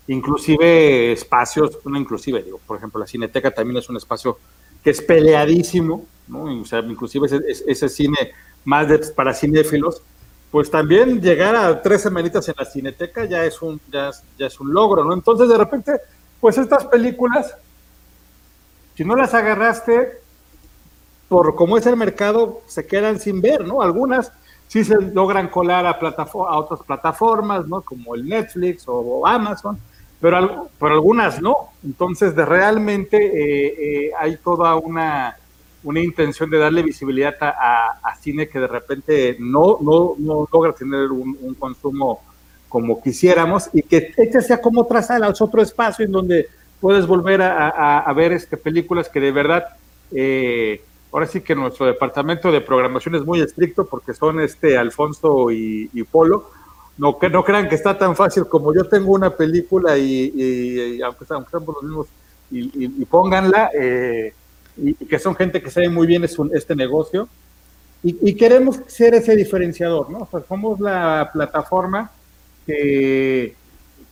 Inclusive 0.09 1.13
espacios, 1.13 1.79
no 1.85 1.99
inclusive, 1.99 2.43
digo, 2.43 2.61
por 2.67 2.77
ejemplo, 2.77 3.01
la 3.01 3.07
Cineteca 3.07 3.51
también 3.51 3.79
es 3.79 3.89
un 3.89 3.97
espacio 3.97 4.39
que 4.83 4.91
es 4.91 5.01
peleadísimo, 5.01 6.07
¿no? 6.29 6.61
O 6.61 6.65
sea, 6.65 6.81
inclusive 6.81 7.29
ese, 7.67 7.89
cine 7.89 8.33
más 8.65 8.89
de, 8.89 8.99
para 8.99 9.33
cinéfilos, 9.33 10.03
pues 10.51 10.71
también 10.71 11.21
llegar 11.21 11.55
a 11.55 11.81
tres 11.81 12.03
semanitas 12.03 12.49
en 12.49 12.55
la 12.59 12.65
Cineteca 12.65 13.25
ya 13.25 13.45
es 13.45 13.63
un, 13.63 13.81
ya, 13.91 14.11
ya 14.39 14.47
es 14.47 14.61
un 14.61 14.73
logro, 14.73 15.05
¿no? 15.05 15.15
Entonces, 15.15 15.49
de 15.49 15.57
repente, 15.57 15.93
pues 16.41 16.59
estas 16.59 16.85
películas, 16.87 17.57
si 18.97 19.05
no 19.05 19.15
las 19.15 19.33
agarraste, 19.35 20.21
por 21.33 21.55
cómo 21.55 21.79
es 21.79 21.87
el 21.87 21.97
mercado, 21.97 22.61
se 22.67 22.87
quedan 22.87 23.19
sin 23.19 23.41
ver, 23.41 23.67
¿no? 23.67 23.81
Algunas 23.81 24.33
sí 24.69 24.85
se 24.85 25.01
logran 25.01 25.49
colar 25.49 25.87
a, 25.87 25.91
a 25.91 26.59
otras 26.59 26.81
plataformas, 26.87 27.67
¿no? 27.67 27.81
Como 27.81 28.15
el 28.15 28.29
Netflix 28.29 28.85
o, 28.87 29.27
Amazon, 29.27 29.79
pero, 30.23 30.71
pero, 30.79 30.95
algunas 30.95 31.43
no. 31.43 31.57
Entonces, 31.85 32.35
de 32.35 32.47
realmente 32.47 33.17
eh, 33.19 33.75
eh, 34.07 34.11
hay 34.19 34.37
toda 34.37 34.77
una, 34.77 35.37
una 35.83 36.01
intención 36.01 36.49
de 36.49 36.59
darle 36.59 36.83
visibilidad 36.83 37.35
a, 37.41 38.17
cine 38.21 38.49
que 38.49 38.61
de 38.61 38.69
repente 38.69 39.37
no, 39.41 39.79
no, 39.81 40.15
no 40.19 40.49
logra 40.53 40.73
tener 40.73 41.11
un, 41.11 41.57
consumo 41.59 42.23
como 42.69 43.03
quisiéramos 43.03 43.69
y 43.73 43.83
que 43.83 44.15
este 44.17 44.41
sea 44.41 44.61
como 44.61 44.83
otra 44.83 45.03
sala, 45.03 45.29
es 45.29 45.43
otro 45.43 45.61
espacio 45.61 46.05
en 46.05 46.13
donde 46.13 46.49
puedes 46.81 47.05
volver 47.07 47.43
a, 47.43 48.13
ver 48.15 48.33
este, 48.33 48.57
películas 48.57 49.09
que 49.09 49.21
de 49.21 49.33
verdad 49.33 49.67
eh, 50.13 50.83
ahora 51.13 51.27
sí 51.27 51.41
que 51.41 51.55
nuestro 51.55 51.87
departamento 51.87 52.51
de 52.51 52.61
programación 52.61 53.15
es 53.17 53.25
muy 53.25 53.41
estricto 53.41 53.87
porque 53.87 54.15
son 54.15 54.41
este 54.41 54.79
Alfonso 54.79 55.51
y, 55.51 56.07
Polo. 56.11 56.51
No, 56.99 57.19
que 57.19 57.29
no 57.31 57.43
crean 57.43 57.69
que 57.69 57.75
está 57.75 57.97
tan 57.97 58.15
fácil 58.15 58.47
como 58.47 58.75
yo 58.75 58.85
tengo 58.85 59.13
una 59.13 59.31
película 59.31 59.97
y, 59.97 61.01
aunque, 61.03 61.25
seamos 61.25 61.49
los 61.53 61.83
mismos, 61.83 62.07
y, 62.51 63.05
pónganla, 63.07 63.71
eh, 63.75 64.35
y, 64.77 64.95
que 64.95 65.19
son 65.19 65.35
gente 65.35 65.63
que 65.63 65.71
sabe 65.71 65.89
muy 65.89 66.07
bien 66.07 66.25
es 66.25 66.37
este 66.53 66.77
negocio. 66.77 67.29
Y, 68.03 68.35
queremos 68.35 68.81
ser 68.87 69.15
ese 69.15 69.37
diferenciador, 69.37 70.11
¿no? 70.11 70.29
somos 70.49 70.81
la 70.81 71.31
plataforma 71.33 72.11
que, 72.67 73.55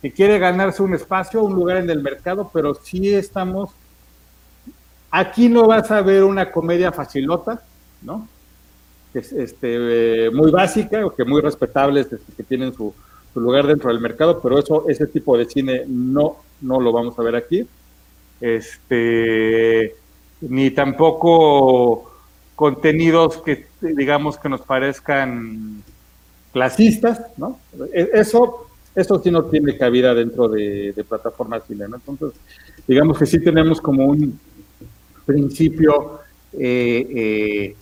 que 0.01 0.11
quiere 0.11 0.39
ganarse 0.39 0.81
un 0.81 0.95
espacio, 0.95 1.43
un 1.43 1.53
lugar 1.53 1.77
en 1.77 1.89
el 1.89 2.01
mercado, 2.01 2.49
pero 2.53 2.73
sí 2.73 3.13
estamos 3.13 3.71
Aquí 5.11 5.49
no 5.49 5.67
vas 5.67 5.91
a 5.91 6.01
ver 6.01 6.23
una 6.23 6.49
comedia 6.51 6.93
facilota, 6.93 7.61
¿no? 8.01 8.29
Es 9.13 9.33
este, 9.33 10.29
muy 10.31 10.51
básica, 10.51 11.05
o 11.05 11.13
que 11.13 11.25
muy 11.25 11.41
respetables, 11.41 12.07
que 12.35 12.43
tienen 12.43 12.73
su, 12.73 12.93
lugar 13.35 13.65
dentro 13.67 13.89
del 13.89 14.01
mercado, 14.01 14.41
pero 14.41 14.59
eso, 14.59 14.85
ese 14.89 15.07
tipo 15.07 15.37
de 15.37 15.45
cine 15.45 15.83
no, 15.87 16.37
no 16.61 16.79
lo 16.79 16.91
vamos 16.91 17.17
a 17.17 17.23
ver 17.23 17.35
aquí. 17.35 17.65
Este, 18.39 19.95
ni 20.41 20.71
tampoco 20.71 22.11
contenidos 22.55 23.37
que 23.41 23.67
digamos 23.81 24.37
que 24.37 24.49
nos 24.49 24.61
parezcan 24.61 25.83
clasistas, 26.51 27.21
¿no? 27.37 27.59
E, 27.93 28.09
eso, 28.13 28.67
eso 28.95 29.21
sí 29.21 29.31
no 29.31 29.45
tiene 29.45 29.77
cabida 29.77 30.13
dentro 30.13 30.47
de, 30.49 30.93
de 30.93 31.03
plataformas 31.03 31.63
cine. 31.67 31.85
Entonces, 31.85 32.39
digamos 32.87 33.17
que 33.17 33.25
sí 33.25 33.39
tenemos 33.39 33.79
como 33.79 34.05
un, 34.05 34.39
principio 35.25 36.19
eh, 36.53 37.07
eh, 37.15 37.75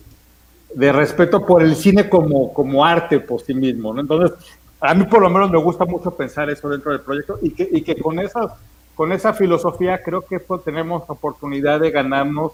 de 0.74 0.92
respeto 0.92 1.44
por 1.44 1.62
el 1.62 1.74
cine 1.76 2.08
como, 2.08 2.52
como 2.52 2.84
arte 2.84 3.20
por 3.20 3.40
sí 3.40 3.54
mismo. 3.54 3.92
¿no? 3.92 4.00
Entonces, 4.00 4.32
a 4.80 4.94
mí 4.94 5.04
por 5.04 5.20
lo 5.20 5.30
menos 5.30 5.50
me 5.50 5.58
gusta 5.58 5.84
mucho 5.84 6.10
pensar 6.12 6.48
eso 6.50 6.68
dentro 6.68 6.92
del 6.92 7.00
proyecto 7.00 7.38
y 7.42 7.50
que, 7.50 7.68
y 7.70 7.82
que 7.82 7.96
con, 7.96 8.18
esas, 8.18 8.52
con 8.94 9.12
esa 9.12 9.32
filosofía 9.32 10.02
creo 10.02 10.22
que 10.22 10.40
pues, 10.40 10.64
tenemos 10.64 11.02
oportunidad 11.08 11.80
de 11.80 11.90
ganarnos 11.90 12.52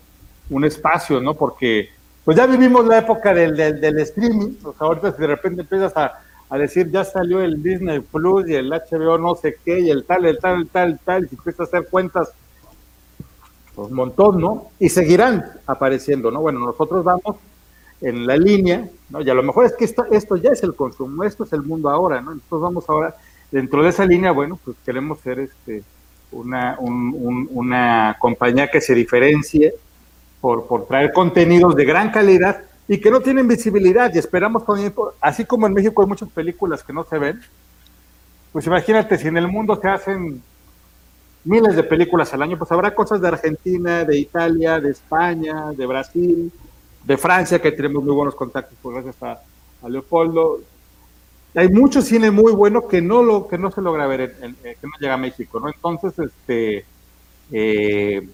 un 0.50 0.64
espacio, 0.64 1.20
¿no? 1.20 1.34
Porque 1.34 1.90
pues 2.24 2.36
ya 2.36 2.46
vivimos 2.46 2.84
la 2.86 2.98
época 2.98 3.32
del, 3.32 3.56
del, 3.56 3.98
streaming, 4.00 4.54
pues 4.60 4.74
ahorita 4.80 5.12
de 5.12 5.26
repente 5.28 5.60
empiezas 5.60 5.96
a, 5.96 6.20
a, 6.50 6.58
decir, 6.58 6.90
ya 6.90 7.04
salió 7.04 7.40
el 7.40 7.62
Disney 7.62 8.00
Plus 8.00 8.48
y 8.48 8.54
el 8.54 8.68
HBO 8.68 9.16
no 9.16 9.36
sé 9.36 9.58
qué, 9.64 9.78
y 9.78 9.90
el 9.90 10.04
tal, 10.04 10.24
el 10.24 10.38
tal, 10.38 10.62
el 10.62 10.68
tal, 10.68 10.98
tal, 11.04 11.22
y 11.24 11.34
empiezas 11.36 11.60
a 11.60 11.64
hacer 11.64 11.88
cuentas 11.88 12.32
un 13.76 13.92
montón, 13.92 14.40
¿no? 14.40 14.70
Y 14.80 14.88
seguirán 14.88 15.44
apareciendo, 15.66 16.32
¿no? 16.32 16.40
Bueno, 16.40 16.58
nosotros 16.60 17.04
vamos 17.04 17.36
en 18.00 18.26
la 18.26 18.36
línea, 18.36 18.88
¿no? 19.10 19.20
Y 19.20 19.30
a 19.30 19.34
lo 19.34 19.42
mejor 19.42 19.66
es 19.66 19.74
que 19.74 19.84
esto, 19.84 20.04
esto 20.10 20.36
ya 20.36 20.50
es 20.50 20.62
el 20.62 20.74
consumo, 20.74 21.24
esto 21.24 21.44
es 21.44 21.52
el 21.52 21.62
mundo 21.62 21.88
ahora, 21.88 22.20
¿no? 22.20 22.32
Entonces 22.32 22.62
vamos 22.62 22.84
ahora, 22.88 23.16
dentro 23.50 23.82
de 23.82 23.90
esa 23.90 24.04
línea, 24.04 24.32
bueno, 24.32 24.58
pues 24.64 24.76
queremos 24.84 25.20
ser 25.20 25.40
este 25.40 25.82
una, 26.32 26.76
una 26.80 28.16
compañía 28.18 28.68
que 28.68 28.80
se 28.80 28.94
diferencie 28.94 29.74
por, 30.40 30.66
por 30.66 30.86
traer 30.86 31.12
contenidos 31.12 31.74
de 31.76 31.84
gran 31.84 32.10
calidad 32.10 32.62
y 32.88 33.00
que 33.00 33.10
no 33.10 33.20
tienen 33.20 33.48
visibilidad 33.48 34.12
y 34.14 34.18
esperamos 34.18 34.64
también, 34.64 34.92
así 35.20 35.44
como 35.44 35.66
en 35.66 35.72
México 35.72 36.02
hay 36.02 36.08
muchas 36.08 36.28
películas 36.28 36.82
que 36.82 36.92
no 36.92 37.04
se 37.04 37.18
ven, 37.18 37.40
pues 38.52 38.66
imagínate 38.66 39.18
si 39.18 39.28
en 39.28 39.36
el 39.36 39.48
mundo 39.48 39.78
se 39.80 39.88
hacen 39.88 40.42
miles 41.44 41.76
de 41.76 41.82
películas 41.82 42.32
al 42.34 42.42
año, 42.42 42.58
pues 42.58 42.70
habrá 42.72 42.94
cosas 42.94 43.20
de 43.20 43.28
Argentina, 43.28 44.04
de 44.04 44.18
Italia, 44.18 44.80
de 44.80 44.90
España, 44.90 45.72
de 45.72 45.86
Brasil, 45.86 46.52
de 47.06 47.16
Francia, 47.16 47.62
que 47.62 47.72
tenemos 47.72 48.02
muy 48.02 48.12
buenos 48.12 48.34
contactos, 48.34 48.76
por 48.82 48.94
gracias 48.94 49.22
a, 49.22 49.40
Leopoldo. 49.88 50.58
Hay 51.54 51.68
mucho 51.68 52.02
cine 52.02 52.32
muy 52.32 52.52
bueno 52.52 52.88
que 52.88 53.00
no 53.00 53.22
lo 53.22 53.46
que 53.46 53.56
no 53.56 53.70
se 53.70 53.80
logra 53.80 54.08
ver, 54.08 54.36
eh, 54.42 54.76
que 54.80 54.86
no 54.86 54.92
llega 54.98 55.14
a 55.14 55.18
México, 55.18 55.60
¿no? 55.60 55.68
Entonces, 55.68 56.18
este, 56.18 56.84
eh, 57.52 58.28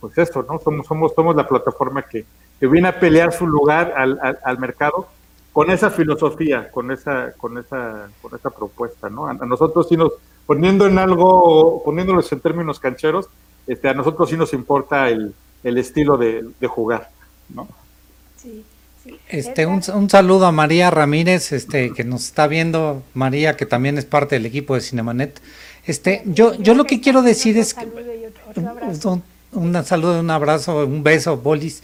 pues 0.00 0.16
eso, 0.16 0.42
¿no? 0.48 0.58
Somos, 0.58 0.86
somos, 0.86 1.12
somos 1.14 1.36
la 1.36 1.46
plataforma 1.46 2.02
que, 2.02 2.24
viene 2.58 2.88
a 2.88 2.98
pelear 2.98 3.34
su 3.34 3.46
lugar 3.46 3.92
al, 3.94 4.18
al, 4.42 4.58
mercado 4.58 5.08
con 5.52 5.70
esa 5.70 5.90
filosofía, 5.90 6.70
con 6.70 6.90
esa, 6.90 7.32
con 7.32 7.58
esa, 7.58 8.08
con 8.22 8.34
esa 8.34 8.48
propuesta, 8.48 9.10
¿no? 9.10 9.26
A, 9.26 9.34
nosotros 9.34 9.88
sí 9.90 9.98
nos, 9.98 10.12
poniendo 10.46 10.86
en 10.86 10.98
algo, 10.98 11.82
poniéndolos 11.84 12.32
en 12.32 12.40
términos 12.40 12.80
cancheros, 12.80 13.28
este, 13.66 13.90
a 13.90 13.94
nosotros 13.94 14.30
sí 14.30 14.38
nos 14.38 14.54
importa 14.54 15.10
el, 15.10 15.34
el 15.66 15.78
estilo 15.78 16.16
de, 16.16 16.44
jugar, 16.68 17.10
¿no? 17.48 17.68
Sí. 18.40 18.64
Este, 19.28 19.66
un, 19.66 19.82
un, 19.94 20.10
saludo 20.10 20.46
a 20.46 20.52
María 20.52 20.90
Ramírez, 20.90 21.52
este, 21.52 21.92
que 21.92 22.04
nos 22.04 22.24
está 22.24 22.46
viendo, 22.46 23.02
María, 23.14 23.56
que 23.56 23.66
también 23.66 23.98
es 23.98 24.04
parte 24.04 24.36
del 24.36 24.46
equipo 24.46 24.74
de 24.74 24.80
Cinemanet. 24.80 25.40
Este, 25.86 26.22
yo, 26.26 26.54
yo 26.54 26.74
lo 26.74 26.84
que 26.84 27.00
quiero 27.00 27.22
decir 27.22 27.58
es 27.58 27.74
que 27.74 27.86
un, 28.54 29.22
un, 29.52 29.84
saludo, 29.84 30.20
un 30.20 30.30
abrazo, 30.30 30.84
un 30.86 31.02
beso, 31.02 31.36
Bolis. 31.36 31.82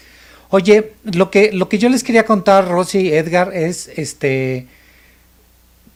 Oye, 0.50 0.92
lo 1.04 1.30
que, 1.30 1.52
lo 1.52 1.68
que 1.68 1.78
yo 1.78 1.88
les 1.88 2.04
quería 2.04 2.24
contar, 2.24 2.68
Rosy 2.68 2.98
y 3.00 3.12
Edgar, 3.12 3.52
es 3.54 3.90
este 3.96 4.66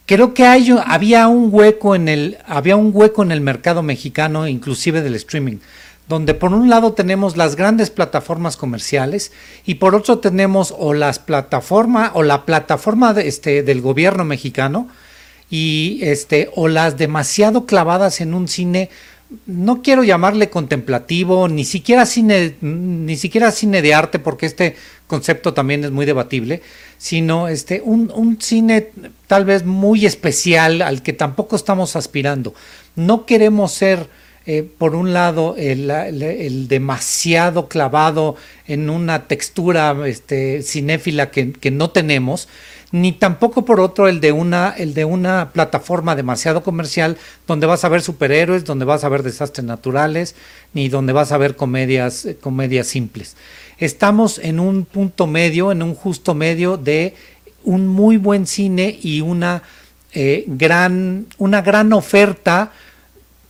creo 0.05 0.33
que 0.33 0.45
hay, 0.45 0.73
había 0.85 1.27
un 1.27 1.49
hueco 1.51 1.93
en 1.93 2.07
el, 2.07 2.37
había 2.45 2.77
un 2.77 2.91
hueco 2.93 3.23
en 3.23 3.31
el 3.31 3.41
mercado 3.41 3.83
mexicano, 3.83 4.47
inclusive 4.47 5.01
del 5.01 5.15
streaming 5.15 5.57
donde 6.07 6.33
por 6.33 6.53
un 6.53 6.69
lado 6.69 6.93
tenemos 6.93 7.35
las 7.37 7.55
grandes 7.55 7.89
plataformas 7.89 8.57
comerciales 8.57 9.31
y 9.65 9.75
por 9.75 9.95
otro 9.95 10.19
tenemos 10.19 10.73
o 10.77 10.93
las 10.93 11.19
plataformas 11.19 12.11
o 12.13 12.23
la 12.23 12.45
plataforma 12.45 13.11
este, 13.17 13.63
del 13.63 13.81
gobierno 13.81 14.23
mexicano 14.23 14.87
y 15.49 15.99
este 16.01 16.49
o 16.55 16.67
las 16.67 16.97
demasiado 16.97 17.65
clavadas 17.65 18.21
en 18.21 18.33
un 18.33 18.47
cine 18.47 18.89
no 19.45 19.81
quiero 19.81 20.05
llamarle 20.05 20.49
contemplativo 20.49 21.49
ni 21.49 21.65
siquiera 21.65 22.05
cine 22.05 22.55
ni 22.61 23.17
siquiera 23.17 23.51
cine 23.51 23.81
de 23.81 23.93
arte 23.93 24.19
porque 24.19 24.45
este 24.45 24.77
concepto 25.07 25.53
también 25.53 25.83
es 25.83 25.91
muy 25.91 26.05
debatible 26.05 26.61
sino 26.97 27.49
este 27.49 27.81
un, 27.83 28.11
un 28.15 28.39
cine 28.41 28.91
tal 29.27 29.43
vez 29.43 29.65
muy 29.65 30.05
especial 30.05 30.81
al 30.81 31.03
que 31.03 31.13
tampoco 31.13 31.55
estamos 31.55 31.95
aspirando. 31.95 32.53
No 32.95 33.25
queremos 33.25 33.73
ser 33.73 34.07
eh, 34.49 34.63
por 34.63 34.95
un 34.95 35.11
lado, 35.11 35.55
el, 35.57 36.69
demasiado 36.69 37.67
clavado 37.67 38.37
en 38.65 38.89
una 38.89 39.27
textura 39.27 39.93
este, 40.07 40.61
cinéfila 40.61 41.31
que, 41.31 41.69
no 41.69 41.89
tenemos, 41.89 42.47
ni 42.93 43.11
tampoco 43.11 43.65
por 43.65 43.81
otro 43.81 44.07
el 44.07 44.21
de 44.21 44.31
una 44.31 44.69
el 44.69 44.93
de 44.93 45.03
una 45.03 45.49
plataforma 45.51 46.15
demasiado 46.15 46.63
comercial 46.63 47.17
donde 47.45 47.67
vas 47.67 47.83
a 47.83 47.89
ver 47.89 48.01
superhéroes, 48.01 48.63
donde 48.63 48.85
vas 48.85 49.03
a 49.03 49.09
ver 49.09 49.21
desastres 49.21 49.67
naturales, 49.67 50.33
ni 50.71 50.87
donde 50.87 51.11
vas 51.11 51.33
a 51.33 51.37
ver 51.37 51.57
comedias 51.57 52.25
eh, 52.25 52.37
comedias 52.37 52.87
simples. 52.87 53.35
Estamos 53.79 54.39
en 54.39 54.61
un 54.61 54.85
punto 54.85 55.27
medio, 55.27 55.73
en 55.73 55.83
un 55.83 55.93
justo 55.93 56.33
medio 56.35 56.77
de 56.77 57.15
un 57.65 57.85
muy 57.85 58.15
buen 58.15 58.47
cine 58.47 58.97
y 59.01 59.19
una 59.19 59.63
eh, 60.13 60.45
gran 60.47 61.25
una 61.37 61.61
gran 61.61 61.91
oferta 61.91 62.71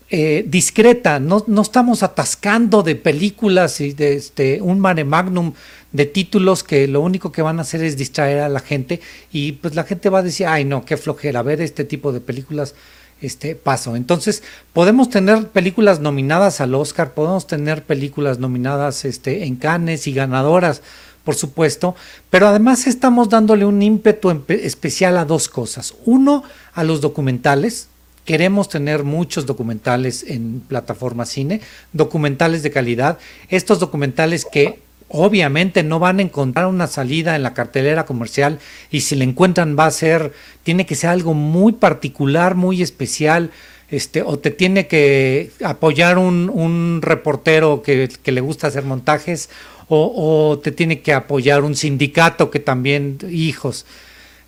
eh, 0.09 0.45
discreta, 0.47 1.19
no, 1.19 1.43
no, 1.47 1.61
estamos 1.61 2.01
atascando 2.01 2.81
de 2.81 2.95
películas 2.95 3.81
y 3.81 3.91
de 3.91 4.15
este, 4.15 4.61
un 4.61 4.79
mare 4.79 5.03
magnum 5.03 5.51
de 5.91 6.05
títulos 6.05 6.63
que 6.63 6.87
lo 6.87 7.01
único 7.01 7.31
que 7.31 7.41
van 7.41 7.59
a 7.59 7.63
hacer 7.63 7.83
es 7.83 7.97
distraer 7.97 8.39
a 8.39 8.49
la 8.49 8.61
gente 8.61 9.01
y 9.33 9.53
pues 9.53 9.75
la 9.75 9.83
gente 9.83 10.09
va 10.09 10.19
a 10.19 10.23
decir, 10.23 10.47
ay 10.47 10.63
no, 10.63 10.85
qué 10.85 10.95
flojera, 10.95 11.41
ver 11.41 11.59
este 11.59 11.83
tipo 11.83 12.13
de 12.13 12.21
películas, 12.21 12.73
este 13.21 13.55
paso. 13.55 13.97
Entonces, 13.97 14.43
podemos 14.73 15.09
tener 15.09 15.49
películas 15.49 15.99
nominadas 15.99 16.61
al 16.61 16.75
Oscar, 16.75 17.13
podemos 17.13 17.45
tener 17.45 17.83
películas 17.83 18.39
nominadas 18.39 19.03
este, 19.03 19.43
en 19.43 19.57
Cannes 19.57 20.07
y 20.07 20.13
ganadoras, 20.13 20.81
por 21.25 21.35
supuesto, 21.35 21.95
pero 22.29 22.47
además 22.47 22.87
estamos 22.87 23.27
dándole 23.27 23.65
un 23.65 23.81
ímpetu 23.81 24.45
especial 24.47 25.17
a 25.17 25.25
dos 25.25 25.49
cosas. 25.49 25.95
Uno, 26.05 26.43
a 26.73 26.85
los 26.85 27.01
documentales, 27.01 27.89
Queremos 28.27 28.67
tener 28.67 29.05
muchos 29.05 29.45
documentales 29.45 30.25
en 30.27 30.59
plataforma 30.59 31.25
cine, 31.25 31.61
documentales 31.93 32.61
de 32.61 32.71
calidad, 32.71 33.19
estos 33.47 33.79
documentales 33.79 34.43
que 34.43 34.79
obviamente 35.07 35.81
no 35.81 35.99
van 35.99 36.19
a 36.19 36.23
encontrar 36.23 36.65
una 36.65 36.87
salida 36.87 37.37
en 37.37 37.43
la 37.43 37.53
cartelera 37.53 38.05
comercial 38.05 38.59
y 38.91 38.99
si 38.99 39.15
le 39.15 39.23
encuentran 39.23 39.77
va 39.79 39.85
a 39.85 39.91
ser, 39.91 40.33
tiene 40.63 40.85
que 40.85 40.95
ser 40.95 41.11
algo 41.11 41.33
muy 41.33 41.71
particular, 41.71 42.55
muy 42.55 42.81
especial, 42.81 43.51
este, 43.89 44.21
o 44.23 44.37
te 44.37 44.51
tiene 44.51 44.87
que 44.87 45.51
apoyar 45.63 46.17
un, 46.17 46.99
reportero 47.01 47.81
que, 47.81 48.09
le 48.25 48.41
gusta 48.41 48.67
hacer 48.67 48.83
montajes, 48.83 49.49
o, 49.87 50.11
o, 50.51 50.59
te 50.59 50.73
tiene 50.73 50.99
que 50.99 51.13
apoyar 51.13 51.63
un 51.63 51.77
sindicato 51.77 52.51
que 52.51 52.59
también, 52.59 53.19
hijos, 53.31 53.85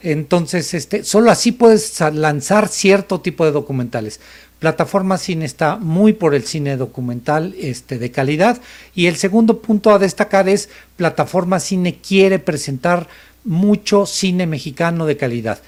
entonces, 0.02 0.74
este, 0.74 1.04
solo 1.04 1.32
así 1.32 1.52
puedes 1.52 2.00
lanzar 2.14 2.70
cierto 2.70 3.20
tipo 3.20 3.45
de 3.45 3.52
documentales. 3.52 4.20
Plataforma 4.60 5.18
Cine 5.18 5.45
está 5.45 5.78
muy 5.78 6.14
por 6.14 6.36
el 6.36 6.43
cine 6.43 6.78
documental 6.78 7.56
este, 7.60 7.97
de 7.97 8.12
calidad. 8.12 8.62
Y 8.93 9.08
el 9.08 9.16
segundo 9.16 9.62
punto 9.62 9.91
a 9.91 10.00
destacar 10.00 10.50
es 10.50 10.70
Plataforma 10.97 11.60
Cine 11.60 11.97
quiere 11.97 12.39
presentar 12.39 13.08
mucho 13.45 14.06
cine 14.06 14.47
mexicano 14.47 15.06
de 15.06 15.18
calidad. 15.18 15.62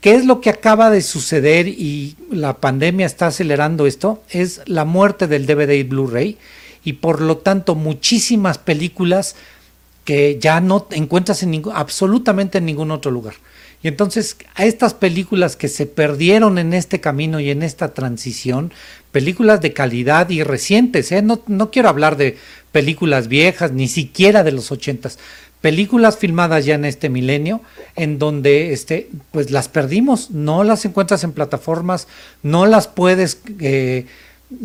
¿Qué 0.00 0.14
es 0.14 0.24
lo 0.24 0.40
que 0.40 0.50
acaba 0.50 0.90
de 0.90 1.02
suceder 1.02 1.68
y 1.68 2.16
la 2.30 2.56
pandemia 2.56 3.04
está 3.04 3.26
acelerando 3.26 3.86
esto? 3.86 4.22
Es 4.30 4.62
la 4.66 4.84
muerte 4.84 5.26
del 5.26 5.46
DVD 5.46 5.72
y 5.72 5.82
Blu-ray 5.82 6.38
y 6.84 6.94
por 6.94 7.20
lo 7.20 7.36
tanto 7.38 7.74
muchísimas 7.74 8.58
películas 8.58 9.36
que 10.04 10.38
ya 10.40 10.60
no 10.60 10.86
encuentras 10.92 11.42
en 11.42 11.62
absolutamente 11.74 12.58
en 12.58 12.64
ningún 12.64 12.90
otro 12.90 13.10
lugar. 13.10 13.34
Y 13.82 13.88
entonces 13.88 14.36
a 14.54 14.66
estas 14.66 14.94
películas 14.94 15.56
que 15.56 15.68
se 15.68 15.86
perdieron 15.86 16.58
en 16.58 16.74
este 16.74 17.00
camino 17.00 17.40
y 17.40 17.50
en 17.50 17.62
esta 17.62 17.94
transición, 17.94 18.72
películas 19.10 19.60
de 19.60 19.72
calidad 19.72 20.28
y 20.30 20.42
recientes, 20.42 21.12
¿eh? 21.12 21.22
no, 21.22 21.42
no 21.46 21.70
quiero 21.70 21.88
hablar 21.88 22.16
de 22.16 22.36
películas 22.72 23.28
viejas, 23.28 23.72
ni 23.72 23.88
siquiera 23.88 24.44
de 24.44 24.52
los 24.52 24.70
ochentas, 24.70 25.18
películas 25.60 26.16
filmadas 26.16 26.64
ya 26.64 26.74
en 26.74 26.84
este 26.84 27.08
milenio, 27.08 27.60
en 27.96 28.18
donde 28.18 28.72
este, 28.72 29.08
pues 29.30 29.50
las 29.50 29.68
perdimos, 29.68 30.30
no 30.30 30.64
las 30.64 30.84
encuentras 30.84 31.24
en 31.24 31.32
plataformas, 31.32 32.06
no 32.42 32.66
las 32.66 32.88
puedes 32.88 33.40
eh, 33.60 34.06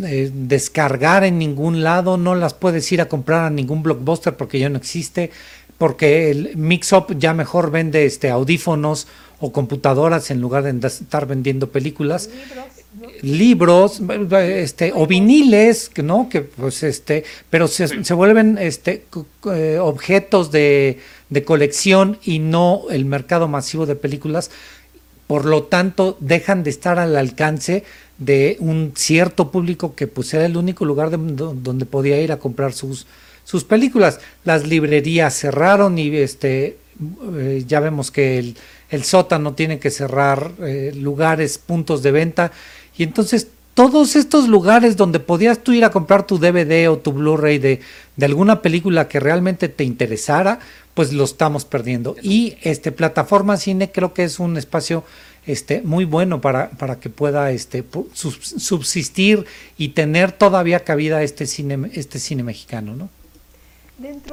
eh, 0.04 0.32
descargar 0.34 1.24
en 1.24 1.38
ningún 1.38 1.84
lado, 1.84 2.18
no 2.18 2.36
las 2.36 2.54
puedes 2.54 2.92
ir 2.92 3.02
a 3.02 3.10
comprar 3.10 3.46
a 3.46 3.50
ningún 3.50 3.84
blockbuster 3.84 4.36
porque 4.36 4.60
ya 4.60 4.70
no 4.70 4.78
existe 4.78 5.32
porque 5.78 6.32
el 6.32 6.56
Mix-Up 6.56 7.18
ya 7.18 7.34
mejor 7.34 7.72
vende 7.72 8.06
este 8.06 8.30
audífonos 8.30 9.08
o 9.40 9.52
computadoras 9.52 10.32
en 10.32 10.42
lugar 10.42 10.64
de 10.64 10.88
estar 10.88 11.28
vendiendo 11.28 11.70
películas. 11.70 12.30
Libros, 13.22 14.02
este, 14.32 14.94
o 14.96 15.06
viniles, 15.06 15.92
¿no? 16.02 16.30
Que 16.30 16.42
pues 16.42 16.82
este, 16.84 17.26
pero 17.50 17.68
se, 17.68 18.04
se 18.04 18.14
vuelven 18.14 18.58
este 18.58 19.06
eh, 19.52 19.78
objetos 19.82 20.52
de, 20.52 21.00
de 21.30 21.44
colección 21.44 22.18
y 22.24 22.40
no 22.40 22.84
el 22.90 23.06
mercado 23.06 23.48
masivo 23.48 23.86
de 23.86 23.96
películas. 23.96 24.50
Por 25.28 25.46
lo 25.46 25.64
tanto, 25.64 26.18
dejan 26.20 26.64
de 26.64 26.70
estar 26.70 27.00
al 27.00 27.18
alcance 27.18 27.84
de 28.18 28.56
un 28.60 28.94
cierto 28.96 29.52
público 29.52 29.96
que 29.96 30.08
pues 30.08 30.34
era 30.34 30.46
el 30.46 30.56
único 30.56 30.86
lugar 30.86 31.10
donde 31.12 31.86
podía 31.86 32.22
ir 32.22 32.32
a 32.32 32.38
comprar 32.38 32.74
sus, 32.74 33.08
sus 33.46 33.64
películas. 33.64 34.20
Las 34.44 34.68
librerías 34.68 35.34
cerraron 35.34 35.98
y 35.98 36.14
este 36.18 36.78
eh, 37.38 37.64
ya 37.66 37.80
vemos 37.80 38.12
que 38.12 38.38
el, 38.40 38.58
el, 38.90 39.04
sótano 39.04 39.54
tiene 39.54 39.80
que 39.80 39.92
cerrar 39.92 40.52
eh, 40.62 40.92
lugares, 40.94 41.58
puntos 41.58 42.04
de 42.04 42.12
venta. 42.12 42.52
Y 42.98 43.04
entonces 43.04 43.48
todos 43.74 44.16
estos 44.16 44.48
lugares 44.48 44.96
donde 44.96 45.20
podías 45.20 45.60
tú 45.60 45.74
ir 45.74 45.84
a 45.84 45.92
comprar 45.92 46.26
tu 46.26 46.40
DVD 46.40 46.90
o 46.90 46.98
tu 46.98 47.12
Blu-ray 47.12 47.60
de, 47.60 47.82
de 48.16 48.26
alguna 48.26 48.62
película 48.62 49.08
que 49.08 49.20
realmente 49.20 49.68
te 49.70 49.84
interesara, 49.84 50.60
pues 50.94 51.12
lo 51.12 51.26
estamos 51.26 51.66
perdiendo. 51.66 52.16
Y 52.22 52.56
este 52.62 52.94
plataforma 52.94 53.58
cine 53.58 53.92
creo 53.92 54.14
que 54.14 54.24
es 54.24 54.40
un 54.40 54.56
espacio 54.58 55.04
este, 55.46 55.82
muy 55.82 56.06
bueno 56.06 56.40
para, 56.40 56.70
para 56.72 57.00
que 57.02 57.10
pueda 57.10 57.52
este, 57.52 57.84
subsistir 58.14 59.46
y 59.78 59.90
tener 59.90 60.32
todavía 60.32 60.80
cabida 60.86 61.22
este 61.22 61.46
cine, 61.46 61.92
este 61.94 62.20
cine 62.20 62.44
mexicano, 62.44 62.96
¿no? 62.96 63.10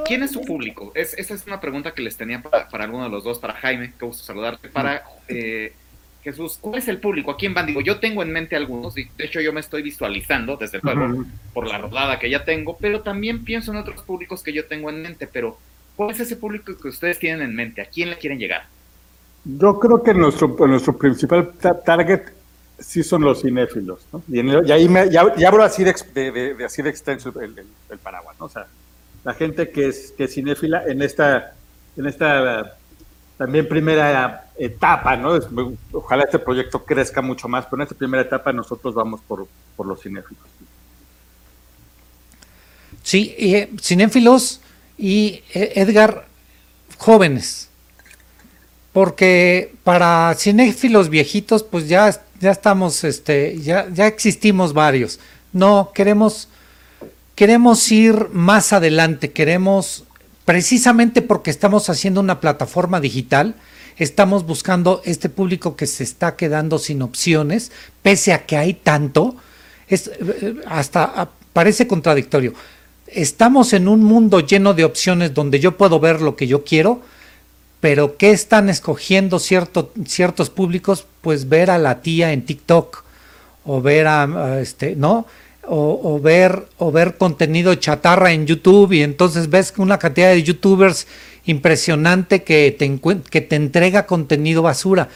¿Quién 0.05 0.23
es 0.23 0.33
su 0.33 0.43
público? 0.43 0.93
Es, 0.95 1.15
esa 1.19 1.35
es 1.35 1.47
una 1.47 1.61
pregunta 1.61 1.93
que 1.93 2.03
les 2.03 2.17
tenía 2.17 2.43
para, 2.43 2.69
para 2.69 2.85
alguno 2.85 3.05
de 3.05 3.11
los 3.11 3.25
dos, 3.25 3.39
para 3.39 3.55
Jaime, 3.55 3.93
que 3.99 4.05
gusto 4.05 4.25
saludarte, 4.25 4.69
para 4.69 5.05
eh, 5.29 5.73
Jesús, 6.23 6.59
¿cuál 6.61 6.79
es 6.79 6.89
el 6.89 6.99
público? 6.99 7.31
¿A 7.31 7.37
quién 7.37 7.55
van? 7.55 7.67
Digo, 7.67 7.81
yo 7.81 7.99
tengo 7.99 8.23
en 8.23 8.33
mente 8.33 8.57
algunos, 8.57 8.95
de 8.95 9.09
hecho 9.19 9.41
yo 9.41 9.53
me 9.53 9.61
estoy 9.61 9.83
visualizando 9.83 10.57
desde 10.57 10.79
el 10.79 10.83
juego 10.83 11.25
por 11.53 11.67
la 11.67 11.79
rodada 11.79 12.19
que 12.19 12.31
ya 12.31 12.45
tengo, 12.45 12.77
pero 12.81 13.03
también 13.03 13.45
pienso 13.45 13.73
en 13.73 13.79
otros 13.79 14.03
públicos 14.03 14.43
que 14.43 14.53
yo 14.53 14.67
tengo 14.67 14.91
en 14.91 15.03
mente, 15.03 15.27
pero 15.27 15.59
¿cuál 15.97 16.11
es 16.11 16.21
ese 16.21 16.37
público 16.37 16.77
que 16.77 16.89
ustedes 16.89 17.19
tienen 17.19 17.43
en 17.43 17.55
mente? 17.55 17.83
¿A 17.83 17.87
quién 17.87 18.11
le 18.11 18.19
quieren 18.19 18.39
llegar? 18.39 18.67
Yo 19.45 19.79
creo 19.81 20.03
que 20.03 20.15
nuestro, 20.15 20.49
nuestro 20.67 20.97
principal 20.97 21.53
target 21.85 22.23
sí 22.79 23.03
son 23.03 23.23
los 23.23 23.43
cinéfilos, 23.43 24.07
¿no? 24.13 24.23
Y, 24.29 24.39
ahí 24.71 24.89
me, 24.89 25.11
ya, 25.11 25.23
abro 25.47 25.65
así 25.65 25.85
de, 25.85 25.93
de, 26.15 26.65
así 26.65 26.83
de 26.83 26.91
extenso 26.91 27.33
el, 27.41 27.65
el, 27.91 27.99
paraguas, 27.99 28.37
¿no? 28.39 28.47
O 28.47 28.49
sea, 28.49 28.67
la 29.25 29.35
gente 29.35 29.71
que 29.71 29.89
es, 29.89 30.13
que 30.17 30.29
cinéfila 30.29 30.85
en 30.87 31.03
esta, 31.03 31.55
en 31.97 32.07
esta 32.07 32.77
también 33.37 33.69
primera 33.69 34.49
etapa, 34.57 35.17
¿no? 35.17 35.39
Ojalá 35.93 36.25
este 36.25 36.39
proyecto 36.39 36.85
crezca 36.85 37.23
mucho 37.23 37.49
más, 37.49 37.67
pero 37.67 37.83
en 37.83 37.83
esta 37.83 37.95
primera 37.95 38.23
etapa 38.23 38.53
nosotros 38.53 38.95
vamos 38.95 39.21
por, 39.27 39.47
por 39.77 39.87
los 39.87 40.01
cinéfilos. 40.01 40.45
Sí, 43.03 43.35
eh, 43.39 43.71
cinéfilos 43.81 44.61
y 44.97 45.43
eh, 45.55 45.73
Edgar, 45.77 46.27
jóvenes 46.99 47.71
porque 48.93 49.75
para 49.85 50.35
cinéfilos 50.35 51.09
viejitos, 51.09 51.63
pues 51.63 51.89
ya, 51.89 52.15
ya 52.41 52.51
estamos, 52.51 53.05
este, 53.05 53.59
ya, 53.59 53.89
ya 53.91 54.07
existimos 54.07 54.75
varios. 54.75 55.19
No, 55.53 55.91
queremos, 55.95 56.49
queremos 57.43 57.91
ir 57.91 58.29
más 58.33 58.73
adelante, 58.73 59.33
queremos, 59.33 60.05
precisamente 60.45 61.23
porque 61.23 61.51
estamos 61.51 61.91
haciendo 61.91 62.21
una 62.21 62.39
plataforma 62.39 63.01
digital, 63.01 63.57
estamos 63.97 64.47
buscando 64.47 65.03
este 65.05 65.29
público 65.29 65.75
que 65.75 65.89
se 65.89 66.05
está 66.05 66.37
quedando 66.37 66.79
sin 66.79 67.03
opciones, 67.03 67.73
pese 68.01 68.33
a 68.33 68.47
que 68.47 68.57
hay 68.57 68.75
tanto, 68.75 69.35
es, 69.89 70.09
hasta 70.69 71.31
parece 71.53 71.89
contradictorio. 71.89 72.55
Estamos 73.09 73.73
en 73.73 73.89
un 73.89 74.05
mundo 74.05 74.39
lleno 74.39 74.73
de 74.73 74.85
opciones 74.85 75.35
donde 75.35 75.59
yo 75.59 75.77
puedo 75.77 75.99
ver 75.99 76.21
lo 76.21 76.37
que 76.37 76.47
yo 76.47 76.63
quiero, 76.63 77.03
pero 77.81 78.17
¿qué 78.19 78.31
están 78.31 78.69
escogiendo 78.69 79.41
ciertos 79.41 80.51
públicos? 80.51 81.07
Pues 81.23 81.49
ver 81.49 81.73
a 81.73 81.79
la 81.79 82.03
tía 82.03 82.33
en 82.33 82.47
TikTok 82.47 83.03
o 83.65 83.83
ver 83.83 84.07
a, 84.07 84.61
este, 84.61 84.95
¿no? 84.95 85.27
O, 85.65 86.21
ver 86.21 86.67
o 86.79 86.91
ver 86.91 87.17
contenido 87.17 87.75
chatarra 87.77 88.33
en 88.33 88.47
YouTube 88.47 88.93
y 88.93 89.03
entonces 89.03 89.49
ves 89.49 89.73
una 89.77 89.99
cantidad 89.99 90.31
de 90.31 90.43
youtubers 90.43 91.07
impresionante 91.45 92.43
que 92.43 92.75
te, 92.77 93.01
que 93.31 93.41
te 93.41 93.57
entrega 93.57 94.07
contenido 94.07 94.63
basura. 94.63 95.09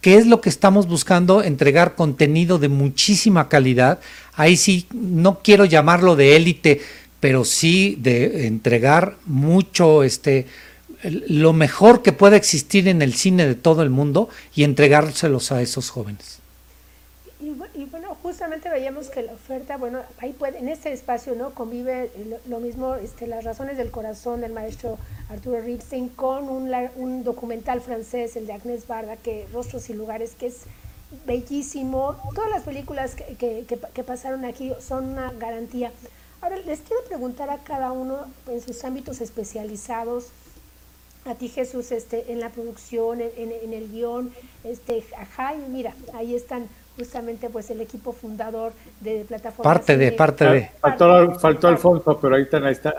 ¿Qué 0.00 0.14
es 0.14 0.26
lo 0.26 0.40
que 0.40 0.48
estamos 0.48 0.86
buscando? 0.86 1.42
Entregar 1.42 1.94
contenido 1.94 2.58
de 2.58 2.68
muchísima 2.68 3.48
calidad. 3.48 3.98
Ahí 4.34 4.56
sí, 4.56 4.86
no 4.92 5.40
quiero 5.42 5.66
llamarlo 5.66 6.16
de 6.16 6.36
élite, 6.36 6.80
pero 7.20 7.44
sí 7.44 7.98
de 8.00 8.46
entregar 8.46 9.16
mucho, 9.26 10.02
este, 10.02 10.46
lo 11.02 11.52
mejor 11.52 12.02
que 12.02 12.12
pueda 12.12 12.36
existir 12.36 12.88
en 12.88 13.02
el 13.02 13.14
cine 13.14 13.46
de 13.46 13.54
todo 13.54 13.82
el 13.82 13.90
mundo 13.90 14.30
y 14.54 14.64
entregárselos 14.64 15.52
a 15.52 15.60
esos 15.60 15.90
jóvenes. 15.90 16.39
Y, 17.40 17.84
bueno, 17.86 18.16
justamente 18.22 18.68
veíamos 18.68 19.08
que 19.08 19.22
la 19.22 19.32
oferta, 19.32 19.78
bueno, 19.78 20.00
ahí 20.18 20.32
puede, 20.32 20.58
en 20.58 20.68
este 20.68 20.92
espacio, 20.92 21.34
¿no? 21.34 21.54
Convive 21.54 22.10
lo, 22.46 22.60
mismo, 22.60 22.96
este, 22.96 23.26
las 23.26 23.44
razones 23.44 23.78
del 23.78 23.90
corazón 23.90 24.42
del 24.42 24.52
maestro 24.52 24.98
Arturo 25.30 25.60
Ripstein 25.60 26.10
con 26.10 26.50
un, 26.50 26.70
un 26.96 27.24
documental 27.24 27.80
francés, 27.80 28.36
el 28.36 28.46
de 28.46 28.52
Agnès 28.52 28.86
Barda, 28.86 29.16
que 29.16 29.46
Rostros 29.52 29.88
y 29.88 29.94
Lugares, 29.94 30.34
que 30.38 30.48
es 30.48 30.64
bellísimo. 31.26 32.16
Todas 32.34 32.50
las 32.50 32.62
películas 32.62 33.14
que, 33.14 33.36
que, 33.36 33.64
que 33.66 34.04
pasaron 34.04 34.44
aquí 34.44 34.72
son 34.78 35.10
una 35.10 35.32
garantía. 35.32 35.92
Ahora, 36.42 36.56
les 36.58 36.80
quiero 36.80 37.02
preguntar 37.04 37.48
a 37.48 37.58
cada 37.58 37.92
uno 37.92 38.26
en 38.48 38.60
sus 38.60 38.84
ámbitos 38.84 39.20
especializados, 39.20 40.28
a 41.26 41.34
ti 41.34 41.48
Jesús 41.48 41.92
este, 41.92 42.32
en 42.32 42.40
la 42.40 42.48
producción, 42.50 43.20
en, 43.20 43.72
el 43.72 43.90
guion, 43.90 44.32
este, 44.64 45.04
a 45.18 45.26
Jaime, 45.26 45.68
mira, 45.68 45.94
ahí 46.14 46.34
están 46.34 46.68
justamente 47.00 47.48
pues 47.48 47.70
el 47.70 47.80
equipo 47.80 48.12
fundador 48.12 48.72
de 49.00 49.24
plataforma. 49.26 49.64
Parte 49.72 49.96
de, 49.96 50.12
parte 50.12 50.44
de. 50.44 50.70
Faltó, 50.80 51.34
faltó 51.40 51.68
Alfonso, 51.68 52.18
pero 52.20 52.36
ahí 52.36 52.42
están. 52.42 52.64
Ahí 52.64 52.72
está, 52.72 52.94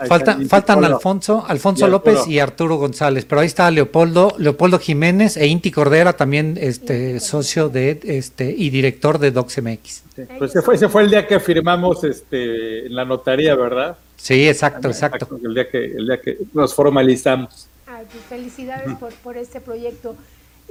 faltan 0.48 0.84
Alfonso, 0.84 1.44
Alfonso 1.46 1.86
López 1.86 2.26
y 2.26 2.40
Arturo 2.40 2.76
González, 2.76 3.24
pero 3.24 3.40
ahí 3.40 3.46
está 3.46 3.70
Leopoldo, 3.70 4.34
Leopoldo 4.38 4.80
Jiménez 4.80 5.36
e 5.36 5.46
Inti 5.46 5.70
Cordera, 5.70 6.14
también 6.14 6.58
este 6.60 7.20
socio 7.20 7.68
de 7.68 8.00
este 8.02 8.52
y 8.56 8.70
director 8.70 9.20
de 9.20 9.30
DocsMX. 9.30 10.02
pues 10.38 10.50
ese 10.50 10.62
fue, 10.62 10.74
ese 10.74 10.88
fue 10.88 11.02
el 11.02 11.10
día 11.10 11.26
que 11.26 11.38
firmamos 11.38 12.02
este 12.02 12.86
en 12.86 12.94
la 12.96 13.04
notaría, 13.04 13.54
¿verdad? 13.54 13.96
Sí, 14.16 14.48
exacto, 14.48 14.88
exacto. 14.88 15.28
El 15.44 15.54
día 15.54 15.70
que, 15.70 15.84
el 15.84 16.06
día 16.06 16.20
que 16.20 16.38
nos 16.52 16.74
formalizamos. 16.74 17.68
Pues, 17.86 18.24
felicidades 18.28 18.94
por, 18.96 19.12
por 19.14 19.36
este 19.36 19.60
proyecto. 19.60 20.16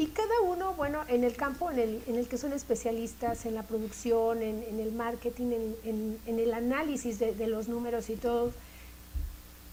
Y 0.02 0.08
cada 0.08 0.42
uno, 0.42 0.74
bueno, 0.74 1.04
en 1.10 1.24
el 1.24 1.36
campo 1.36 1.70
en 1.70 1.78
el, 1.78 2.02
en 2.08 2.16
el 2.16 2.28
que 2.28 2.40
son 2.40 2.54
especialistas, 2.54 3.46
en 3.46 3.54
la 3.54 3.62
producción, 3.62 4.42
en, 4.42 4.80
el 4.80 4.92
marketing, 4.94 5.52
en, 5.84 6.18
en, 6.26 6.40
el 6.40 6.56
análisis 6.56 7.20
de, 7.20 7.46
los 7.46 7.68
números 7.68 8.10
y 8.10 8.16
todo, 8.16 8.52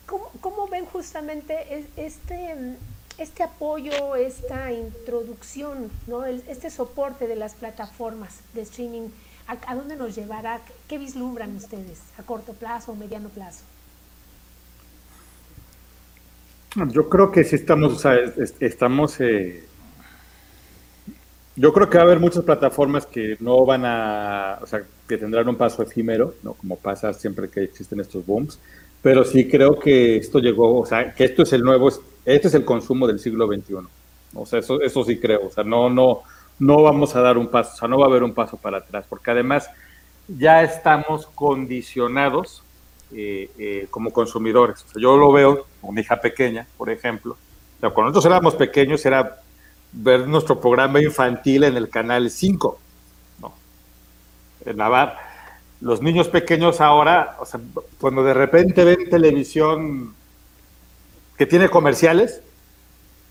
¿cómo, 0.04 0.30
cómo 0.42 0.68
ven 0.68 0.84
justamente 0.84 1.86
este, 1.96 2.54
este 3.16 3.42
apoyo, 3.42 4.16
esta 4.16 4.70
introducción, 4.70 5.90
¿no? 6.06 6.26
este 6.26 6.68
soporte 6.68 7.26
de 7.26 7.36
las 7.36 7.54
plataformas 7.54 8.40
de 8.52 8.60
streaming? 8.60 9.08
¿A, 9.46 9.56
¿A 9.66 9.76
dónde 9.76 9.96
nos 9.96 10.14
llevará? 10.14 10.60
¿Qué 10.88 10.98
vislumbran 10.98 11.56
ustedes 11.56 12.00
a 12.18 12.22
corto 12.22 12.52
plazo 12.52 12.92
o 12.92 12.96
mediano 12.96 13.30
plazo? 13.30 13.62
Yo 16.90 17.08
creo 17.08 17.32
que 17.32 17.44
sí 17.44 17.56
estamos, 17.56 17.94
o 17.94 17.98
sea, 17.98 18.14
estamos, 18.60 19.18
eh, 19.20 19.67
yo 21.58 21.72
creo 21.72 21.90
que 21.90 21.98
va 21.98 22.04
a 22.04 22.06
haber 22.06 22.20
muchas 22.20 22.44
plataformas 22.44 23.04
que 23.04 23.36
no 23.40 23.66
van 23.66 23.84
a, 23.84 24.60
o 24.62 24.66
sea, 24.66 24.84
que 25.08 25.18
tendrán 25.18 25.48
un 25.48 25.56
paso 25.56 25.82
efímero, 25.82 26.34
¿no? 26.44 26.54
Como 26.54 26.76
pasa 26.76 27.12
siempre 27.12 27.50
que 27.50 27.64
existen 27.64 27.98
estos 27.98 28.24
booms, 28.24 28.60
pero 29.02 29.24
sí 29.24 29.48
creo 29.48 29.76
que 29.76 30.18
esto 30.18 30.38
llegó, 30.38 30.78
o 30.78 30.86
sea, 30.86 31.12
que 31.12 31.24
esto 31.24 31.42
es 31.42 31.52
el 31.52 31.62
nuevo, 31.62 31.88
este 32.24 32.46
es 32.46 32.54
el 32.54 32.64
consumo 32.64 33.08
del 33.08 33.18
siglo 33.18 33.48
XXI. 33.48 33.74
O 34.34 34.46
sea, 34.46 34.60
eso, 34.60 34.80
eso 34.80 35.02
sí 35.02 35.18
creo, 35.18 35.46
o 35.46 35.50
sea, 35.50 35.64
no, 35.64 35.90
no, 35.90 36.22
no 36.60 36.82
vamos 36.82 37.16
a 37.16 37.22
dar 37.22 37.36
un 37.36 37.48
paso, 37.48 37.72
o 37.74 37.76
sea, 37.76 37.88
no 37.88 37.98
va 37.98 38.06
a 38.06 38.08
haber 38.08 38.22
un 38.22 38.34
paso 38.34 38.56
para 38.56 38.78
atrás, 38.78 39.04
porque 39.08 39.32
además 39.32 39.68
ya 40.28 40.62
estamos 40.62 41.26
condicionados 41.26 42.62
eh, 43.12 43.50
eh, 43.58 43.86
como 43.90 44.12
consumidores. 44.12 44.86
yo 44.94 45.16
lo 45.16 45.32
veo 45.32 45.66
con 45.80 45.92
mi 45.92 46.02
hija 46.02 46.20
pequeña, 46.20 46.68
por 46.76 46.88
ejemplo. 46.88 47.36
cuando 47.80 48.10
nosotros 48.10 48.26
éramos 48.26 48.54
pequeños 48.54 49.04
era 49.04 49.42
ver 49.92 50.26
nuestro 50.28 50.60
programa 50.60 51.00
infantil 51.00 51.64
en 51.64 51.76
el 51.76 51.88
canal 51.88 52.30
5, 52.30 52.78
¿no? 53.40 53.54
En 54.64 54.76
Navarra. 54.76 55.18
Los 55.80 56.02
niños 56.02 56.28
pequeños 56.28 56.80
ahora, 56.80 57.36
o 57.38 57.46
sea, 57.46 57.60
cuando 58.00 58.24
de 58.24 58.34
repente 58.34 58.84
ven 58.84 59.08
televisión 59.08 60.14
que 61.36 61.46
tiene 61.46 61.68
comerciales, 61.68 62.42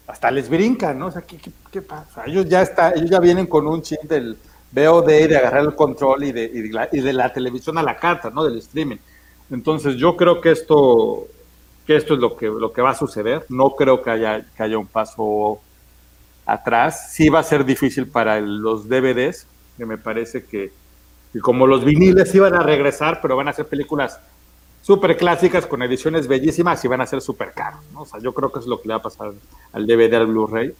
hasta 0.08 0.32
les 0.32 0.49
brincan, 0.49 0.97
¿no? 0.97 1.08
O 1.08 1.12
sea, 1.12 1.24
¿qué, 1.24 1.82
pasa? 1.82 2.24
Ellos 2.26 2.47
ya, 2.47 2.62
está, 2.62 2.93
ellos 2.93 3.10
ya 3.10 3.20
vienen 3.20 3.45
con 3.47 3.68
un 3.68 3.82
chip 3.82 4.01
del 4.03 4.38
VOD, 4.72 5.28
de 5.28 5.38
agarrar 5.38 5.64
el 5.64 5.76
control 5.76 6.24
y 6.24 6.32
de, 6.32 6.70
la, 6.72 6.88
y 6.91 7.01
de 7.01 7.14
la 7.14 7.32
televisión 7.34 7.78
a 7.78 7.84
la 7.84 7.97
carta, 7.97 8.30
¿no? 8.30 8.45
Del 8.45 8.58
streaming. 8.60 8.97
Entonces 9.51 9.95
yo 9.95 10.16
creo 10.16 10.39
que 10.39 10.51
esto, 10.51 11.28
que 11.86 11.97
esto 11.97 12.14
es 12.14 12.20
lo 12.22 12.38
que, 12.38 12.47
lo 12.47 12.72
que 12.72 12.82
va 12.82 12.91
a 12.91 12.95
suceder. 12.95 13.45
No 13.49 13.76
creo 13.76 14.01
que 14.01 14.10
haya, 14.10 14.45
que 14.55 14.64
haya 14.64 14.78
un 14.78 14.88
paso 14.88 15.60
atrás. 16.48 17.12
Sí 17.12 17.30
va 17.30 17.39
a 17.39 17.43
ser 17.43 17.66
difícil 17.66 18.08
para 18.08 18.39
los 18.39 18.89
DVDs, 18.89 19.45
que 19.78 19.86
me 19.86 19.98
parece 19.98 20.45
que, 20.45 20.72
como 21.41 21.68
los 21.68 21.86
viniles 21.86 22.34
iban 22.34 22.56
a 22.56 22.64
regresar, 22.64 23.20
pero 23.22 23.36
van 23.36 23.48
a 23.48 23.54
ser 23.54 23.68
películas 23.68 24.20
súper 24.82 25.18
clásicas 25.18 25.68
con 25.68 25.84
ediciones 25.84 26.28
bellísimas 26.28 26.84
y 26.84 26.88
van 26.88 27.02
a 27.02 27.06
ser 27.06 27.22
súper 27.22 27.52
caros. 27.52 27.82
O 27.93 28.06
sea, 28.06 28.20
yo 28.20 28.34
creo 28.34 28.52
que 28.52 28.60
es 28.60 28.66
lo 28.66 28.82
que 28.82 28.88
le 28.88 28.93
va 28.95 29.00
a 29.00 29.04
pasar 29.04 29.34
al 29.74 29.86
DVD, 29.86 30.16
al 30.16 30.28
Blu-ray. 30.28 30.74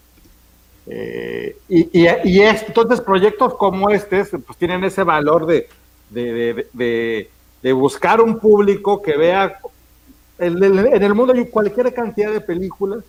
Eh, 0.90 1.58
y, 1.68 2.00
y, 2.02 2.42
entonces 2.42 3.02
proyectos 3.02 3.56
como 3.56 3.90
este 3.90 4.24
pues 4.24 4.58
tienen 4.58 4.86
ese 4.86 5.04
valor 5.04 5.46
de, 5.46 5.68
de 6.10 7.30
de 7.62 7.74
buscar 7.74 8.22
un 8.22 8.40
público 8.40 9.02
que 9.02 9.18
vea, 9.18 9.60
en 10.38 10.64
el, 11.04 11.14
mundo 11.16 11.34
hay 11.34 11.46
cualquier 11.48 11.94
cantidad 11.94 12.32
de 12.32 12.42
películas 12.42 13.04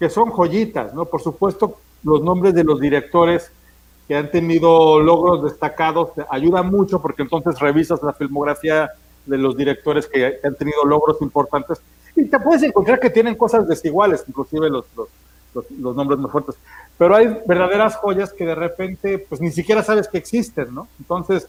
que 0.00 0.08
son 0.08 0.30
joyitas, 0.30 0.94
¿no? 0.94 1.04
Por 1.04 1.20
supuesto, 1.20 1.76
los 2.02 2.22
nombres 2.22 2.54
de 2.54 2.64
los 2.64 2.80
directores 2.80 3.52
que 4.08 4.16
han 4.16 4.30
tenido 4.30 4.98
logros 4.98 5.44
destacados 5.44 6.10
ayuda 6.30 6.62
mucho 6.62 7.00
porque 7.00 7.22
entonces 7.22 7.60
revisas 7.60 8.02
la 8.02 8.14
filmografía 8.14 8.90
de 9.26 9.38
los 9.38 9.56
directores 9.56 10.08
que 10.08 10.40
han 10.42 10.54
tenido 10.56 10.84
logros 10.84 11.20
importantes 11.20 11.80
y 12.16 12.24
te 12.24 12.40
puedes 12.40 12.62
encontrar 12.62 12.98
que 12.98 13.10
tienen 13.10 13.36
cosas 13.36 13.68
desiguales, 13.68 14.24
inclusive 14.26 14.68
los, 14.70 14.86
los, 14.96 15.70
los, 15.70 15.94
nombres 15.94 16.18
más 16.18 16.32
fuertes. 16.32 16.56
Pero 16.98 17.14
hay 17.14 17.38
verdaderas 17.46 17.96
joyas 17.96 18.32
que 18.32 18.46
de 18.46 18.54
repente 18.54 19.18
pues 19.18 19.40
ni 19.40 19.50
siquiera 19.52 19.82
sabes 19.82 20.08
que 20.08 20.18
existen, 20.18 20.74
¿no? 20.74 20.88
Entonces, 20.98 21.46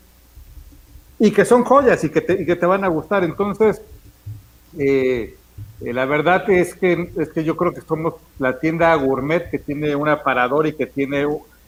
y 1.19 1.31
que 1.31 1.45
son 1.45 1.63
joyas 1.63 2.03
y 2.03 2.09
que 2.09 2.21
te, 2.21 2.41
y 2.41 2.45
que 2.45 2.55
te 2.55 2.65
van 2.65 2.83
a 2.83 2.89
gustar. 2.89 3.23
Entonces, 3.23 3.81
eh, 4.77 5.37
eh, 5.83 5.93
la 5.93 6.05
verdad 6.05 6.49
es 6.49 6.75
que, 6.75 7.11
es 7.17 7.29
que 7.29 7.43
yo 7.43 7.57
creo 7.57 7.73
que 7.73 7.81
somos 7.81 8.15
la 8.37 8.59
tienda 8.59 8.93
gourmet 8.95 9.49
que 9.49 9.59
tiene 9.59 9.95
un 9.95 10.09
aparador 10.09 10.67
y 10.67 10.73
que 10.73 10.85
tiene 10.85 11.27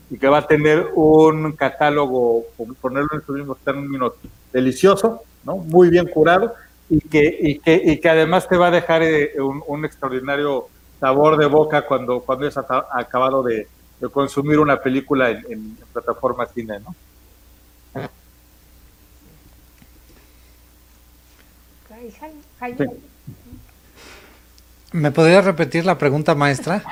y 0.10 0.18
que 0.18 0.28
va 0.28 0.40
a 0.40 0.48
tener 0.48 0.92
un 0.94 1.54
catálogo, 1.54 2.44
ponerlo 2.80 3.10
en 3.14 3.26
su 3.26 3.34
mismo 3.34 3.56
término, 3.56 4.14
delicioso, 4.52 5.24
¿no? 5.44 5.58
Muy 5.58 5.90
bien 5.90 6.08
curado 6.08 6.54
y 6.90 7.00
que, 7.02 7.38
y 7.42 7.60
que, 7.60 7.82
y 7.84 8.00
que 8.00 8.10
además 8.10 8.48
te 8.48 8.58
va 8.58 8.68
a 8.68 8.72
dejar 8.72 9.02
eh, 9.02 9.34
un, 9.42 9.86
extraordinario 9.86 10.68
sabor 11.00 11.38
de 11.38 11.48
boca 11.48 11.88
cuando, 11.88 12.20
cuando 12.20 12.46
hayas 12.46 12.58
acabado 12.58 13.42
de, 13.42 13.68
consumir 14.12 14.60
una 14.60 14.82
película 14.82 15.32
en, 15.32 15.78
plataforma 15.94 16.46
cine, 16.48 16.80
¿no? 16.82 16.94
¿Me 24.94 25.10
podría 25.12 25.42
repetir 25.42 25.86
la 25.86 25.98
pregunta, 25.98 26.36
maestra? 26.36 26.84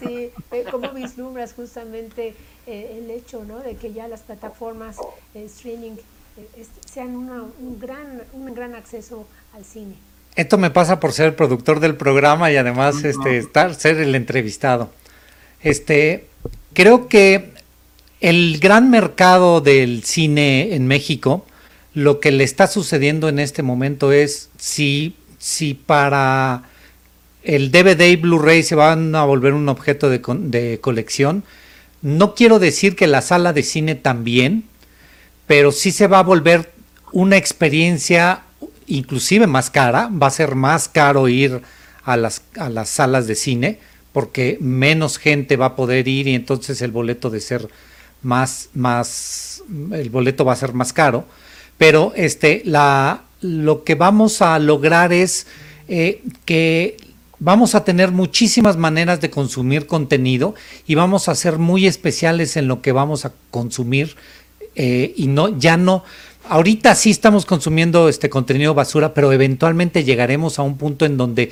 Sí, 0.00 0.30
eh, 0.50 0.64
¿cómo 0.70 0.90
vislumbras 0.92 1.52
justamente 1.52 2.34
eh, 2.66 2.98
el 2.98 3.10
hecho 3.10 3.44
¿no? 3.44 3.58
de 3.58 3.76
que 3.76 3.92
ya 3.92 4.08
las 4.08 4.20
plataformas 4.20 4.96
de 5.34 5.44
streaming 5.44 5.92
eh, 6.38 6.64
sean 6.90 7.14
un, 7.14 7.78
gran, 7.78 8.22
un 8.32 8.54
gran 8.54 8.74
acceso 8.74 9.26
al 9.54 9.66
cine? 9.66 9.94
Esto 10.36 10.56
me 10.56 10.70
pasa 10.70 11.00
por 11.00 11.12
ser 11.12 11.26
el 11.26 11.34
productor 11.34 11.80
del 11.80 11.96
programa 11.96 12.50
y 12.50 12.56
además 12.56 13.04
este, 13.04 13.36
estar, 13.36 13.74
ser 13.74 13.98
el 13.98 14.14
entrevistado. 14.14 14.90
Este, 15.60 16.28
creo 16.72 17.08
que 17.08 17.52
el 18.20 18.58
gran 18.58 18.90
mercado 18.90 19.60
del 19.60 20.02
cine 20.04 20.74
en 20.74 20.86
México, 20.86 21.44
lo 21.92 22.20
que 22.20 22.30
le 22.30 22.44
está 22.44 22.68
sucediendo 22.68 23.28
en 23.28 23.38
este 23.38 23.62
momento 23.62 24.12
es 24.12 24.48
si, 24.56 25.14
si 25.38 25.74
para 25.74 26.69
el 27.42 27.70
DVD 27.70 28.08
y 28.08 28.16
Blu-ray 28.16 28.62
se 28.62 28.74
van 28.74 29.14
a 29.14 29.24
volver 29.24 29.54
un 29.54 29.68
objeto 29.68 30.10
de, 30.10 30.78
colección. 30.80 31.44
No 32.02 32.34
quiero 32.34 32.58
decir 32.58 32.96
que 32.96 33.06
la 33.06 33.22
sala 33.22 33.52
de 33.52 33.62
cine 33.62 33.94
también, 33.94 34.64
pero 35.46 35.72
sí 35.72 35.90
se 35.90 36.06
va 36.06 36.20
a 36.20 36.24
volver 36.24 36.72
una 37.12 37.36
experiencia 37.36 38.42
inclusive 38.86 39.46
más 39.46 39.70
cara. 39.70 40.10
Va 40.10 40.28
a 40.28 40.30
ser 40.30 40.54
más 40.54 40.88
caro 40.88 41.28
ir 41.28 41.62
a 42.04 42.16
las, 42.16 42.42
a 42.56 42.68
las 42.68 42.88
salas 42.88 43.26
de 43.26 43.34
cine 43.34 43.78
porque 44.12 44.58
menos 44.60 45.18
gente 45.18 45.56
va 45.56 45.66
a 45.66 45.76
poder 45.76 46.08
ir 46.08 46.26
y 46.26 46.34
entonces 46.34 46.82
el 46.82 46.90
boleto 46.90 47.30
de 47.30 47.40
ser 47.40 47.68
más, 48.22 48.68
más, 48.74 49.62
el 49.92 50.10
boleto 50.10 50.44
va 50.44 50.52
a 50.52 50.56
ser 50.56 50.74
más 50.74 50.92
caro. 50.92 51.26
Pero 51.78 52.12
este, 52.16 52.62
la, 52.64 53.22
lo 53.40 53.84
que 53.84 53.94
vamos 53.94 54.42
a 54.42 54.58
lograr 54.58 55.12
es 55.12 55.46
eh, 55.88 56.22
que 56.44 56.96
vamos 57.40 57.74
a 57.74 57.84
tener 57.84 58.12
muchísimas 58.12 58.76
maneras 58.76 59.20
de 59.20 59.30
consumir 59.30 59.86
contenido 59.86 60.54
y 60.86 60.94
vamos 60.94 61.28
a 61.28 61.34
ser 61.34 61.58
muy 61.58 61.86
especiales 61.86 62.56
en 62.56 62.68
lo 62.68 62.82
que 62.82 62.92
vamos 62.92 63.24
a 63.24 63.32
consumir 63.50 64.14
eh, 64.76 65.12
y 65.16 65.26
no 65.26 65.58
ya 65.58 65.76
no. 65.76 66.04
Ahorita 66.48 66.94
sí 66.94 67.10
estamos 67.10 67.44
consumiendo 67.46 68.08
este 68.08 68.30
contenido 68.30 68.74
basura 68.74 69.14
pero 69.14 69.32
eventualmente 69.32 70.04
llegaremos 70.04 70.58
a 70.58 70.62
un 70.62 70.76
punto 70.76 71.04
en 71.06 71.16
donde 71.16 71.50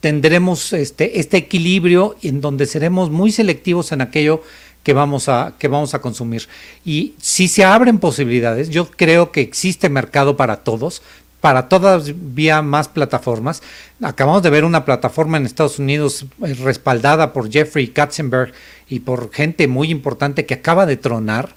tendremos 0.00 0.72
este 0.72 1.20
este 1.20 1.36
equilibrio 1.38 2.16
en 2.22 2.40
donde 2.40 2.66
seremos 2.66 3.10
muy 3.10 3.32
selectivos 3.32 3.92
en 3.92 4.02
aquello 4.02 4.42
que 4.82 4.92
vamos 4.92 5.28
a 5.28 5.54
que 5.58 5.68
vamos 5.68 5.94
a 5.94 6.00
consumir. 6.00 6.46
Y 6.84 7.14
si 7.20 7.48
se 7.48 7.64
abren 7.64 7.98
posibilidades. 7.98 8.68
Yo 8.68 8.90
creo 8.90 9.32
que 9.32 9.40
existe 9.40 9.88
mercado 9.88 10.36
para 10.36 10.58
todos 10.58 11.02
para 11.44 11.68
todavía 11.68 12.62
más 12.62 12.88
plataformas. 12.88 13.62
Acabamos 14.00 14.42
de 14.42 14.48
ver 14.48 14.64
una 14.64 14.86
plataforma 14.86 15.36
en 15.36 15.44
Estados 15.44 15.78
Unidos 15.78 16.24
eh, 16.42 16.54
respaldada 16.54 17.34
por 17.34 17.52
Jeffrey 17.52 17.88
Katzenberg 17.88 18.54
y 18.88 19.00
por 19.00 19.30
gente 19.30 19.68
muy 19.68 19.90
importante 19.90 20.46
que 20.46 20.54
acaba 20.54 20.86
de 20.86 20.96
tronar, 20.96 21.54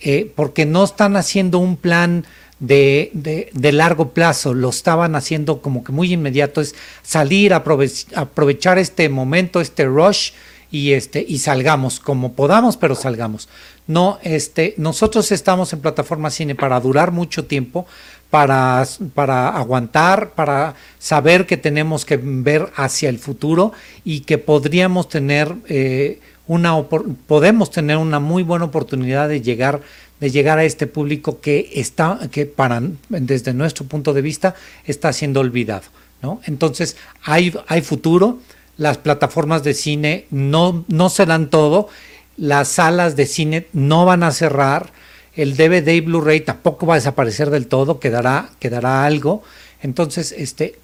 eh, 0.00 0.32
porque 0.34 0.66
no 0.66 0.82
están 0.82 1.14
haciendo 1.14 1.60
un 1.60 1.76
plan 1.76 2.26
de, 2.58 3.12
de, 3.52 3.72
largo 3.72 4.08
plazo, 4.08 4.52
lo 4.52 4.70
estaban 4.70 5.14
haciendo 5.14 5.62
como 5.62 5.84
que 5.84 5.92
muy 5.92 6.12
inmediato, 6.12 6.60
es 6.60 6.74
salir, 7.04 7.54
aprovechar 7.54 8.78
este 8.78 9.08
momento, 9.08 9.60
este 9.60 9.84
rush 9.84 10.32
y 10.72 10.92
este 10.92 11.24
y 11.26 11.38
salgamos 11.38 12.00
como 12.00 12.32
podamos, 12.32 12.76
pero 12.76 12.96
salgamos. 12.96 13.48
No, 13.86 14.18
este, 14.22 14.74
nosotros 14.76 15.32
estamos 15.32 15.72
en 15.72 15.80
plataforma 15.80 16.30
cine 16.30 16.54
para 16.54 16.80
durar 16.80 17.10
mucho 17.10 17.44
tiempo, 17.44 17.86
para, 18.30 18.86
para 19.14 19.48
aguantar, 19.48 20.30
para 20.30 20.74
saber 20.98 21.46
que 21.46 21.56
tenemos 21.56 22.04
que 22.04 22.18
ver 22.22 22.70
hacia 22.76 23.08
el 23.08 23.18
futuro 23.18 23.72
y 24.04 24.20
que 24.20 24.38
podríamos 24.38 25.08
tener 25.08 25.54
eh, 25.68 26.20
una 26.46 26.80
podemos 27.26 27.70
tener 27.70 27.96
una 27.96 28.20
muy 28.20 28.42
buena 28.42 28.64
oportunidad 28.64 29.28
de 29.28 29.40
llegar 29.40 29.80
de 30.20 30.30
llegar 30.30 30.58
a 30.58 30.64
este 30.64 30.86
público 30.86 31.40
que 31.40 31.70
está 31.74 32.20
que 32.30 32.46
para 32.46 32.82
desde 33.08 33.52
nuestro 33.52 33.86
punto 33.86 34.12
de 34.12 34.22
vista 34.22 34.54
está 34.84 35.12
siendo 35.12 35.40
olvidado, 35.40 35.84
¿no? 36.22 36.40
Entonces 36.44 36.96
hay 37.22 37.54
hay 37.66 37.82
futuro, 37.82 38.38
las 38.76 38.98
plataformas 38.98 39.62
de 39.64 39.74
cine 39.74 40.26
no 40.30 40.84
no 40.88 41.08
serán 41.08 41.50
todo, 41.50 41.88
las 42.36 42.68
salas 42.68 43.16
de 43.16 43.26
cine 43.26 43.66
no 43.72 44.04
van 44.04 44.22
a 44.22 44.32
cerrar 44.32 44.92
el 45.34 45.56
DVD 45.56 46.02
Blu-ray 46.02 46.40
tampoco 46.40 46.86
va 46.86 46.94
a 46.94 46.98
desaparecer 46.98 47.50
del 47.50 47.66
todo, 47.66 48.00
quedará, 48.00 48.50
quedará 48.58 49.04
algo. 49.04 49.42
Entonces, 49.82 50.32
este, 50.36 50.76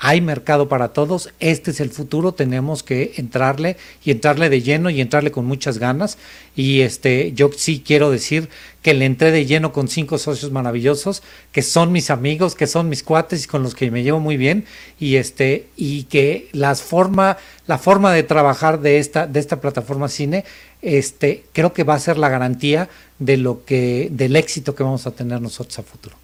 hay 0.00 0.20
mercado 0.20 0.68
para 0.68 0.88
todos, 0.88 1.30
este 1.40 1.72
es 1.72 1.80
el 1.80 1.90
futuro, 1.90 2.32
tenemos 2.32 2.84
que 2.84 3.14
entrarle 3.16 3.76
y 4.04 4.12
entrarle 4.12 4.48
de 4.48 4.62
lleno 4.62 4.90
y 4.90 5.00
entrarle 5.00 5.32
con 5.32 5.44
muchas 5.44 5.78
ganas. 5.78 6.18
Y 6.54 6.82
este, 6.82 7.32
yo 7.32 7.50
sí 7.56 7.82
quiero 7.84 8.10
decir 8.10 8.48
que 8.80 8.94
le 8.94 9.06
entré 9.06 9.32
de 9.32 9.44
lleno 9.44 9.72
con 9.72 9.88
cinco 9.88 10.18
socios 10.18 10.52
maravillosos, 10.52 11.24
que 11.50 11.62
son 11.62 11.90
mis 11.90 12.10
amigos, 12.10 12.54
que 12.54 12.68
son 12.68 12.88
mis 12.88 13.02
cuates 13.02 13.44
y 13.44 13.48
con 13.48 13.64
los 13.64 13.74
que 13.74 13.90
me 13.90 14.04
llevo 14.04 14.20
muy 14.20 14.36
bien, 14.36 14.66
y 15.00 15.16
este, 15.16 15.66
y 15.76 16.04
que 16.04 16.48
las 16.52 16.80
forma, 16.80 17.36
la 17.66 17.78
forma 17.78 18.12
de 18.12 18.22
trabajar 18.22 18.80
de 18.80 18.98
esta, 18.98 19.26
de 19.26 19.40
esta 19.40 19.60
plataforma 19.60 20.08
cine, 20.08 20.44
este, 20.82 21.44
creo 21.52 21.72
que 21.72 21.84
va 21.84 21.94
a 21.94 21.98
ser 21.98 22.18
la 22.18 22.28
garantía 22.28 22.88
de 23.18 23.36
lo 23.36 23.64
que, 23.64 24.08
del 24.10 24.36
éxito 24.36 24.74
que 24.74 24.82
vamos 24.82 25.06
a 25.06 25.10
tener 25.10 25.40
nosotros 25.40 25.78
a 25.78 25.82
futuro. 25.82 26.16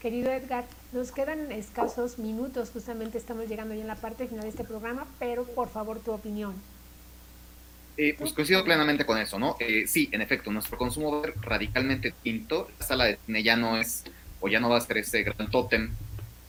Querido 0.00 0.30
Edgar, 0.30 0.64
nos 0.92 1.12
quedan 1.12 1.50
escasos 1.52 2.18
minutos, 2.18 2.70
justamente 2.72 3.18
estamos 3.18 3.48
llegando 3.48 3.74
ya 3.74 3.80
en 3.80 3.86
la 3.86 3.96
parte 3.96 4.26
final 4.26 4.44
de 4.44 4.50
este 4.50 4.64
programa, 4.64 5.06
pero 5.18 5.44
por 5.44 5.68
favor 5.68 6.00
tu 6.00 6.12
opinión. 6.12 6.54
Eh, 7.96 8.14
pues 8.18 8.32
coincido 8.32 8.64
plenamente 8.64 9.06
con 9.06 9.18
eso, 9.18 9.38
¿no? 9.38 9.56
Eh, 9.60 9.86
sí, 9.86 10.08
en 10.12 10.20
efecto, 10.20 10.50
nuestro 10.50 10.76
consumo 10.76 11.12
va 11.12 11.18
a 11.20 11.22
ser 11.22 11.34
radicalmente 11.40 12.08
distinto. 12.08 12.68
La 12.78 12.86
sala 12.86 13.04
de 13.04 13.18
cine 13.24 13.42
ya 13.42 13.56
no 13.56 13.76
es, 13.76 14.04
o 14.40 14.48
ya 14.48 14.58
no 14.58 14.68
va 14.68 14.78
a 14.78 14.80
ser 14.80 14.98
ese 14.98 15.22
gran 15.22 15.48
tótem 15.50 15.90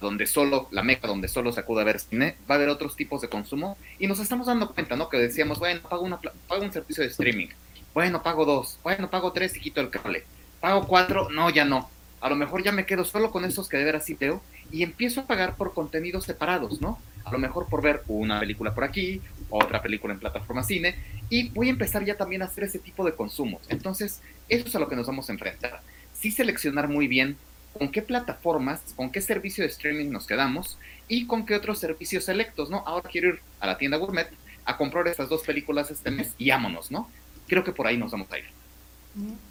donde 0.06 0.26
solo, 0.26 0.70
la 0.72 0.84
meca 0.84 1.08
donde 1.08 1.28
solo 1.28 1.52
se 1.52 1.60
acude 1.60 1.82
a 1.82 1.86
ver 1.86 2.00
cine, 2.00 2.38
va 2.50 2.56
a 2.56 2.58
haber 2.58 2.70
otros 2.70 2.96
tipos 2.96 3.22
de 3.22 3.28
consumo 3.28 3.78
y 4.00 4.08
nos 4.08 4.20
estamos 4.20 4.48
dando 4.48 4.74
cuenta, 4.74 4.96
¿no? 4.96 5.10
Que 5.10 5.18
decíamos, 5.18 5.60
bueno, 5.60 5.82
pago, 5.82 6.04
una, 6.04 6.18
pago 6.18 6.64
un 6.64 6.72
servicio 6.72 7.04
de 7.04 7.10
streaming, 7.10 7.48
bueno, 7.94 8.24
pago 8.24 8.46
dos, 8.46 8.80
bueno, 8.84 9.10
pago 9.10 9.34
tres 9.34 9.56
y 9.58 9.60
quito 9.60 9.82
el 9.82 9.90
cable, 9.90 10.24
pago 10.62 10.88
cuatro, 10.88 11.30
no, 11.30 11.50
ya 11.50 11.66
no 11.66 11.90
a 12.26 12.30
lo 12.30 12.36
mejor 12.36 12.64
ya 12.64 12.72
me 12.72 12.88
quedo 12.88 13.06
solo 13.06 13.30
con 13.30 13.46
esos 13.46 13.70
que 13.70 13.78
de 13.78 13.84
veras 13.84 14.04
sí 14.04 14.16
veo 14.20 14.42
y 14.72 14.82
empiezo 14.82 15.22
a 15.22 15.28
pagar 15.28 15.56
por 15.58 15.76
contenidos 15.76 16.24
separados, 16.24 16.82
¿no? 16.82 16.98
A 17.24 17.32
lo 17.32 17.38
mejor 17.38 17.68
por 17.68 17.84
ver 17.84 18.02
una 18.08 18.40
película 18.40 18.74
por 18.74 18.84
aquí, 18.84 19.22
otra 19.50 19.80
película 19.80 20.12
en 20.12 20.20
plataforma 20.20 20.64
cine, 20.64 20.96
y 21.30 21.50
voy 21.50 21.68
a 21.68 21.70
empezar 21.70 22.04
ya 22.04 22.18
también 22.18 22.42
a 22.42 22.46
hacer 22.46 22.64
ese 22.64 22.80
tipo 22.80 23.06
de 23.06 23.14
consumos. 23.14 23.62
Entonces, 23.70 24.22
eso 24.50 24.68
es 24.68 24.76
a 24.76 24.80
lo 24.80 24.90
que 24.90 24.96
nos 24.96 25.06
vamos 25.06 25.30
a 25.30 25.34
enfrentar. 25.34 25.82
Sí 26.14 26.32
seleccionar 26.32 26.88
muy 26.88 27.08
bien 27.08 27.38
con 27.78 27.92
qué 27.92 28.02
plataformas, 28.02 28.82
con 28.96 29.12
qué 29.12 29.22
servicio 29.22 29.64
de 29.64 29.70
streaming 29.70 30.10
nos 30.10 30.26
quedamos 30.26 30.78
y 31.08 31.28
con 31.28 31.46
qué 31.46 31.56
otros 31.56 31.80
servicios 31.80 32.24
selectos, 32.24 32.70
¿no? 32.70 32.84
Ahora 32.86 33.10
quiero 33.10 33.30
ir 33.30 33.40
a 33.60 33.68
la 33.68 33.78
tienda 33.78 33.98
gourmet 33.98 34.30
a 34.64 34.78
comprar 34.78 35.08
estas 35.08 35.30
dos 35.30 35.44
películas 35.44 35.92
este 35.92 36.10
mes 36.10 36.34
y 36.38 36.52
ámonos, 36.52 36.90
¿no? 36.90 37.10
Creo 37.48 37.64
que 37.64 37.74
por 37.74 37.86
ahí 37.86 37.98
nos 37.98 38.12
vamos 38.12 38.32
a 38.32 38.40
ir. 38.40 38.46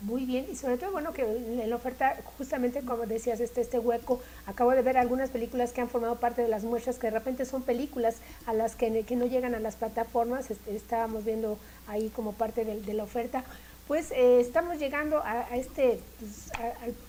muy 0.02 0.24
bien 0.24 0.46
y 0.50 0.56
sobre 0.56 0.78
todo 0.78 0.92
bueno 0.92 1.12
que 1.12 1.22
en 1.22 1.68
la 1.70 1.76
oferta 1.76 2.16
justamente 2.38 2.80
como 2.80 3.06
decías 3.06 3.40
este 3.40 3.60
este 3.60 3.78
hueco 3.78 4.22
acabo 4.46 4.72
de 4.72 4.82
ver 4.82 4.98
algunas 4.98 5.30
películas 5.30 5.72
que 5.72 5.80
han 5.80 5.88
formado 5.88 6.16
parte 6.16 6.42
de 6.42 6.48
las 6.48 6.64
muestras 6.64 6.98
que 6.98 7.06
de 7.06 7.12
repente 7.12 7.46
son 7.46 7.62
películas 7.62 8.16
a 8.46 8.52
las 8.52 8.74
que, 8.76 8.90
no 8.90 9.26
llegan 9.26 9.54
a 9.54 9.60
las 9.60 9.76
plataformas 9.76 10.50
este, 10.50 10.74
estábamos 10.76 11.24
viendo 11.24 11.58
ahí 11.86 12.10
como 12.10 12.32
parte 12.32 12.64
de, 12.64 12.94
la 12.94 13.04
oferta 13.04 13.44
pues 13.88 14.10
eh, 14.12 14.40
estamos 14.40 14.78
llegando 14.78 15.22
a, 15.24 15.46
este 15.54 16.00
pues, 16.18 16.50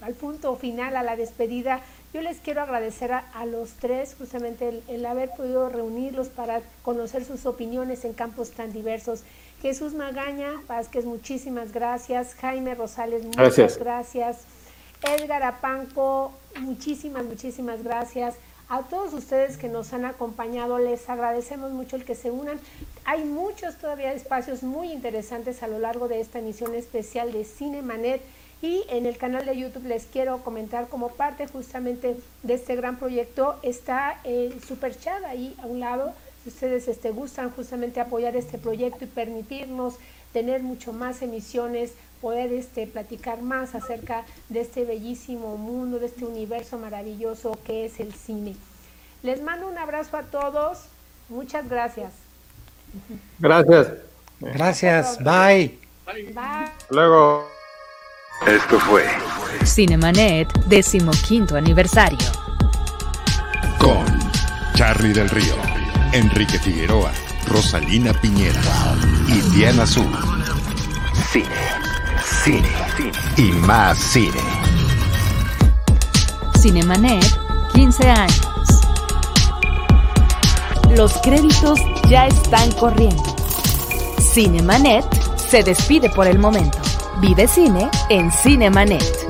al, 0.01 0.13
punto 0.13 0.55
final 0.55 0.95
a 0.95 1.03
la 1.03 1.15
despedida 1.15 1.81
yo 2.13 2.21
les 2.21 2.39
quiero 2.39 2.61
agradecer 2.61 3.11
a, 3.11 3.45
los 3.45 3.73
tres 3.73 4.15
justamente 4.17 4.81
el 4.87 5.05
haber 5.05 5.29
podido 5.31 5.69
reunirlos 5.69 6.29
para 6.29 6.61
conocer 6.81 7.25
sus 7.25 7.45
opiniones 7.45 8.05
en 8.05 8.13
campos 8.13 8.51
tan 8.51 8.71
diversos 8.71 9.23
Jesús 9.65 9.95
Magaña 9.95 10.61
Vázquez, 10.67 11.05
muchísimas 11.05 11.71
gracias. 11.71 12.35
Jaime 12.35 12.75
Rosales, 12.75 13.25
muchas 13.25 13.79
gracias. 13.79 14.41
Edgar 15.01 15.41
Apanco, 15.41 16.33
muchísimas, 16.59 17.25
muchísimas 17.25 17.83
gracias. 17.83 18.35
A 18.69 18.83
todos 18.83 19.13
ustedes 19.13 19.57
que 19.57 19.67
nos 19.67 19.93
han 19.93 20.05
acompañado, 20.05 20.77
les 20.77 21.09
agradecemos 21.09 21.71
mucho 21.71 21.95
el 21.95 22.05
que 22.05 22.13
se 22.13 22.29
unan. 22.31 22.59
Hay 23.05 23.23
muchos 23.23 23.75
todavía 23.75 24.13
espacios 24.13 24.63
muy 24.63 24.91
interesantes 24.91 25.61
a 25.61 25.67
lo 25.67 25.79
largo 25.79 26.07
de 26.07 26.19
esta 26.19 26.39
emisión 26.39 26.73
especial 26.73 27.31
de 27.31 27.45
Cinemanet. 27.45 28.21
Y 28.61 28.83
en 28.89 29.05
el 29.05 29.17
canal 29.17 29.45
de 29.45 29.57
YouTube 29.57 29.85
les 29.85 30.05
quiero 30.05 30.43
comentar 30.43 30.87
como 30.89 31.09
parte 31.09 31.45
justamente 31.47 32.17
de 32.41 32.53
este 32.53 32.75
gran 32.75 32.97
proyecto 32.97 33.59
está 33.61 34.19
el 34.23 34.59
Super 34.63 34.95
ahí 35.27 35.55
a 35.61 35.67
un 35.67 35.81
lado 35.81 36.13
si 36.45 36.49
ustedes 36.49 36.87
este, 36.87 37.09
gustan 37.09 37.49
justamente 37.49 37.99
apoyar 37.99 38.35
este 38.35 38.59
proyecto 38.59 39.03
y 39.03 39.07
permitirnos 39.07 39.95
tener 40.31 40.61
mucho 40.61 40.93
más 40.93 41.23
emisiones, 41.23 41.93
poder 42.21 42.53
este, 42.53 42.85
platicar 42.85 43.41
más 43.41 43.73
acerca 43.73 44.25
de 44.49 44.61
este 44.61 44.85
bellísimo 44.85 45.57
mundo, 45.57 45.97
de 45.97 46.05
este 46.05 46.23
universo 46.23 46.77
maravilloso 46.77 47.57
que 47.63 47.85
es 47.85 47.99
el 47.99 48.13
cine. 48.13 48.55
Les 49.23 49.41
mando 49.41 49.67
un 49.67 49.79
abrazo 49.79 50.17
a 50.17 50.23
todos. 50.23 50.85
Muchas 51.29 51.67
gracias. 51.67 52.24
Gracias. 53.39 53.87
Gracias. 54.39 55.17
Bye. 55.19 55.77
Bye. 56.05 56.71
Luego. 56.89 57.47
Esto 58.45 58.79
fue 58.81 59.05
Cinemanet, 59.63 60.51
decimoquinto 60.67 61.55
aniversario. 61.55 62.19
Con 63.79 64.05
Charlie 64.75 65.13
del 65.13 65.29
Río. 65.29 65.55
Enrique 66.11 66.59
Figueroa, 66.59 67.11
Rosalina 67.47 68.13
Piñera 68.13 68.61
y 69.27 69.41
Diana 69.55 69.83
Azul. 69.83 70.11
Cine, 71.31 71.45
cine, 72.43 72.69
y 73.37 73.51
más 73.51 73.97
cine. 73.97 74.39
Cinemanet, 76.59 77.25
15 77.73 78.09
años. 78.09 78.41
Los 80.95 81.13
créditos 81.17 81.79
ya 82.09 82.27
están 82.27 82.71
corriendo. 82.73 83.23
Cinemanet 84.19 85.05
se 85.37 85.63
despide 85.63 86.09
por 86.09 86.27
el 86.27 86.39
momento. 86.39 86.77
Vive 87.21 87.47
cine 87.47 87.89
en 88.09 88.31
Cinemanet. 88.31 89.24